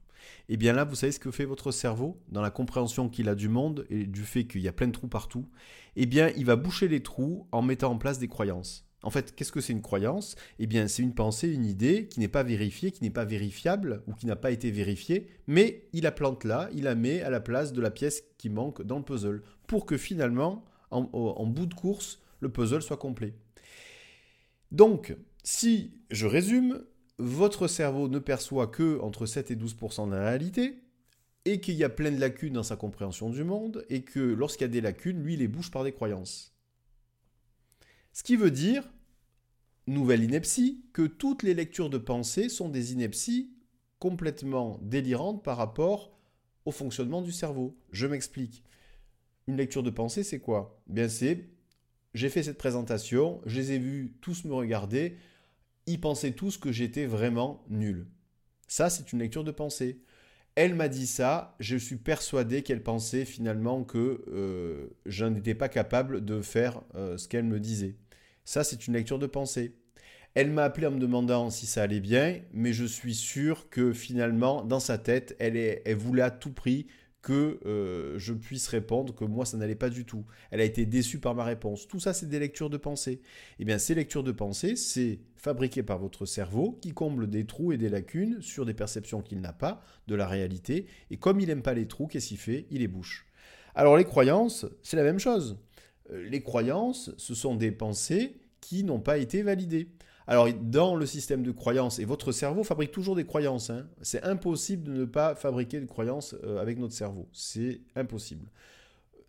Et 0.49 0.53
eh 0.53 0.57
bien 0.57 0.73
là, 0.73 0.83
vous 0.83 0.95
savez 0.95 1.11
ce 1.11 1.19
que 1.19 1.31
fait 1.31 1.45
votre 1.45 1.71
cerveau 1.71 2.19
dans 2.29 2.41
la 2.41 2.49
compréhension 2.49 3.07
qu'il 3.07 3.29
a 3.29 3.35
du 3.35 3.49
monde 3.49 3.85
et 3.89 4.05
du 4.05 4.23
fait 4.23 4.45
qu'il 4.45 4.61
y 4.61 4.67
a 4.67 4.73
plein 4.73 4.87
de 4.87 4.91
trous 4.91 5.07
partout? 5.07 5.47
Eh 5.95 6.05
bien, 6.05 6.31
il 6.35 6.45
va 6.45 6.55
boucher 6.55 6.87
les 6.87 7.01
trous 7.01 7.47
en 7.51 7.61
mettant 7.61 7.91
en 7.91 7.97
place 7.97 8.19
des 8.19 8.27
croyances. 8.27 8.87
En 9.03 9.09
fait, 9.11 9.35
qu'est-ce 9.35 9.51
que 9.51 9.61
c'est 9.61 9.73
une 9.73 9.81
croyance? 9.81 10.35
Eh 10.57 10.65
bien, 10.65 10.87
c'est 10.87 11.03
une 11.03 11.13
pensée, 11.13 11.49
une 11.49 11.65
idée 11.65 12.07
qui 12.07 12.19
n'est 12.19 12.27
pas 12.27 12.43
vérifiée, 12.43 12.91
qui 12.91 13.03
n'est 13.03 13.11
pas 13.11 13.25
vérifiable 13.25 14.03
ou 14.07 14.13
qui 14.13 14.25
n'a 14.25 14.35
pas 14.35 14.51
été 14.51 14.71
vérifiée, 14.71 15.27
mais 15.45 15.87
il 15.93 16.03
la 16.03 16.11
plante 16.11 16.43
là, 16.43 16.67
il 16.73 16.83
la 16.83 16.95
met 16.95 17.21
à 17.21 17.29
la 17.29 17.39
place 17.39 17.73
de 17.73 17.81
la 17.81 17.91
pièce 17.91 18.23
qui 18.37 18.49
manque 18.49 18.81
dans 18.81 18.97
le 18.97 19.05
puzzle, 19.05 19.43
pour 19.67 19.85
que 19.85 19.97
finalement, 19.97 20.65
en, 20.91 21.45
bout 21.45 21.65
de 21.65 21.73
course, 21.73 22.21
le 22.39 22.49
puzzle 22.49 22.81
soit 22.81 22.97
complet. 22.97 23.33
Donc, 24.71 25.15
si 25.43 25.93
je 26.09 26.25
résume, 26.25 26.83
votre 27.19 27.67
cerveau 27.67 28.07
ne 28.07 28.19
perçoit 28.19 28.67
que 28.67 28.99
entre 29.01 29.25
7 29.25 29.51
et 29.51 29.55
12% 29.55 30.07
de 30.07 30.15
la 30.15 30.25
réalité, 30.25 30.83
et 31.45 31.61
qu'il 31.61 31.75
y 31.75 31.83
a 31.83 31.89
plein 31.89 32.11
de 32.11 32.19
lacunes 32.19 32.53
dans 32.53 32.63
sa 32.63 32.75
compréhension 32.75 33.29
du 33.29 33.43
monde, 33.43 33.85
et 33.89 34.01
que 34.01 34.19
lorsqu'il 34.19 34.63
y 34.63 34.69
a 34.69 34.73
des 34.73 34.81
lacunes, 34.81 35.21
lui, 35.21 35.33
il 35.33 35.39
les 35.39 35.47
bouge 35.47 35.71
par 35.71 35.83
des 35.83 35.93
croyances. 35.93 36.53
Ce 38.11 38.23
qui 38.23 38.35
veut 38.35 38.51
dire, 38.51 38.83
nouvelle 39.85 40.23
ineptie, 40.23 40.83
que 40.93 41.03
toutes 41.03 41.43
les 41.43 41.53
lectures 41.53 41.89
de 41.89 41.97
pensée 41.97 42.49
sont 42.49 42.69
des 42.69 42.93
inepties 42.93 43.53
complètement 43.99 44.79
délirantes 44.81 45.43
par 45.43 45.57
rapport 45.57 46.17
au 46.65 46.71
fonctionnement 46.71 47.21
du 47.21 47.31
cerveau. 47.31 47.77
Je 47.91 48.07
m'explique. 48.07 48.63
Une 49.47 49.57
lecture 49.57 49.83
de 49.83 49.89
pensée, 49.89 50.23
c'est 50.23 50.39
quoi? 50.39 50.81
Bien, 50.87 51.07
c'est 51.07 51.47
j'ai 52.13 52.29
fait 52.29 52.43
cette 52.43 52.57
présentation, 52.57 53.41
je 53.45 53.57
les 53.57 53.73
ai 53.73 53.77
vus 53.77 54.13
tous 54.21 54.43
me 54.43 54.53
regarder, 54.53 55.17
ils 55.85 56.01
pensaient 56.01 56.31
tous 56.31 56.57
que 56.57 56.71
j'étais 56.71 57.05
vraiment 57.05 57.63
nul. 57.69 58.07
Ça, 58.67 58.89
c'est 58.89 59.13
une 59.13 59.19
lecture 59.19 59.43
de 59.43 59.51
pensée. 59.51 60.01
Elle 60.55 60.73
m'a 60.73 60.87
dit 60.87 61.05
ça, 61.05 61.55
je 61.59 61.77
suis 61.77 61.97
persuadé 61.97 62.63
qu'elle 62.63 62.81
pensait 62.81 63.23
finalement 63.23 63.83
que 63.83 64.23
euh, 64.29 64.87
je 65.05 65.25
n'étais 65.25 65.53
pas 65.53 65.69
capable 65.69 66.25
de 66.25 66.41
faire 66.41 66.81
euh, 66.95 67.17
ce 67.17 67.27
qu'elle 67.27 67.45
me 67.45 67.59
disait. 67.59 67.95
Ça, 68.45 68.63
c'est 68.63 68.87
une 68.87 68.95
lecture 68.95 69.19
de 69.19 69.27
pensée. 69.27 69.75
Elle 70.33 70.49
m'a 70.51 70.63
appelé 70.63 70.87
en 70.87 70.91
me 70.91 70.99
demandant 70.99 71.51
si 71.51 71.67
ça 71.67 71.83
allait 71.83 71.99
bien, 71.99 72.41
mais 72.51 72.73
je 72.73 72.85
suis 72.85 73.13
sûr 73.13 73.69
que 73.69 73.93
finalement, 73.93 74.63
dans 74.63 74.79
sa 74.79 74.97
tête, 74.97 75.35
elle, 75.39 75.55
elle 75.55 75.95
voulait 75.97 76.23
à 76.23 76.31
tout 76.31 76.51
prix 76.51 76.87
que 77.21 77.59
euh, 77.65 78.17
je 78.17 78.33
puisse 78.33 78.67
répondre 78.67 79.13
que 79.13 79.25
moi 79.25 79.45
ça 79.45 79.57
n'allait 79.57 79.75
pas 79.75 79.89
du 79.89 80.05
tout. 80.05 80.25
Elle 80.51 80.61
a 80.61 80.63
été 80.63 80.85
déçue 80.85 81.19
par 81.19 81.35
ma 81.35 81.43
réponse. 81.43 81.87
Tout 81.87 81.99
ça 81.99 82.13
c'est 82.13 82.29
des 82.29 82.39
lectures 82.39 82.69
de 82.69 82.77
pensée. 82.77 83.21
Eh 83.59 83.65
bien 83.65 83.77
ces 83.77 83.95
lectures 83.95 84.23
de 84.23 84.31
pensée, 84.31 84.75
c'est 84.75 85.19
fabriqué 85.35 85.83
par 85.83 85.99
votre 85.99 86.25
cerveau 86.25 86.77
qui 86.81 86.93
comble 86.93 87.29
des 87.29 87.45
trous 87.45 87.73
et 87.73 87.77
des 87.77 87.89
lacunes 87.89 88.41
sur 88.41 88.65
des 88.65 88.73
perceptions 88.73 89.21
qu'il 89.21 89.41
n'a 89.41 89.53
pas 89.53 89.81
de 90.07 90.15
la 90.15 90.27
réalité. 90.27 90.85
Et 91.11 91.17
comme 91.17 91.39
il 91.39 91.47
n'aime 91.47 91.63
pas 91.63 91.73
les 91.73 91.87
trous, 91.87 92.07
qu'est-ce 92.07 92.29
qu'il 92.29 92.37
fait? 92.37 92.65
Il 92.71 92.79
les 92.79 92.87
bouche. 92.87 93.27
Alors 93.75 93.97
les 93.97 94.05
croyances, 94.05 94.65
c'est 94.81 94.97
la 94.97 95.03
même 95.03 95.19
chose. 95.19 95.59
Euh, 96.11 96.27
les 96.29 96.41
croyances, 96.41 97.11
ce 97.17 97.35
sont 97.35 97.55
des 97.55 97.71
pensées 97.71 98.37
qui 98.61 98.83
n'ont 98.83 98.99
pas 98.99 99.17
été 99.17 99.43
validées. 99.43 99.89
Alors, 100.29 100.49
dans 100.53 100.95
le 100.95 101.05
système 101.05 101.41
de 101.41 101.51
croyances, 101.51 101.99
et 101.99 102.05
votre 102.05 102.33
cerveau 102.33 102.65
fabrique 102.65 102.91
toujours 102.91 103.15
des 103.15 103.25
croyances, 103.25 103.69
hein. 103.69 103.87
c'est 104.01 104.21
impossible 104.23 104.83
de 104.83 104.91
ne 104.91 105.05
pas 105.05 105.35
fabriquer 105.35 105.79
de 105.79 105.85
croyances 105.85 106.35
euh, 106.43 106.61
avec 106.61 106.77
notre 106.77 106.93
cerveau. 106.93 107.29
C'est 107.31 107.79
impossible. 107.95 108.45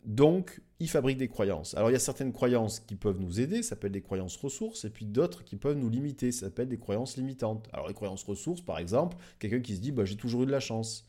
Donc, 0.05 0.61
il 0.81 0.89
fabrique 0.89 1.19
des 1.19 1.29
croyances. 1.29 1.77
Alors, 1.77 1.91
il 1.91 1.93
y 1.93 1.97
a 1.97 2.01
certaines 2.01 2.33
croyances 2.33 2.81
qui 2.81 2.97
peuvent 2.97 3.21
nous 3.21 3.41
aider, 3.41 3.63
ça 3.63 3.71
s'appelle 3.71 3.93
des 3.93 4.01
croyances 4.01 4.37
ressources, 4.37 4.85
et 4.85 4.91
puis 4.91 5.07
d'autres 5.07 5.45
qui 5.45 5.55
peuvent 5.55 5.77
nous 5.77 5.89
limiter, 5.89 6.33
ça 6.33 6.47
s'appelle 6.47 6.69
des 6.69 6.79
croyances 6.79 7.17
limitantes. 7.17 7.69
Alors, 7.73 7.87
les 7.87 7.95
croyances 7.95 8.25
ressources, 8.25 8.61
par 8.61 8.79
exemple, 8.81 9.17
quelqu'un 9.39 9.61
qui 9.61 9.77
se 9.77 9.81
dit 9.81 9.93
bah, 9.93 10.05
j'ai 10.05 10.17
toujours 10.17 10.43
eu 10.43 10.47
de 10.47 10.51
la 10.51 10.61
chance 10.61 11.05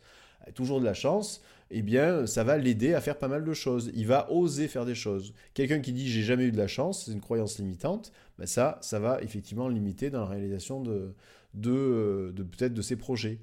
toujours 0.54 0.80
de 0.80 0.86
la 0.86 0.94
chance, 0.94 1.42
eh 1.72 1.82
bien, 1.82 2.26
ça 2.26 2.44
va 2.44 2.58
l'aider 2.58 2.94
à 2.94 3.02
faire 3.02 3.18
pas 3.18 3.28
mal 3.28 3.44
de 3.44 3.54
choses. 3.54 3.92
Il 3.94 4.08
va 4.08 4.32
oser 4.32 4.68
faire 4.68 4.86
des 4.86 4.96
choses. 4.96 5.34
Quelqu'un 5.54 5.80
qui 5.80 5.94
dit 5.94 6.10
j'ai 6.10 6.24
jamais 6.24 6.46
eu 6.46 6.52
de 6.52 6.58
la 6.58 6.68
chance, 6.68 7.06
c'est 7.06 7.12
une 7.12 7.22
croyance 7.22 7.60
limitante, 7.60 8.12
ben 8.38 8.48
ça, 8.48 8.78
ça 8.82 9.00
va 9.00 9.22
effectivement 9.22 9.68
limiter 9.68 10.10
dans 10.10 10.22
la 10.22 10.26
réalisation 10.26 10.82
de, 10.82 11.14
de, 11.54 12.34
peut-être 12.58 12.74
de 12.74 12.82
ses 12.82 12.96
projets. 12.96 13.40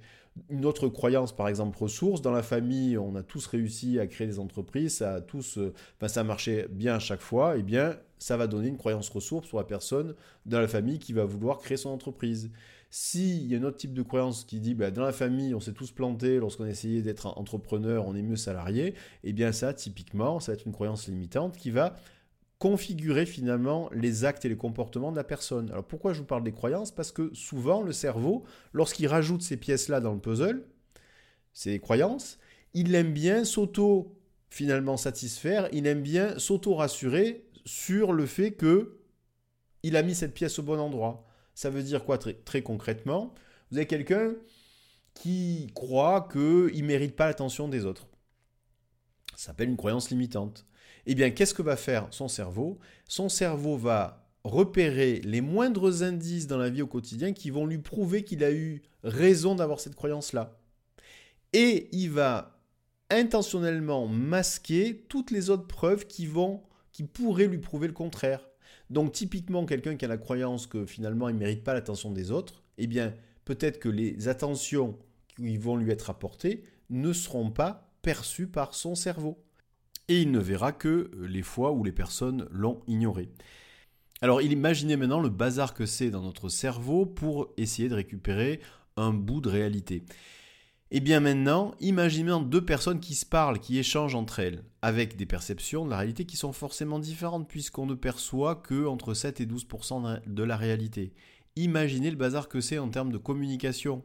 Une 0.50 0.66
autre 0.66 0.88
croyance, 0.88 1.34
par 1.34 1.48
exemple, 1.48 1.78
ressources. 1.78 2.20
Dans 2.20 2.32
la 2.32 2.42
famille, 2.42 2.98
on 2.98 3.14
a 3.14 3.22
tous 3.22 3.46
réussi 3.46 3.98
à 3.98 4.06
créer 4.06 4.26
des 4.26 4.38
entreprises, 4.38 4.96
ça 4.96 5.14
a 5.14 5.20
tous, 5.20 5.58
ben, 6.00 6.08
ça 6.08 6.24
marchait 6.24 6.66
bien 6.70 6.96
à 6.96 6.98
chaque 6.98 7.22
fois. 7.22 7.56
Eh 7.56 7.62
bien, 7.62 7.96
ça 8.18 8.36
va 8.36 8.46
donner 8.46 8.68
une 8.68 8.76
croyance 8.76 9.08
ressource 9.08 9.48
pour 9.48 9.58
la 9.58 9.64
personne 9.64 10.14
dans 10.44 10.60
la 10.60 10.68
famille 10.68 10.98
qui 10.98 11.12
va 11.12 11.24
vouloir 11.24 11.58
créer 11.58 11.76
son 11.76 11.90
entreprise. 11.90 12.50
S'il 12.98 13.46
y 13.46 13.54
a 13.54 13.58
un 13.58 13.62
autre 13.62 13.76
type 13.76 13.92
de 13.92 14.00
croyance 14.00 14.46
qui 14.46 14.58
dit 14.58 14.72
bah, 14.72 14.90
dans 14.90 15.02
la 15.02 15.12
famille, 15.12 15.54
on 15.54 15.60
s'est 15.60 15.74
tous 15.74 15.90
plantés 15.90 16.38
lorsqu'on 16.38 16.64
a 16.64 16.70
essayé 16.70 17.02
d'être 17.02 17.26
entrepreneur, 17.26 18.08
on 18.08 18.14
est 18.14 18.22
mieux 18.22 18.36
salarié, 18.36 18.94
eh 19.22 19.34
bien 19.34 19.52
ça, 19.52 19.74
typiquement, 19.74 20.40
ça 20.40 20.52
va 20.52 20.56
être 20.56 20.64
une 20.64 20.72
croyance 20.72 21.06
limitante 21.06 21.58
qui 21.58 21.70
va 21.70 21.94
configurer 22.58 23.26
finalement 23.26 23.90
les 23.92 24.24
actes 24.24 24.46
et 24.46 24.48
les 24.48 24.56
comportements 24.56 25.10
de 25.10 25.16
la 25.16 25.24
personne. 25.24 25.70
Alors 25.72 25.84
pourquoi 25.84 26.14
je 26.14 26.20
vous 26.20 26.24
parle 26.24 26.42
des 26.42 26.52
croyances? 26.52 26.90
Parce 26.90 27.12
que 27.12 27.28
souvent, 27.34 27.82
le 27.82 27.92
cerveau, 27.92 28.44
lorsqu'il 28.72 29.08
rajoute 29.08 29.42
ces 29.42 29.58
pièces-là 29.58 30.00
dans 30.00 30.14
le 30.14 30.18
puzzle, 30.18 30.64
ces 31.52 31.78
croyances, 31.80 32.38
il 32.72 32.94
aime 32.94 33.12
bien 33.12 33.44
s'auto 33.44 34.16
finalement 34.48 34.96
satisfaire, 34.96 35.68
il 35.70 35.86
aime 35.86 36.00
bien 36.00 36.38
s'auto-rassurer 36.38 37.44
sur 37.66 38.14
le 38.14 38.24
fait 38.24 38.52
que 38.52 38.96
il 39.82 39.96
a 39.96 40.02
mis 40.02 40.14
cette 40.14 40.32
pièce 40.32 40.58
au 40.58 40.62
bon 40.62 40.80
endroit. 40.80 41.25
Ça 41.56 41.70
veut 41.70 41.82
dire 41.82 42.04
quoi 42.04 42.18
très, 42.18 42.60
concrètement? 42.60 43.34
Vous 43.70 43.78
avez 43.78 43.86
quelqu'un 43.86 44.34
qui 45.14 45.72
croit 45.74 46.28
qu'il 46.30 46.82
ne 46.82 46.86
mérite 46.86 47.16
pas 47.16 47.26
l'attention 47.26 47.66
des 47.66 47.86
autres. 47.86 48.06
Ça 49.34 49.46
s'appelle 49.46 49.70
une 49.70 49.78
croyance 49.78 50.10
limitante. 50.10 50.66
Eh 51.06 51.14
bien, 51.14 51.30
qu'est-ce 51.30 51.54
que 51.54 51.62
va 51.62 51.76
faire 51.76 52.08
son 52.10 52.28
cerveau? 52.28 52.78
Son 53.08 53.30
cerveau 53.30 53.78
va 53.78 54.28
repérer 54.44 55.22
les 55.22 55.40
moindres 55.40 56.02
indices 56.02 56.46
dans 56.46 56.58
la 56.58 56.68
vie 56.68 56.82
au 56.82 56.86
quotidien 56.86 57.32
qui 57.32 57.48
vont 57.48 57.64
lui 57.64 57.78
prouver 57.78 58.22
qu'il 58.22 58.44
a 58.44 58.52
eu 58.52 58.82
raison 59.02 59.54
d'avoir 59.54 59.80
cette 59.80 59.94
croyance-là. 59.94 60.60
Et 61.54 61.88
il 61.92 62.10
va 62.10 62.60
intentionnellement 63.08 64.06
masquer 64.06 65.06
toutes 65.08 65.30
les 65.30 65.48
autres 65.48 65.66
preuves 65.66 66.06
qui 66.06 66.26
vont 66.26 66.62
qui 66.92 67.02
pourraient 67.04 67.46
lui 67.46 67.58
prouver 67.58 67.86
le 67.86 67.94
contraire. 67.94 68.46
Donc 68.90 69.12
typiquement, 69.12 69.66
quelqu'un 69.66 69.96
qui 69.96 70.04
a 70.04 70.08
la 70.08 70.18
croyance 70.18 70.66
que 70.66 70.86
finalement 70.86 71.28
il 71.28 71.34
ne 71.34 71.40
mérite 71.40 71.64
pas 71.64 71.74
l'attention 71.74 72.10
des 72.12 72.30
autres, 72.30 72.62
eh 72.78 72.86
bien 72.86 73.14
peut-être 73.44 73.78
que 73.78 73.88
les 73.88 74.28
attentions 74.28 74.96
qui 75.36 75.56
vont 75.56 75.76
lui 75.76 75.90
être 75.90 76.10
apportées 76.10 76.64
ne 76.90 77.12
seront 77.12 77.50
pas 77.50 77.90
perçues 78.02 78.46
par 78.46 78.74
son 78.74 78.94
cerveau. 78.94 79.42
Et 80.08 80.22
il 80.22 80.30
ne 80.30 80.38
verra 80.38 80.72
que 80.72 81.10
les 81.28 81.42
fois 81.42 81.72
où 81.72 81.82
les 81.82 81.92
personnes 81.92 82.46
l'ont 82.50 82.80
ignoré. 82.86 83.28
Alors 84.22 84.40
imaginez 84.40 84.96
maintenant 84.96 85.20
le 85.20 85.28
bazar 85.28 85.74
que 85.74 85.84
c'est 85.84 86.10
dans 86.10 86.22
notre 86.22 86.48
cerveau 86.48 87.04
pour 87.06 87.52
essayer 87.56 87.88
de 87.88 87.94
récupérer 87.94 88.60
un 88.96 89.12
bout 89.12 89.40
de 89.40 89.48
réalité. 89.48 90.04
Et 90.92 90.98
eh 90.98 91.00
bien 91.00 91.18
maintenant, 91.18 91.74
imaginez 91.80 92.32
deux 92.44 92.64
personnes 92.64 93.00
qui 93.00 93.16
se 93.16 93.26
parlent, 93.26 93.58
qui 93.58 93.76
échangent 93.76 94.14
entre 94.14 94.38
elles, 94.38 94.62
avec 94.82 95.16
des 95.16 95.26
perceptions 95.26 95.84
de 95.84 95.90
la 95.90 95.96
réalité 95.96 96.26
qui 96.26 96.36
sont 96.36 96.52
forcément 96.52 97.00
différentes, 97.00 97.48
puisqu'on 97.48 97.86
ne 97.86 97.94
perçoit 97.94 98.54
que 98.54 98.86
entre 98.86 99.12
7 99.12 99.40
et 99.40 99.46
12% 99.46 100.20
de 100.24 100.42
la 100.44 100.56
réalité. 100.56 101.12
Imaginez 101.56 102.08
le 102.08 102.16
bazar 102.16 102.48
que 102.48 102.60
c'est 102.60 102.78
en 102.78 102.88
termes 102.88 103.10
de 103.10 103.18
communication. 103.18 104.04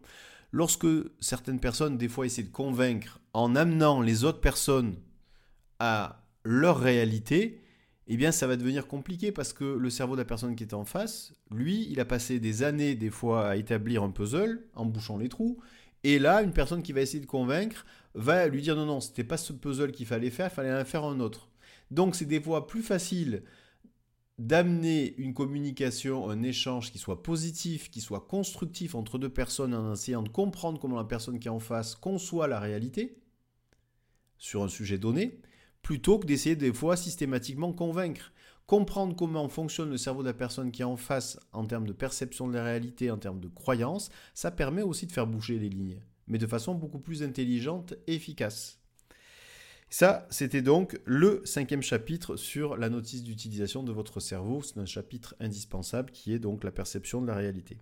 Lorsque 0.52 0.88
certaines 1.20 1.60
personnes, 1.60 2.00
des 2.00 2.10
fois, 2.10 2.26
essaient 2.26 2.42
de 2.42 2.50
convaincre 2.50 3.20
en 3.34 3.56
amenant 3.56 4.02
les 4.02 4.24
autres 4.24 4.42
personnes 4.42 4.96
à 5.78 6.26
leur 6.44 6.80
réalité, 6.80 7.62
eh 8.08 8.18
bien, 8.18 8.32
ça 8.32 8.48
va 8.48 8.58
devenir 8.58 8.88
compliqué 8.88 9.32
parce 9.32 9.54
que 9.54 9.64
le 9.64 9.90
cerveau 9.92 10.16
de 10.16 10.22
la 10.22 10.26
personne 10.26 10.56
qui 10.56 10.64
est 10.64 10.74
en 10.74 10.86
face, 10.86 11.34
lui, 11.52 11.88
il 11.92 12.00
a 12.00 12.06
passé 12.06 12.40
des 12.40 12.64
années, 12.64 12.96
des 12.96 13.12
fois, 13.12 13.50
à 13.50 13.56
établir 13.56 14.02
un 14.02 14.10
puzzle 14.10 14.66
en 14.74 14.86
bouchant 14.86 15.20
les 15.20 15.30
trous. 15.30 15.60
Et 16.04 16.20
là, 16.20 16.42
une 16.42 16.54
personne 16.54 16.84
qui 16.84 16.94
va 16.94 17.02
essayer 17.02 17.20
de 17.20 17.26
convaincre 17.26 17.86
va 18.14 18.48
lui 18.48 18.62
dire 18.62 18.76
non, 18.76 18.86
non, 18.86 19.00
c'était 19.00 19.24
pas 19.24 19.38
ce 19.38 19.54
puzzle 19.54 19.92
qu'il 19.92 20.06
fallait 20.06 20.30
faire, 20.30 20.48
il 20.52 20.56
fallait 20.56 20.74
en 20.74 20.86
faire 20.86 21.04
un 21.04 21.20
autre. 21.20 21.50
Donc 21.92 22.16
c'est 22.16 22.26
des 22.26 22.42
fois 22.42 22.68
plus 22.68 22.82
facile 22.82 23.44
d'amener 24.40 25.14
une 25.18 25.34
communication, 25.34 26.30
un 26.30 26.42
échange 26.42 26.92
qui 26.92 26.98
soit 26.98 27.22
positif, 27.22 27.92
qui 27.92 28.02
soit 28.02 28.22
constructif 28.28 28.96
entre 28.96 29.20
deux 29.20 29.30
personnes 29.30 29.74
en 29.74 29.94
essayant 29.94 30.24
de 30.24 30.30
comprendre 30.30 30.80
comment 30.80 30.98
la 30.98 31.04
personne 31.04 31.40
qui 31.40 31.48
est 31.48 31.52
en 31.52 31.60
face 31.60 31.96
conçoit 31.96 32.48
la 32.48 32.60
réalité 32.60 33.20
sur 34.40 34.64
un 34.64 34.68
sujet 34.68 34.98
donné, 34.98 35.40
plutôt 35.84 36.18
que 36.18 36.26
d'essayer 36.26 36.56
des 36.56 36.74
fois 36.74 36.98
systématiquement 36.98 37.72
convaincre 37.72 38.32
comprendre 38.66 39.16
comment 39.16 39.50
fonctionne 39.50 39.90
le 39.90 39.98
cerveau 39.98 40.22
de 40.22 40.28
la 40.28 40.34
personne 40.34 40.72
qui 40.72 40.82
est 40.82 40.86
en 40.86 40.98
face 40.98 41.40
en 41.52 41.66
termes 41.66 41.88
de 41.88 41.94
perception 41.94 42.48
de 42.48 42.54
la 42.54 42.64
réalité, 42.64 43.12
en 43.12 43.18
termes 43.18 43.40
de 43.40 43.48
croyance, 43.48 44.10
ça 44.34 44.52
permet 44.52 44.82
aussi 44.82 45.08
de 45.08 45.12
faire 45.12 45.28
bouger 45.28 45.60
les 45.60 45.70
lignes, 45.70 46.02
mais 46.28 46.38
de 46.38 46.48
façon 46.48 46.76
beaucoup 46.76 47.00
plus 47.00 47.24
intelligente 47.24 47.94
et 48.08 48.16
efficace. 48.16 48.82
Ça, 49.94 50.26
c'était 50.30 50.62
donc 50.62 50.98
le 51.04 51.42
cinquième 51.44 51.82
chapitre 51.82 52.38
sur 52.38 52.78
la 52.78 52.90
notice 52.90 53.24
d'utilisation 53.24 53.84
de 53.84 53.92
votre 53.92 54.22
cerveau. 54.22 54.62
C'est 54.62 54.78
un 54.78 54.86
chapitre 54.86 55.36
indispensable 55.42 56.12
qui 56.12 56.34
est 56.34 56.40
donc 56.40 56.64
la 56.64 56.72
perception 56.72 57.22
de 57.22 57.28
la 57.28 57.36
réalité. 57.36 57.78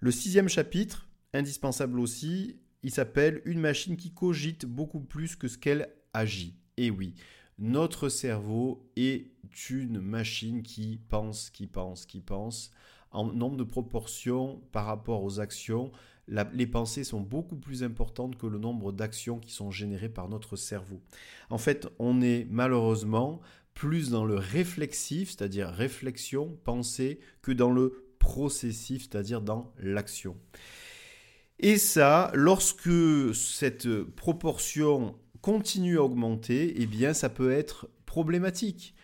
Le 0.00 0.10
sixième 0.10 0.48
chapitre, 0.48 1.08
indispensable 1.32 2.00
aussi, 2.00 2.58
il 2.82 2.90
s'appelle 2.90 3.42
Une 3.44 3.60
machine 3.60 3.96
qui 3.96 4.12
cogite 4.12 4.66
beaucoup 4.66 4.98
plus 4.98 5.36
que 5.36 5.46
ce 5.46 5.56
qu'elle 5.56 5.88
agit. 6.12 6.56
Et 6.76 6.90
oui, 6.90 7.14
notre 7.58 8.08
cerveau 8.08 8.90
est 8.96 9.30
une 9.70 10.00
machine 10.00 10.62
qui 10.62 11.00
pense, 11.08 11.50
qui 11.50 11.66
pense, 11.66 12.06
qui 12.06 12.20
pense 12.20 12.70
en 13.10 13.24
nombre 13.24 13.56
de 13.56 13.64
proportions 13.64 14.60
par 14.72 14.86
rapport 14.86 15.22
aux 15.22 15.40
actions 15.40 15.90
les 16.28 16.66
pensées 16.66 17.04
sont 17.04 17.20
beaucoup 17.20 17.56
plus 17.56 17.82
importantes 17.82 18.36
que 18.36 18.46
le 18.46 18.58
nombre 18.58 18.92
d'actions 18.92 19.38
qui 19.38 19.52
sont 19.52 19.70
générées 19.70 20.08
par 20.08 20.28
notre 20.28 20.56
cerveau. 20.56 21.00
En 21.50 21.58
fait, 21.58 21.88
on 21.98 22.20
est 22.20 22.46
malheureusement 22.50 23.40
plus 23.74 24.10
dans 24.10 24.24
le 24.24 24.36
réflexif, 24.36 25.30
c'est-à-dire 25.30 25.68
réflexion, 25.68 26.58
pensée, 26.64 27.20
que 27.42 27.52
dans 27.52 27.70
le 27.70 28.06
processif, 28.18 29.02
c'est-à-dire 29.02 29.40
dans 29.40 29.72
l'action. 29.78 30.36
Et 31.58 31.78
ça, 31.78 32.30
lorsque 32.34 33.34
cette 33.34 34.02
proportion 34.02 35.16
continue 35.40 35.98
à 35.98 36.02
augmenter, 36.02 36.74
eh 36.76 36.86
bien, 36.86 37.14
ça 37.14 37.28
peut 37.28 37.52
être 37.52 37.88
problématique. 38.04 38.94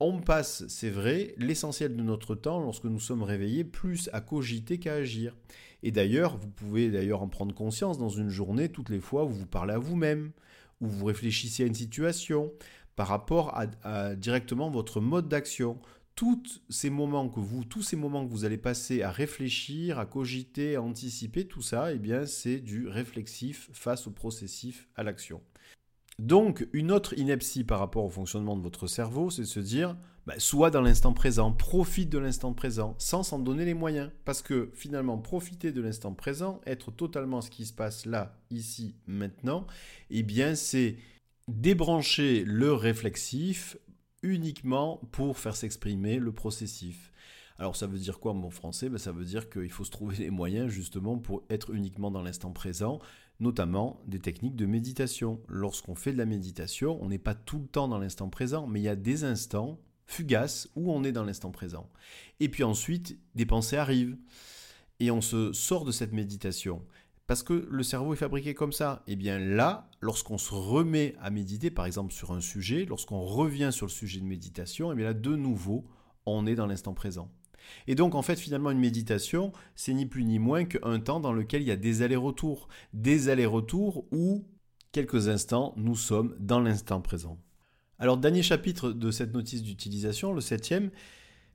On 0.00 0.20
passe, 0.20 0.66
c'est 0.68 0.90
vrai, 0.90 1.34
l'essentiel 1.38 1.96
de 1.96 2.02
notre 2.02 2.34
temps, 2.34 2.60
lorsque 2.60 2.84
nous 2.84 3.00
sommes 3.00 3.22
réveillés, 3.22 3.64
plus 3.64 4.10
à 4.12 4.20
cogiter 4.20 4.78
qu'à 4.78 4.94
agir. 4.94 5.36
Et 5.82 5.90
d'ailleurs, 5.90 6.36
vous 6.36 6.48
pouvez 6.48 6.90
d'ailleurs 6.90 7.22
en 7.22 7.28
prendre 7.28 7.54
conscience 7.54 7.98
dans 7.98 8.08
une 8.08 8.28
journée, 8.28 8.68
toutes 8.68 8.90
les 8.90 9.00
fois 9.00 9.24
où 9.24 9.28
vous 9.28 9.46
parlez 9.46 9.74
à 9.74 9.78
vous-même, 9.78 10.32
où 10.80 10.86
vous 10.86 11.04
réfléchissez 11.04 11.62
à 11.62 11.66
une 11.66 11.74
situation, 11.74 12.52
par 12.96 13.08
rapport 13.08 13.56
à, 13.82 14.14
directement 14.14 14.70
votre 14.70 15.00
mode 15.00 15.28
d'action. 15.28 15.78
Tous 16.16 16.62
ces 16.68 16.90
moments 16.90 17.28
que 17.28 17.40
vous, 17.40 17.64
tous 17.64 17.82
ces 17.82 17.96
moments 17.96 18.24
que 18.24 18.30
vous 18.30 18.44
allez 18.44 18.56
passer 18.56 19.02
à 19.02 19.10
réfléchir, 19.10 19.98
à 19.98 20.06
cogiter, 20.06 20.76
à 20.76 20.82
anticiper, 20.82 21.46
tout 21.46 21.62
ça, 21.62 21.92
eh 21.92 21.98
bien, 21.98 22.24
c'est 22.24 22.60
du 22.60 22.88
réflexif 22.88 23.68
face 23.72 24.06
au 24.06 24.10
processif, 24.10 24.88
à 24.96 25.02
l'action. 25.02 25.40
Donc, 26.18 26.66
une 26.72 26.92
autre 26.92 27.18
ineptie 27.18 27.64
par 27.64 27.80
rapport 27.80 28.04
au 28.04 28.10
fonctionnement 28.10 28.56
de 28.56 28.62
votre 28.62 28.86
cerveau, 28.86 29.30
c'est 29.30 29.42
de 29.42 29.46
se 29.46 29.60
dire, 29.60 29.96
bah, 30.26 30.34
soit 30.38 30.70
dans 30.70 30.80
l'instant 30.80 31.12
présent, 31.12 31.52
profite 31.52 32.08
de 32.08 32.18
l'instant 32.18 32.52
présent, 32.52 32.94
sans 32.98 33.22
s'en 33.22 33.38
donner 33.38 33.64
les 33.64 33.74
moyens. 33.74 34.10
Parce 34.24 34.40
que 34.40 34.70
finalement, 34.74 35.18
profiter 35.18 35.72
de 35.72 35.82
l'instant 35.82 36.14
présent, 36.14 36.60
être 36.66 36.90
totalement 36.92 37.40
ce 37.40 37.50
qui 37.50 37.66
se 37.66 37.72
passe 37.72 38.06
là, 38.06 38.38
ici, 38.50 38.94
maintenant, 39.06 39.66
eh 40.10 40.22
bien, 40.22 40.54
c'est 40.54 40.96
débrancher 41.48 42.44
le 42.46 42.72
réflexif 42.72 43.76
uniquement 44.22 45.00
pour 45.12 45.38
faire 45.38 45.56
s'exprimer 45.56 46.18
le 46.18 46.32
processif. 46.32 47.12
Alors 47.58 47.76
ça 47.76 47.86
veut 47.86 47.98
dire 47.98 48.18
quoi 48.18 48.32
en 48.32 48.36
bon 48.36 48.50
français? 48.50 48.88
Ben, 48.88 48.98
Ça 48.98 49.12
veut 49.12 49.24
dire 49.24 49.48
qu'il 49.48 49.70
faut 49.70 49.84
se 49.84 49.90
trouver 49.90 50.16
les 50.16 50.30
moyens 50.30 50.68
justement 50.70 51.18
pour 51.18 51.44
être 51.50 51.72
uniquement 51.72 52.10
dans 52.10 52.22
l'instant 52.22 52.50
présent 52.50 52.98
notamment 53.40 54.00
des 54.06 54.20
techniques 54.20 54.56
de 54.56 54.66
méditation. 54.66 55.40
Lorsqu'on 55.48 55.94
fait 55.94 56.12
de 56.12 56.18
la 56.18 56.26
méditation, 56.26 56.98
on 57.02 57.08
n'est 57.08 57.18
pas 57.18 57.34
tout 57.34 57.58
le 57.58 57.66
temps 57.66 57.88
dans 57.88 57.98
l'instant 57.98 58.28
présent, 58.28 58.66
mais 58.66 58.80
il 58.80 58.84
y 58.84 58.88
a 58.88 58.96
des 58.96 59.24
instants 59.24 59.78
fugaces 60.06 60.68
où 60.76 60.92
on 60.92 61.04
est 61.04 61.12
dans 61.12 61.24
l'instant 61.24 61.50
présent. 61.50 61.88
Et 62.40 62.48
puis 62.48 62.64
ensuite, 62.64 63.18
des 63.34 63.46
pensées 63.46 63.76
arrivent. 63.76 64.16
Et 65.00 65.10
on 65.10 65.20
se 65.20 65.52
sort 65.52 65.84
de 65.84 65.90
cette 65.90 66.12
méditation. 66.12 66.82
Parce 67.26 67.42
que 67.42 67.66
le 67.70 67.82
cerveau 67.82 68.12
est 68.12 68.18
fabriqué 68.18 68.54
comme 68.54 68.72
ça. 68.72 69.02
Et 69.06 69.12
eh 69.12 69.16
bien 69.16 69.38
là, 69.38 69.90
lorsqu'on 70.00 70.38
se 70.38 70.54
remet 70.54 71.16
à 71.20 71.30
méditer, 71.30 71.70
par 71.70 71.86
exemple 71.86 72.12
sur 72.12 72.32
un 72.32 72.40
sujet, 72.40 72.84
lorsqu'on 72.84 73.22
revient 73.22 73.70
sur 73.72 73.86
le 73.86 73.90
sujet 73.90 74.20
de 74.20 74.26
méditation, 74.26 74.90
et 74.90 74.92
eh 74.92 74.96
bien 74.96 75.06
là, 75.06 75.14
de 75.14 75.34
nouveau, 75.34 75.84
on 76.26 76.46
est 76.46 76.54
dans 76.54 76.66
l'instant 76.66 76.94
présent. 76.94 77.30
Et 77.86 77.94
donc 77.94 78.14
en 78.14 78.22
fait 78.22 78.36
finalement 78.36 78.70
une 78.70 78.78
méditation, 78.78 79.52
c'est 79.74 79.94
ni 79.94 80.06
plus 80.06 80.24
ni 80.24 80.38
moins 80.38 80.64
qu'un 80.64 81.00
temps 81.00 81.20
dans 81.20 81.32
lequel 81.32 81.62
il 81.62 81.68
y 81.68 81.72
a 81.72 81.76
des 81.76 82.02
allers-retours. 82.02 82.68
Des 82.92 83.28
allers-retours 83.28 84.06
où 84.12 84.44
quelques 84.92 85.28
instants 85.28 85.74
nous 85.76 85.96
sommes 85.96 86.36
dans 86.38 86.60
l'instant 86.60 87.00
présent. 87.00 87.38
Alors 87.98 88.16
dernier 88.16 88.42
chapitre 88.42 88.90
de 88.90 89.10
cette 89.10 89.34
notice 89.34 89.62
d'utilisation, 89.62 90.32
le 90.32 90.40
septième. 90.40 90.90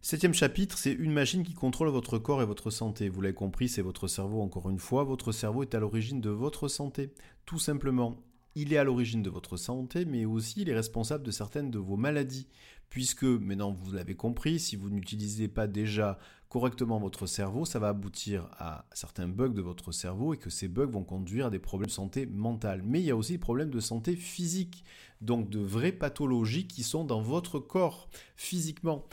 Septième 0.01 0.33
chapitre, 0.33 0.77
c'est 0.77 0.93
une 0.93 1.11
machine 1.11 1.43
qui 1.43 1.53
contrôle 1.53 1.89
votre 1.89 2.17
corps 2.17 2.41
et 2.41 2.45
votre 2.45 2.69
santé. 2.69 3.09
Vous 3.09 3.19
l'avez 3.19 3.33
compris, 3.33 3.67
c'est 3.67 3.81
votre 3.81 4.07
cerveau 4.07 4.41
encore 4.41 4.69
une 4.69 4.79
fois. 4.79 5.03
Votre 5.03 5.33
cerveau 5.33 5.61
est 5.61 5.75
à 5.75 5.79
l'origine 5.79 6.21
de 6.21 6.29
votre 6.29 6.69
santé, 6.69 7.13
tout 7.45 7.59
simplement. 7.59 8.23
Il 8.55 8.71
est 8.71 8.77
à 8.77 8.85
l'origine 8.85 9.21
de 9.21 9.29
votre 9.29 9.57
santé, 9.57 10.05
mais 10.05 10.23
aussi 10.23 10.61
il 10.61 10.69
est 10.69 10.73
responsable 10.73 11.25
de 11.25 11.31
certaines 11.31 11.69
de 11.69 11.79
vos 11.79 11.97
maladies 11.97 12.47
puisque 12.89 13.23
maintenant 13.23 13.71
vous 13.71 13.91
l'avez 13.91 14.15
compris, 14.15 14.59
si 14.59 14.75
vous 14.75 14.89
n'utilisez 14.89 15.47
pas 15.47 15.67
déjà 15.67 16.19
correctement 16.49 16.99
votre 16.99 17.27
cerveau, 17.27 17.63
ça 17.63 17.77
va 17.77 17.89
aboutir 17.89 18.49
à 18.57 18.85
certains 18.93 19.27
bugs 19.27 19.49
de 19.49 19.61
votre 19.61 19.91
cerveau 19.91 20.33
et 20.33 20.37
que 20.37 20.49
ces 20.49 20.67
bugs 20.67 20.87
vont 20.87 21.03
conduire 21.03 21.47
à 21.47 21.49
des 21.51 21.59
problèmes 21.59 21.87
de 21.87 21.91
santé 21.91 22.25
mentale. 22.25 22.81
Mais 22.83 22.99
il 22.99 23.05
y 23.05 23.11
a 23.11 23.15
aussi 23.15 23.33
des 23.33 23.37
problèmes 23.37 23.69
de 23.69 23.79
santé 23.79 24.15
physique, 24.15 24.83
donc 25.21 25.49
de 25.49 25.59
vraies 25.59 25.91
pathologies 25.91 26.65
qui 26.65 26.81
sont 26.81 27.03
dans 27.03 27.21
votre 27.21 27.59
corps 27.59 28.09
physiquement. 28.35 29.05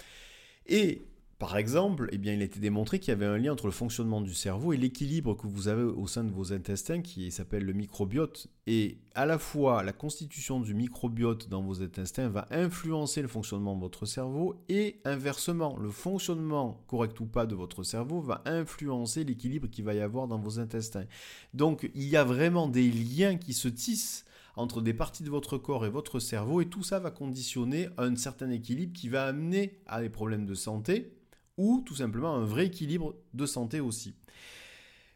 Et 0.67 1.07
par 1.39 1.59
exemple, 1.59 2.09
eh 2.13 2.19
bien, 2.19 2.33
il 2.33 2.41
a 2.41 2.47
été 2.47 2.61
démontré 2.61 2.99
qu'il 2.99 3.11
y 3.11 3.13
avait 3.13 3.27
un 3.27 3.37
lien 3.37 3.53
entre 3.53 3.67
le 3.67 3.73
fonctionnement 3.73 4.23
du 4.23 4.33
cerveau 4.33 4.73
et 4.73 4.79
l'équilibre 4.79 5.37
que 5.37 5.47
vous 5.47 5.69
avez 5.69 5.83
au 5.83 6.07
sein 6.07 6.25
de 6.25 6.31
vos 6.31 6.55
intestins 6.55 7.03
qui 7.03 7.31
s'appelle 7.31 7.65
le 7.65 7.75
microbiote. 7.75 8.47
Et 8.67 8.97
à 9.15 9.27
la 9.27 9.39
fois, 9.39 9.83
la 9.83 9.93
constitution 9.93 10.61
du 10.61 10.73
microbiote 10.73 11.51
dans 11.51 11.61
vos 11.61 11.83
intestins 11.83 12.31
va 12.31 12.47
influencer 12.51 13.21
le 13.21 13.29
fonctionnement 13.29 13.75
de 13.75 13.81
votre 13.81 14.07
cerveau 14.07 14.55
et 14.71 14.99
inversement, 15.05 15.77
le 15.77 15.91
fonctionnement 15.91 16.83
correct 16.87 17.21
ou 17.21 17.27
pas 17.27 17.45
de 17.45 17.55
votre 17.55 17.83
cerveau 17.83 18.23
va 18.23 18.41
influencer 18.47 19.23
l'équilibre 19.23 19.69
qu'il 19.69 19.85
va 19.85 19.93
y 19.93 20.01
avoir 20.01 20.29
dans 20.29 20.39
vos 20.39 20.59
intestins. 20.59 21.05
Donc, 21.53 21.91
il 21.95 22.09
y 22.09 22.17
a 22.17 22.25
vraiment 22.25 22.67
des 22.67 22.91
liens 22.91 23.37
qui 23.37 23.53
se 23.53 23.69
tissent 23.69 24.25
entre 24.57 24.81
des 24.81 24.95
parties 24.95 25.23
de 25.23 25.29
votre 25.29 25.59
corps 25.59 25.85
et 25.85 25.91
votre 25.91 26.19
cerveau 26.19 26.63
et 26.63 26.67
tout 26.67 26.83
ça 26.83 26.99
va 26.99 27.11
conditionner 27.11 27.91
un 27.99 28.17
certain 28.17 28.51
équilibre 28.51 28.95
qui 28.95 29.11
va 29.11 29.27
amener 29.27 29.79
à 29.87 30.01
des 30.01 30.09
problèmes 30.09 30.47
de 30.47 30.55
santé 30.55 31.13
ou 31.57 31.83
tout 31.85 31.97
simplement 31.97 32.35
un 32.35 32.45
vrai 32.45 32.67
équilibre 32.67 33.15
de 33.35 33.47
santé 33.47 33.81
aussi. 33.81 34.15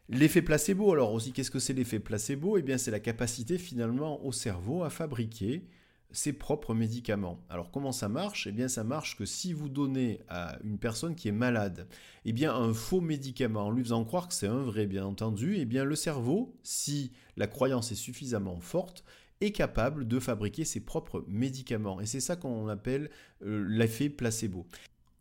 L'effet 0.09 0.43
placebo, 0.43 0.93
alors 0.93 1.12
aussi, 1.12 1.32
qu'est-ce 1.32 1.51
que 1.51 1.61
c'est 1.61 1.72
l'effet 1.72 2.01
placebo? 2.01 2.57
Eh 2.57 2.62
bien, 2.62 2.78
c'est 2.78 2.91
la 2.91 2.99
capacité 2.99 3.59
finalement 3.59 4.24
au 4.24 4.32
cerveau 4.32 4.82
à 4.82 4.91
fabriquer 4.91 5.68
ses 6.12 6.32
propres 6.32 6.74
médicaments. 6.74 7.41
Alors 7.49 7.70
comment 7.70 7.93
ça 7.93 8.09
marche? 8.09 8.47
Eh 8.47 8.53
bien 8.53 8.68
ça 8.68 8.84
marche 8.84 9.16
que 9.16 9.24
si 9.24 9.53
vous 9.53 9.68
donnez 9.68 10.20
à 10.28 10.59
une 10.64 10.78
personne 10.78 11.14
qui 11.14 11.28
est 11.28 11.32
malade, 11.32 11.86
eh 12.24 12.32
bien 12.32 12.55
un 12.55 12.74
faux 12.74 13.01
médicament 13.01 13.66
en 13.66 13.70
lui 13.70 13.82
faisant 13.82 14.05
croire 14.05 14.28
que 14.28 14.34
c'est 14.34 14.47
un 14.47 14.62
vrai 14.62 14.86
bien 14.86 15.05
entendu, 15.05 15.57
eh 15.57 15.64
bien 15.64 15.84
le 15.84 15.97
cerveau, 15.97 16.55
si 16.62 17.12
la 17.36 17.47
croyance 17.47 17.93
est 17.93 17.97
suffisamment 17.97 18.59
forte, 18.61 19.05
est 19.41 19.53
capable 19.53 20.07
de 20.07 20.18
fabriquer 20.18 20.64
ses 20.64 20.80
propres 20.80 21.24
médicaments. 21.26 22.01
Et 22.01 22.07
c'est 22.07 22.20
ça 22.20 22.36
qu'on 22.36 22.68
appelle 22.68 23.11
euh, 23.43 23.64
l'effet 23.68 24.11
placebo. 24.11 24.66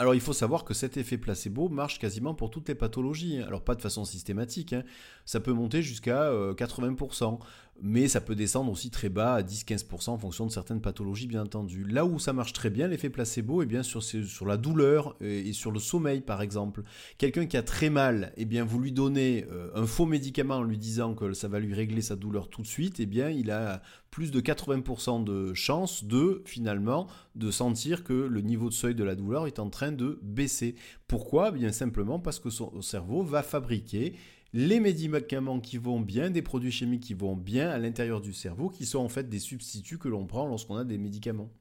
Alors 0.01 0.15
il 0.15 0.21
faut 0.21 0.31
savoir 0.31 0.63
que 0.63 0.73
cet 0.73 0.95
effet 0.95 1.17
placebo 1.17 1.67
marche 1.67 1.99
quasiment 1.99 2.33
pour 2.33 2.49
toutes 2.49 2.69
les 2.69 2.75
pathologies. 2.75 3.39
Hein. 3.39 3.45
Alors 3.47 3.61
pas 3.61 3.75
de 3.75 3.81
façon 3.81 4.05
systématique, 4.05 4.71
hein. 4.71 4.83
ça 5.25 5.41
peut 5.41 5.51
monter 5.51 5.81
jusqu'à 5.81 6.31
80%, 6.31 7.33
euh, 7.33 7.37
mais 7.81 8.07
ça 8.07 8.21
peut 8.21 8.35
descendre 8.35 8.71
aussi 8.71 8.89
très 8.89 9.09
bas 9.09 9.35
à 9.35 9.41
10-15% 9.41 10.09
en 10.11 10.17
fonction 10.17 10.45
de 10.45 10.51
certaines 10.51 10.81
pathologies 10.81 11.27
bien 11.27 11.43
entendu. 11.43 11.83
Là 11.85 12.05
où 12.05 12.19
ça 12.19 12.33
marche 12.33 12.53
très 12.53 12.69
bien 12.69 12.87
l'effet 12.87 13.09
placebo, 13.09 13.61
eh 13.61 13.65
bien 13.65 13.83
sur, 13.83 14.01
la 14.45 14.57
douleur 14.57 15.15
et 15.21 15.53
sur 15.53 15.71
le 15.71 15.79
sommeil 15.79 16.21
par 16.21 16.41
exemple. 16.41 16.83
Quelqu'un 17.17 17.45
qui 17.45 17.57
a 17.57 17.63
très 17.63 17.89
mal, 17.89 18.33
eh 18.37 18.45
bien 18.45 18.63
vous 18.63 18.79
lui 18.79 18.91
donnez 18.91 19.45
euh, 19.51 19.69
un 19.75 19.85
faux 19.85 20.05
médicament 20.05 20.57
en 20.57 20.63
lui 20.63 20.77
disant 20.77 21.13
que 21.13 21.33
ça 21.33 21.47
va 21.47 21.59
lui 21.59 21.73
régler 21.73 22.01
sa 22.01 22.15
douleur 22.15 22.49
tout 22.49 22.61
de 22.61 22.67
suite, 22.67 22.99
eh 22.99 23.05
bien 23.05 23.29
il 23.29 23.51
a 23.51 23.81
plus 24.11 24.31
de 24.31 24.41
80% 24.41 25.23
de 25.23 25.53
chances 25.53 26.03
de 26.03 26.41
finalement 26.45 27.07
de 27.35 27.51
sentir 27.51 28.03
que 28.03 28.13
le 28.13 28.41
niveau 28.41 28.69
de 28.69 28.73
seuil 28.73 28.95
de 28.95 29.03
la 29.03 29.15
douleur 29.15 29.47
est 29.47 29.59
en 29.59 29.69
train 29.69 29.91
de 29.91 30.19
baisser. 30.21 30.75
Pourquoi? 31.07 31.51
Bien 31.51 31.71
simplement 31.71 32.19
parce 32.19 32.39
que 32.39 32.49
son 32.49 32.81
cerveau 32.81 33.23
va 33.23 33.43
fabriquer 33.43 34.15
les 34.53 34.79
médicaments 34.79 35.59
qui 35.59 35.77
vont 35.77 35.99
bien, 35.99 36.29
des 36.29 36.41
produits 36.41 36.71
chimiques 36.71 37.03
qui 37.03 37.13
vont 37.13 37.35
bien 37.35 37.69
à 37.69 37.77
l'intérieur 37.77 38.21
du 38.21 38.33
cerveau, 38.33 38.69
qui 38.69 38.85
sont 38.85 38.99
en 38.99 39.09
fait 39.09 39.29
des 39.29 39.39
substituts 39.39 39.97
que 39.97 40.07
l'on 40.07 40.25
prend 40.25 40.47
lorsqu'on 40.47 40.75
a 40.75 40.83
des 40.83 40.97
médicaments. 40.97 41.51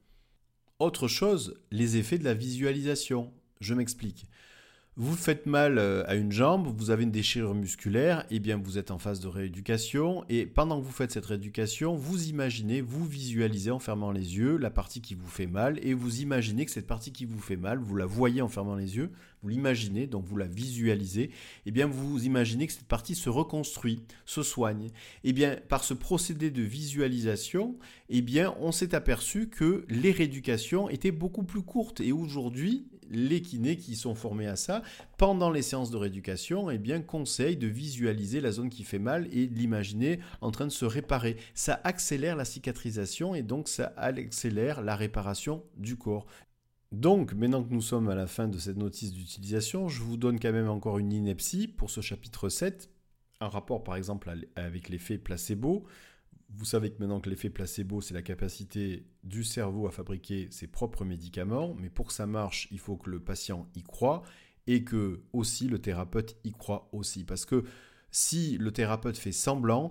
Autre 0.78 1.08
chose, 1.08 1.60
les 1.70 1.96
effets 1.96 2.18
de 2.18 2.24
la 2.24 2.34
visualisation. 2.34 3.32
Je 3.60 3.74
m'explique. 3.74 4.26
Vous 5.00 5.14
faites 5.14 5.46
mal 5.46 5.78
euh, 5.78 6.02
à 6.08 6.16
une 6.16 6.32
jambe, 6.32 6.66
vous 6.76 6.90
avez 6.90 7.04
une 7.04 7.12
déchirure 7.12 7.54
musculaire, 7.54 8.22
et 8.32 8.36
eh 8.36 8.40
bien 8.40 8.56
vous 8.56 8.78
êtes 8.78 8.90
en 8.90 8.98
phase 8.98 9.20
de 9.20 9.28
rééducation 9.28 10.24
et 10.28 10.44
pendant 10.44 10.80
que 10.80 10.84
vous 10.84 10.90
faites 10.90 11.12
cette 11.12 11.26
rééducation, 11.26 11.94
vous 11.94 12.26
imaginez, 12.26 12.80
vous 12.80 13.04
visualisez 13.06 13.70
en 13.70 13.78
fermant 13.78 14.10
les 14.10 14.36
yeux 14.38 14.56
la 14.56 14.70
partie 14.70 15.00
qui 15.00 15.14
vous 15.14 15.28
fait 15.28 15.46
mal 15.46 15.78
et 15.86 15.94
vous 15.94 16.20
imaginez 16.20 16.64
que 16.64 16.72
cette 16.72 16.88
partie 16.88 17.12
qui 17.12 17.26
vous 17.26 17.38
fait 17.38 17.56
mal, 17.56 17.78
vous 17.78 17.94
la 17.94 18.06
voyez 18.06 18.42
en 18.42 18.48
fermant 18.48 18.74
les 18.74 18.96
yeux, 18.96 19.12
vous 19.40 19.50
l'imaginez, 19.50 20.08
donc 20.08 20.24
vous 20.24 20.36
la 20.36 20.48
visualisez, 20.48 21.22
et 21.22 21.32
eh 21.66 21.70
bien 21.70 21.86
vous 21.86 22.24
imaginez 22.24 22.66
que 22.66 22.72
cette 22.72 22.88
partie 22.88 23.14
se 23.14 23.30
reconstruit, 23.30 24.02
se 24.26 24.42
soigne. 24.42 24.86
Et 24.86 25.28
eh 25.28 25.32
bien 25.32 25.58
par 25.68 25.84
ce 25.84 25.94
procédé 25.94 26.50
de 26.50 26.62
visualisation, 26.62 27.78
et 28.08 28.20
bien 28.20 28.52
on 28.58 28.72
s'est 28.72 28.96
aperçu 28.96 29.48
que 29.48 29.84
les 29.88 30.10
rééducations 30.10 30.90
étaient 30.90 31.12
beaucoup 31.12 31.44
plus 31.44 31.62
courtes 31.62 32.00
et 32.00 32.10
aujourd'hui, 32.10 32.88
les 33.10 33.42
kinés 33.42 33.76
qui 33.76 33.96
sont 33.96 34.14
formés 34.14 34.46
à 34.46 34.56
ça, 34.56 34.82
pendant 35.16 35.50
les 35.50 35.62
séances 35.62 35.90
de 35.90 35.96
rééducation, 35.96 36.70
eh 36.70 36.78
bien, 36.78 37.00
conseillent 37.00 37.56
de 37.56 37.66
visualiser 37.66 38.40
la 38.40 38.52
zone 38.52 38.70
qui 38.70 38.84
fait 38.84 38.98
mal 38.98 39.28
et 39.32 39.46
de 39.46 39.54
l'imaginer 39.54 40.20
en 40.40 40.50
train 40.50 40.66
de 40.66 40.72
se 40.72 40.84
réparer. 40.84 41.36
Ça 41.54 41.80
accélère 41.84 42.36
la 42.36 42.44
cicatrisation 42.44 43.34
et 43.34 43.42
donc 43.42 43.68
ça 43.68 43.92
accélère 43.96 44.82
la 44.82 44.96
réparation 44.96 45.62
du 45.76 45.96
corps. 45.96 46.26
Donc, 46.90 47.34
maintenant 47.34 47.62
que 47.62 47.72
nous 47.72 47.82
sommes 47.82 48.08
à 48.08 48.14
la 48.14 48.26
fin 48.26 48.48
de 48.48 48.58
cette 48.58 48.78
notice 48.78 49.12
d'utilisation, 49.12 49.88
je 49.88 50.02
vous 50.02 50.16
donne 50.16 50.40
quand 50.40 50.52
même 50.52 50.70
encore 50.70 50.98
une 50.98 51.12
ineptie 51.12 51.68
pour 51.68 51.90
ce 51.90 52.00
chapitre 52.00 52.48
7, 52.48 52.90
un 53.40 53.48
rapport 53.48 53.84
par 53.84 53.96
exemple 53.96 54.32
avec 54.56 54.88
l'effet 54.88 55.18
placebo. 55.18 55.84
Vous 56.50 56.64
savez 56.64 56.90
que 56.90 56.98
maintenant 56.98 57.20
que 57.20 57.28
l'effet 57.28 57.50
placebo, 57.50 58.00
c'est 58.00 58.14
la 58.14 58.22
capacité 58.22 59.06
du 59.22 59.44
cerveau 59.44 59.86
à 59.86 59.90
fabriquer 59.90 60.48
ses 60.50 60.66
propres 60.66 61.04
médicaments, 61.04 61.74
mais 61.78 61.90
pour 61.90 62.06
que 62.06 62.12
ça 62.12 62.26
marche, 62.26 62.68
il 62.70 62.78
faut 62.78 62.96
que 62.96 63.10
le 63.10 63.20
patient 63.20 63.68
y 63.74 63.82
croit 63.82 64.22
et 64.66 64.82
que 64.82 65.22
aussi 65.32 65.68
le 65.68 65.78
thérapeute 65.78 66.36
y 66.44 66.52
croit 66.52 66.88
aussi. 66.92 67.24
Parce 67.24 67.44
que 67.44 67.64
si 68.10 68.56
le 68.58 68.72
thérapeute 68.72 69.18
fait 69.18 69.32
semblant, 69.32 69.90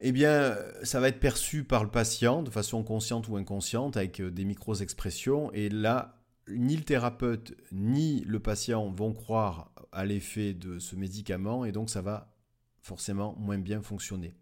eh 0.00 0.12
bien, 0.12 0.56
ça 0.82 1.00
va 1.00 1.08
être 1.08 1.20
perçu 1.20 1.64
par 1.64 1.84
le 1.84 1.90
patient 1.90 2.42
de 2.42 2.50
façon 2.50 2.82
consciente 2.84 3.28
ou 3.28 3.36
inconsciente 3.36 3.96
avec 3.96 4.20
des 4.20 4.44
micro-expressions. 4.44 5.50
Et 5.52 5.70
là, 5.70 6.22
ni 6.48 6.76
le 6.76 6.84
thérapeute 6.84 7.54
ni 7.72 8.20
le 8.24 8.40
patient 8.40 8.90
vont 8.90 9.14
croire 9.14 9.72
à 9.92 10.04
l'effet 10.04 10.52
de 10.52 10.78
ce 10.78 10.96
médicament 10.96 11.64
et 11.64 11.72
donc 11.72 11.88
ça 11.88 12.02
va 12.02 12.34
forcément 12.80 13.34
moins 13.38 13.58
bien 13.58 13.80
fonctionner. 13.80 14.34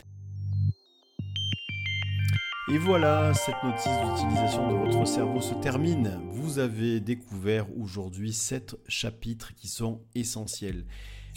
Et 2.73 2.79
voilà, 2.79 3.35
cette 3.35 3.63
notice 3.63 3.93
d'utilisation 4.07 4.67
de 4.71 4.75
votre 4.75 5.07
cerveau 5.07 5.43
se 5.43 5.53
termine. 5.53 6.19
Vous 6.31 6.59
avez 6.59 6.99
découvert 6.99 7.67
aujourd'hui 7.79 8.33
sept 8.33 8.75
chapitres 8.89 9.55
qui 9.55 9.69
sont 9.69 10.01
essentiels. 10.15 10.87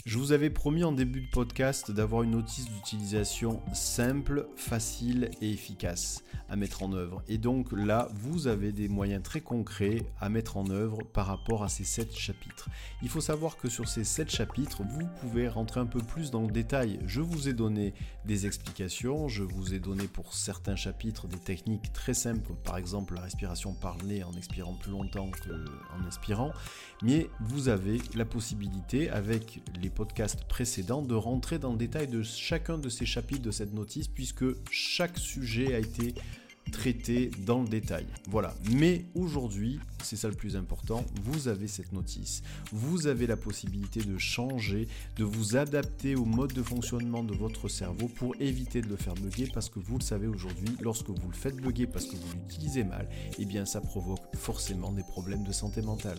Je 0.08 0.16
vous 0.16 0.32
avais 0.32 0.48
promis 0.48 0.84
en 0.84 0.92
début 0.92 1.20
de 1.20 1.28
podcast 1.28 1.90
d'avoir 1.90 2.22
une 2.22 2.30
notice 2.30 2.64
d'utilisation 2.64 3.60
simple, 3.74 4.48
facile 4.56 5.30
et 5.42 5.50
efficace 5.50 6.24
à 6.48 6.56
mettre 6.56 6.82
en 6.82 6.94
œuvre. 6.94 7.22
Et 7.28 7.36
donc 7.36 7.72
là, 7.72 8.08
vous 8.14 8.46
avez 8.46 8.72
des 8.72 8.88
moyens 8.88 9.22
très 9.22 9.42
concrets 9.42 10.06
à 10.18 10.30
mettre 10.30 10.56
en 10.56 10.70
œuvre 10.70 11.02
par 11.12 11.26
rapport 11.26 11.62
à 11.62 11.68
ces 11.68 11.84
7 11.84 12.16
chapitres. 12.16 12.70
Il 13.02 13.10
faut 13.10 13.20
savoir 13.20 13.58
que 13.58 13.68
sur 13.68 13.86
ces 13.86 14.02
7 14.02 14.30
chapitres, 14.30 14.82
vous 14.82 15.06
pouvez 15.20 15.46
rentrer 15.46 15.80
un 15.80 15.86
peu 15.86 16.00
plus 16.00 16.30
dans 16.30 16.40
le 16.40 16.50
détail. 16.50 17.00
Je 17.04 17.20
vous 17.20 17.50
ai 17.50 17.52
donné 17.52 17.92
des 18.24 18.46
explications, 18.46 19.28
je 19.28 19.42
vous 19.42 19.74
ai 19.74 19.78
donné 19.78 20.04
pour 20.04 20.32
certains 20.32 20.76
chapitres 20.76 21.26
des 21.26 21.36
techniques 21.36 21.92
très 21.92 22.14
simples, 22.14 22.54
par 22.64 22.78
exemple 22.78 23.14
la 23.14 23.20
respiration 23.20 23.74
par 23.74 23.98
le 23.98 24.06
nez 24.06 24.24
en 24.24 24.32
expirant 24.32 24.72
plus 24.72 24.90
longtemps 24.90 25.30
qu'en 25.30 26.06
inspirant. 26.06 26.52
Mais 27.02 27.28
vous 27.40 27.68
avez 27.68 28.00
la 28.14 28.24
possibilité 28.24 29.10
avec 29.10 29.60
les 29.82 29.90
podcast 29.98 30.44
précédent 30.44 31.02
de 31.02 31.16
rentrer 31.16 31.58
dans 31.58 31.72
le 31.72 31.76
détail 31.76 32.06
de 32.06 32.22
chacun 32.22 32.78
de 32.78 32.88
ces 32.88 33.04
chapitres 33.04 33.42
de 33.42 33.50
cette 33.50 33.74
notice 33.74 34.06
puisque 34.06 34.44
chaque 34.70 35.18
sujet 35.18 35.74
a 35.74 35.80
été 35.80 36.14
traité 36.70 37.32
dans 37.44 37.62
le 37.62 37.68
détail. 37.68 38.06
Voilà. 38.28 38.54
Mais 38.70 39.06
aujourd'hui, 39.16 39.80
c'est 40.04 40.14
ça 40.14 40.28
le 40.28 40.34
plus 40.34 40.54
important, 40.54 41.04
vous 41.24 41.48
avez 41.48 41.66
cette 41.66 41.92
notice. 41.92 42.42
Vous 42.70 43.08
avez 43.08 43.26
la 43.26 43.36
possibilité 43.36 44.00
de 44.00 44.18
changer, 44.18 44.86
de 45.16 45.24
vous 45.24 45.56
adapter 45.56 46.14
au 46.14 46.24
mode 46.24 46.52
de 46.52 46.62
fonctionnement 46.62 47.24
de 47.24 47.34
votre 47.34 47.68
cerveau 47.68 48.06
pour 48.06 48.36
éviter 48.38 48.82
de 48.82 48.88
le 48.88 48.96
faire 48.96 49.14
bugger 49.14 49.48
parce 49.52 49.68
que 49.68 49.80
vous 49.80 49.98
le 49.98 50.04
savez 50.04 50.28
aujourd'hui, 50.28 50.76
lorsque 50.80 51.08
vous 51.08 51.28
le 51.28 51.36
faites 51.36 51.56
bugger 51.56 51.88
parce 51.88 52.06
que 52.06 52.14
vous 52.14 52.32
l'utilisez 52.34 52.84
mal, 52.84 53.08
eh 53.40 53.44
bien 53.44 53.66
ça 53.66 53.80
provoque 53.80 54.22
forcément 54.36 54.92
des 54.92 55.02
problèmes 55.02 55.42
de 55.42 55.52
santé 55.52 55.82
mentale. 55.82 56.18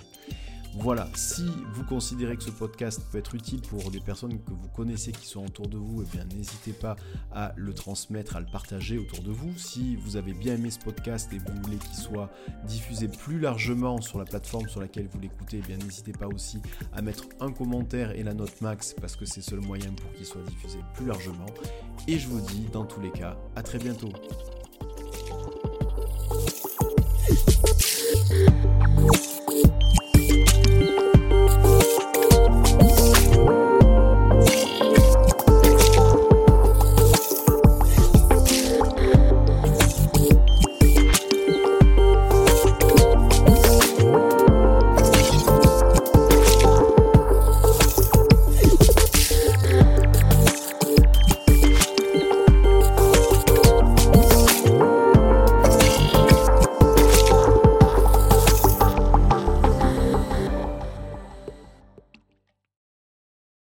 Voilà, 0.75 1.09
si 1.15 1.45
vous 1.73 1.83
considérez 1.83 2.37
que 2.37 2.43
ce 2.43 2.51
podcast 2.51 3.01
peut 3.11 3.17
être 3.17 3.35
utile 3.35 3.61
pour 3.61 3.91
des 3.91 3.99
personnes 3.99 4.39
que 4.39 4.51
vous 4.51 4.69
connaissez 4.69 5.11
qui 5.11 5.27
sont 5.27 5.45
autour 5.45 5.67
de 5.67 5.77
vous, 5.77 6.03
eh 6.03 6.15
bien 6.15 6.25
n'hésitez 6.25 6.73
pas 6.73 6.95
à 7.31 7.53
le 7.57 7.73
transmettre, 7.73 8.35
à 8.35 8.39
le 8.39 8.45
partager 8.45 8.97
autour 8.97 9.21
de 9.23 9.31
vous. 9.31 9.51
Si 9.57 9.95
vous 9.97 10.15
avez 10.15 10.33
bien 10.33 10.55
aimé 10.55 10.69
ce 10.71 10.79
podcast 10.79 11.31
et 11.33 11.37
vous 11.37 11.61
voulez 11.63 11.77
qu'il 11.77 11.95
soit 11.95 12.29
diffusé 12.65 13.07
plus 13.07 13.39
largement 13.39 13.99
sur 13.99 14.19
la 14.19 14.25
plateforme 14.25 14.69
sur 14.69 14.79
laquelle 14.79 15.07
vous 15.11 15.19
l'écoutez, 15.19 15.59
eh 15.63 15.67
bien 15.67 15.77
n'hésitez 15.77 16.13
pas 16.13 16.27
aussi 16.27 16.61
à 16.93 17.01
mettre 17.01 17.25
un 17.39 17.51
commentaire 17.51 18.11
et 18.11 18.23
la 18.23 18.33
note 18.33 18.61
max 18.61 18.93
parce 18.93 19.15
que 19.15 19.25
c'est 19.25 19.37
le 19.37 19.43
seul 19.43 19.59
moyen 19.59 19.91
pour 19.91 20.11
qu'il 20.13 20.25
soit 20.25 20.43
diffusé 20.43 20.79
plus 20.93 21.05
largement. 21.05 21.47
Et 22.07 22.17
je 22.17 22.27
vous 22.27 22.41
dis 22.41 22.67
dans 22.71 22.85
tous 22.85 23.01
les 23.01 23.11
cas, 23.11 23.37
à 23.55 23.63
très 23.63 23.79
bientôt. 23.79 24.11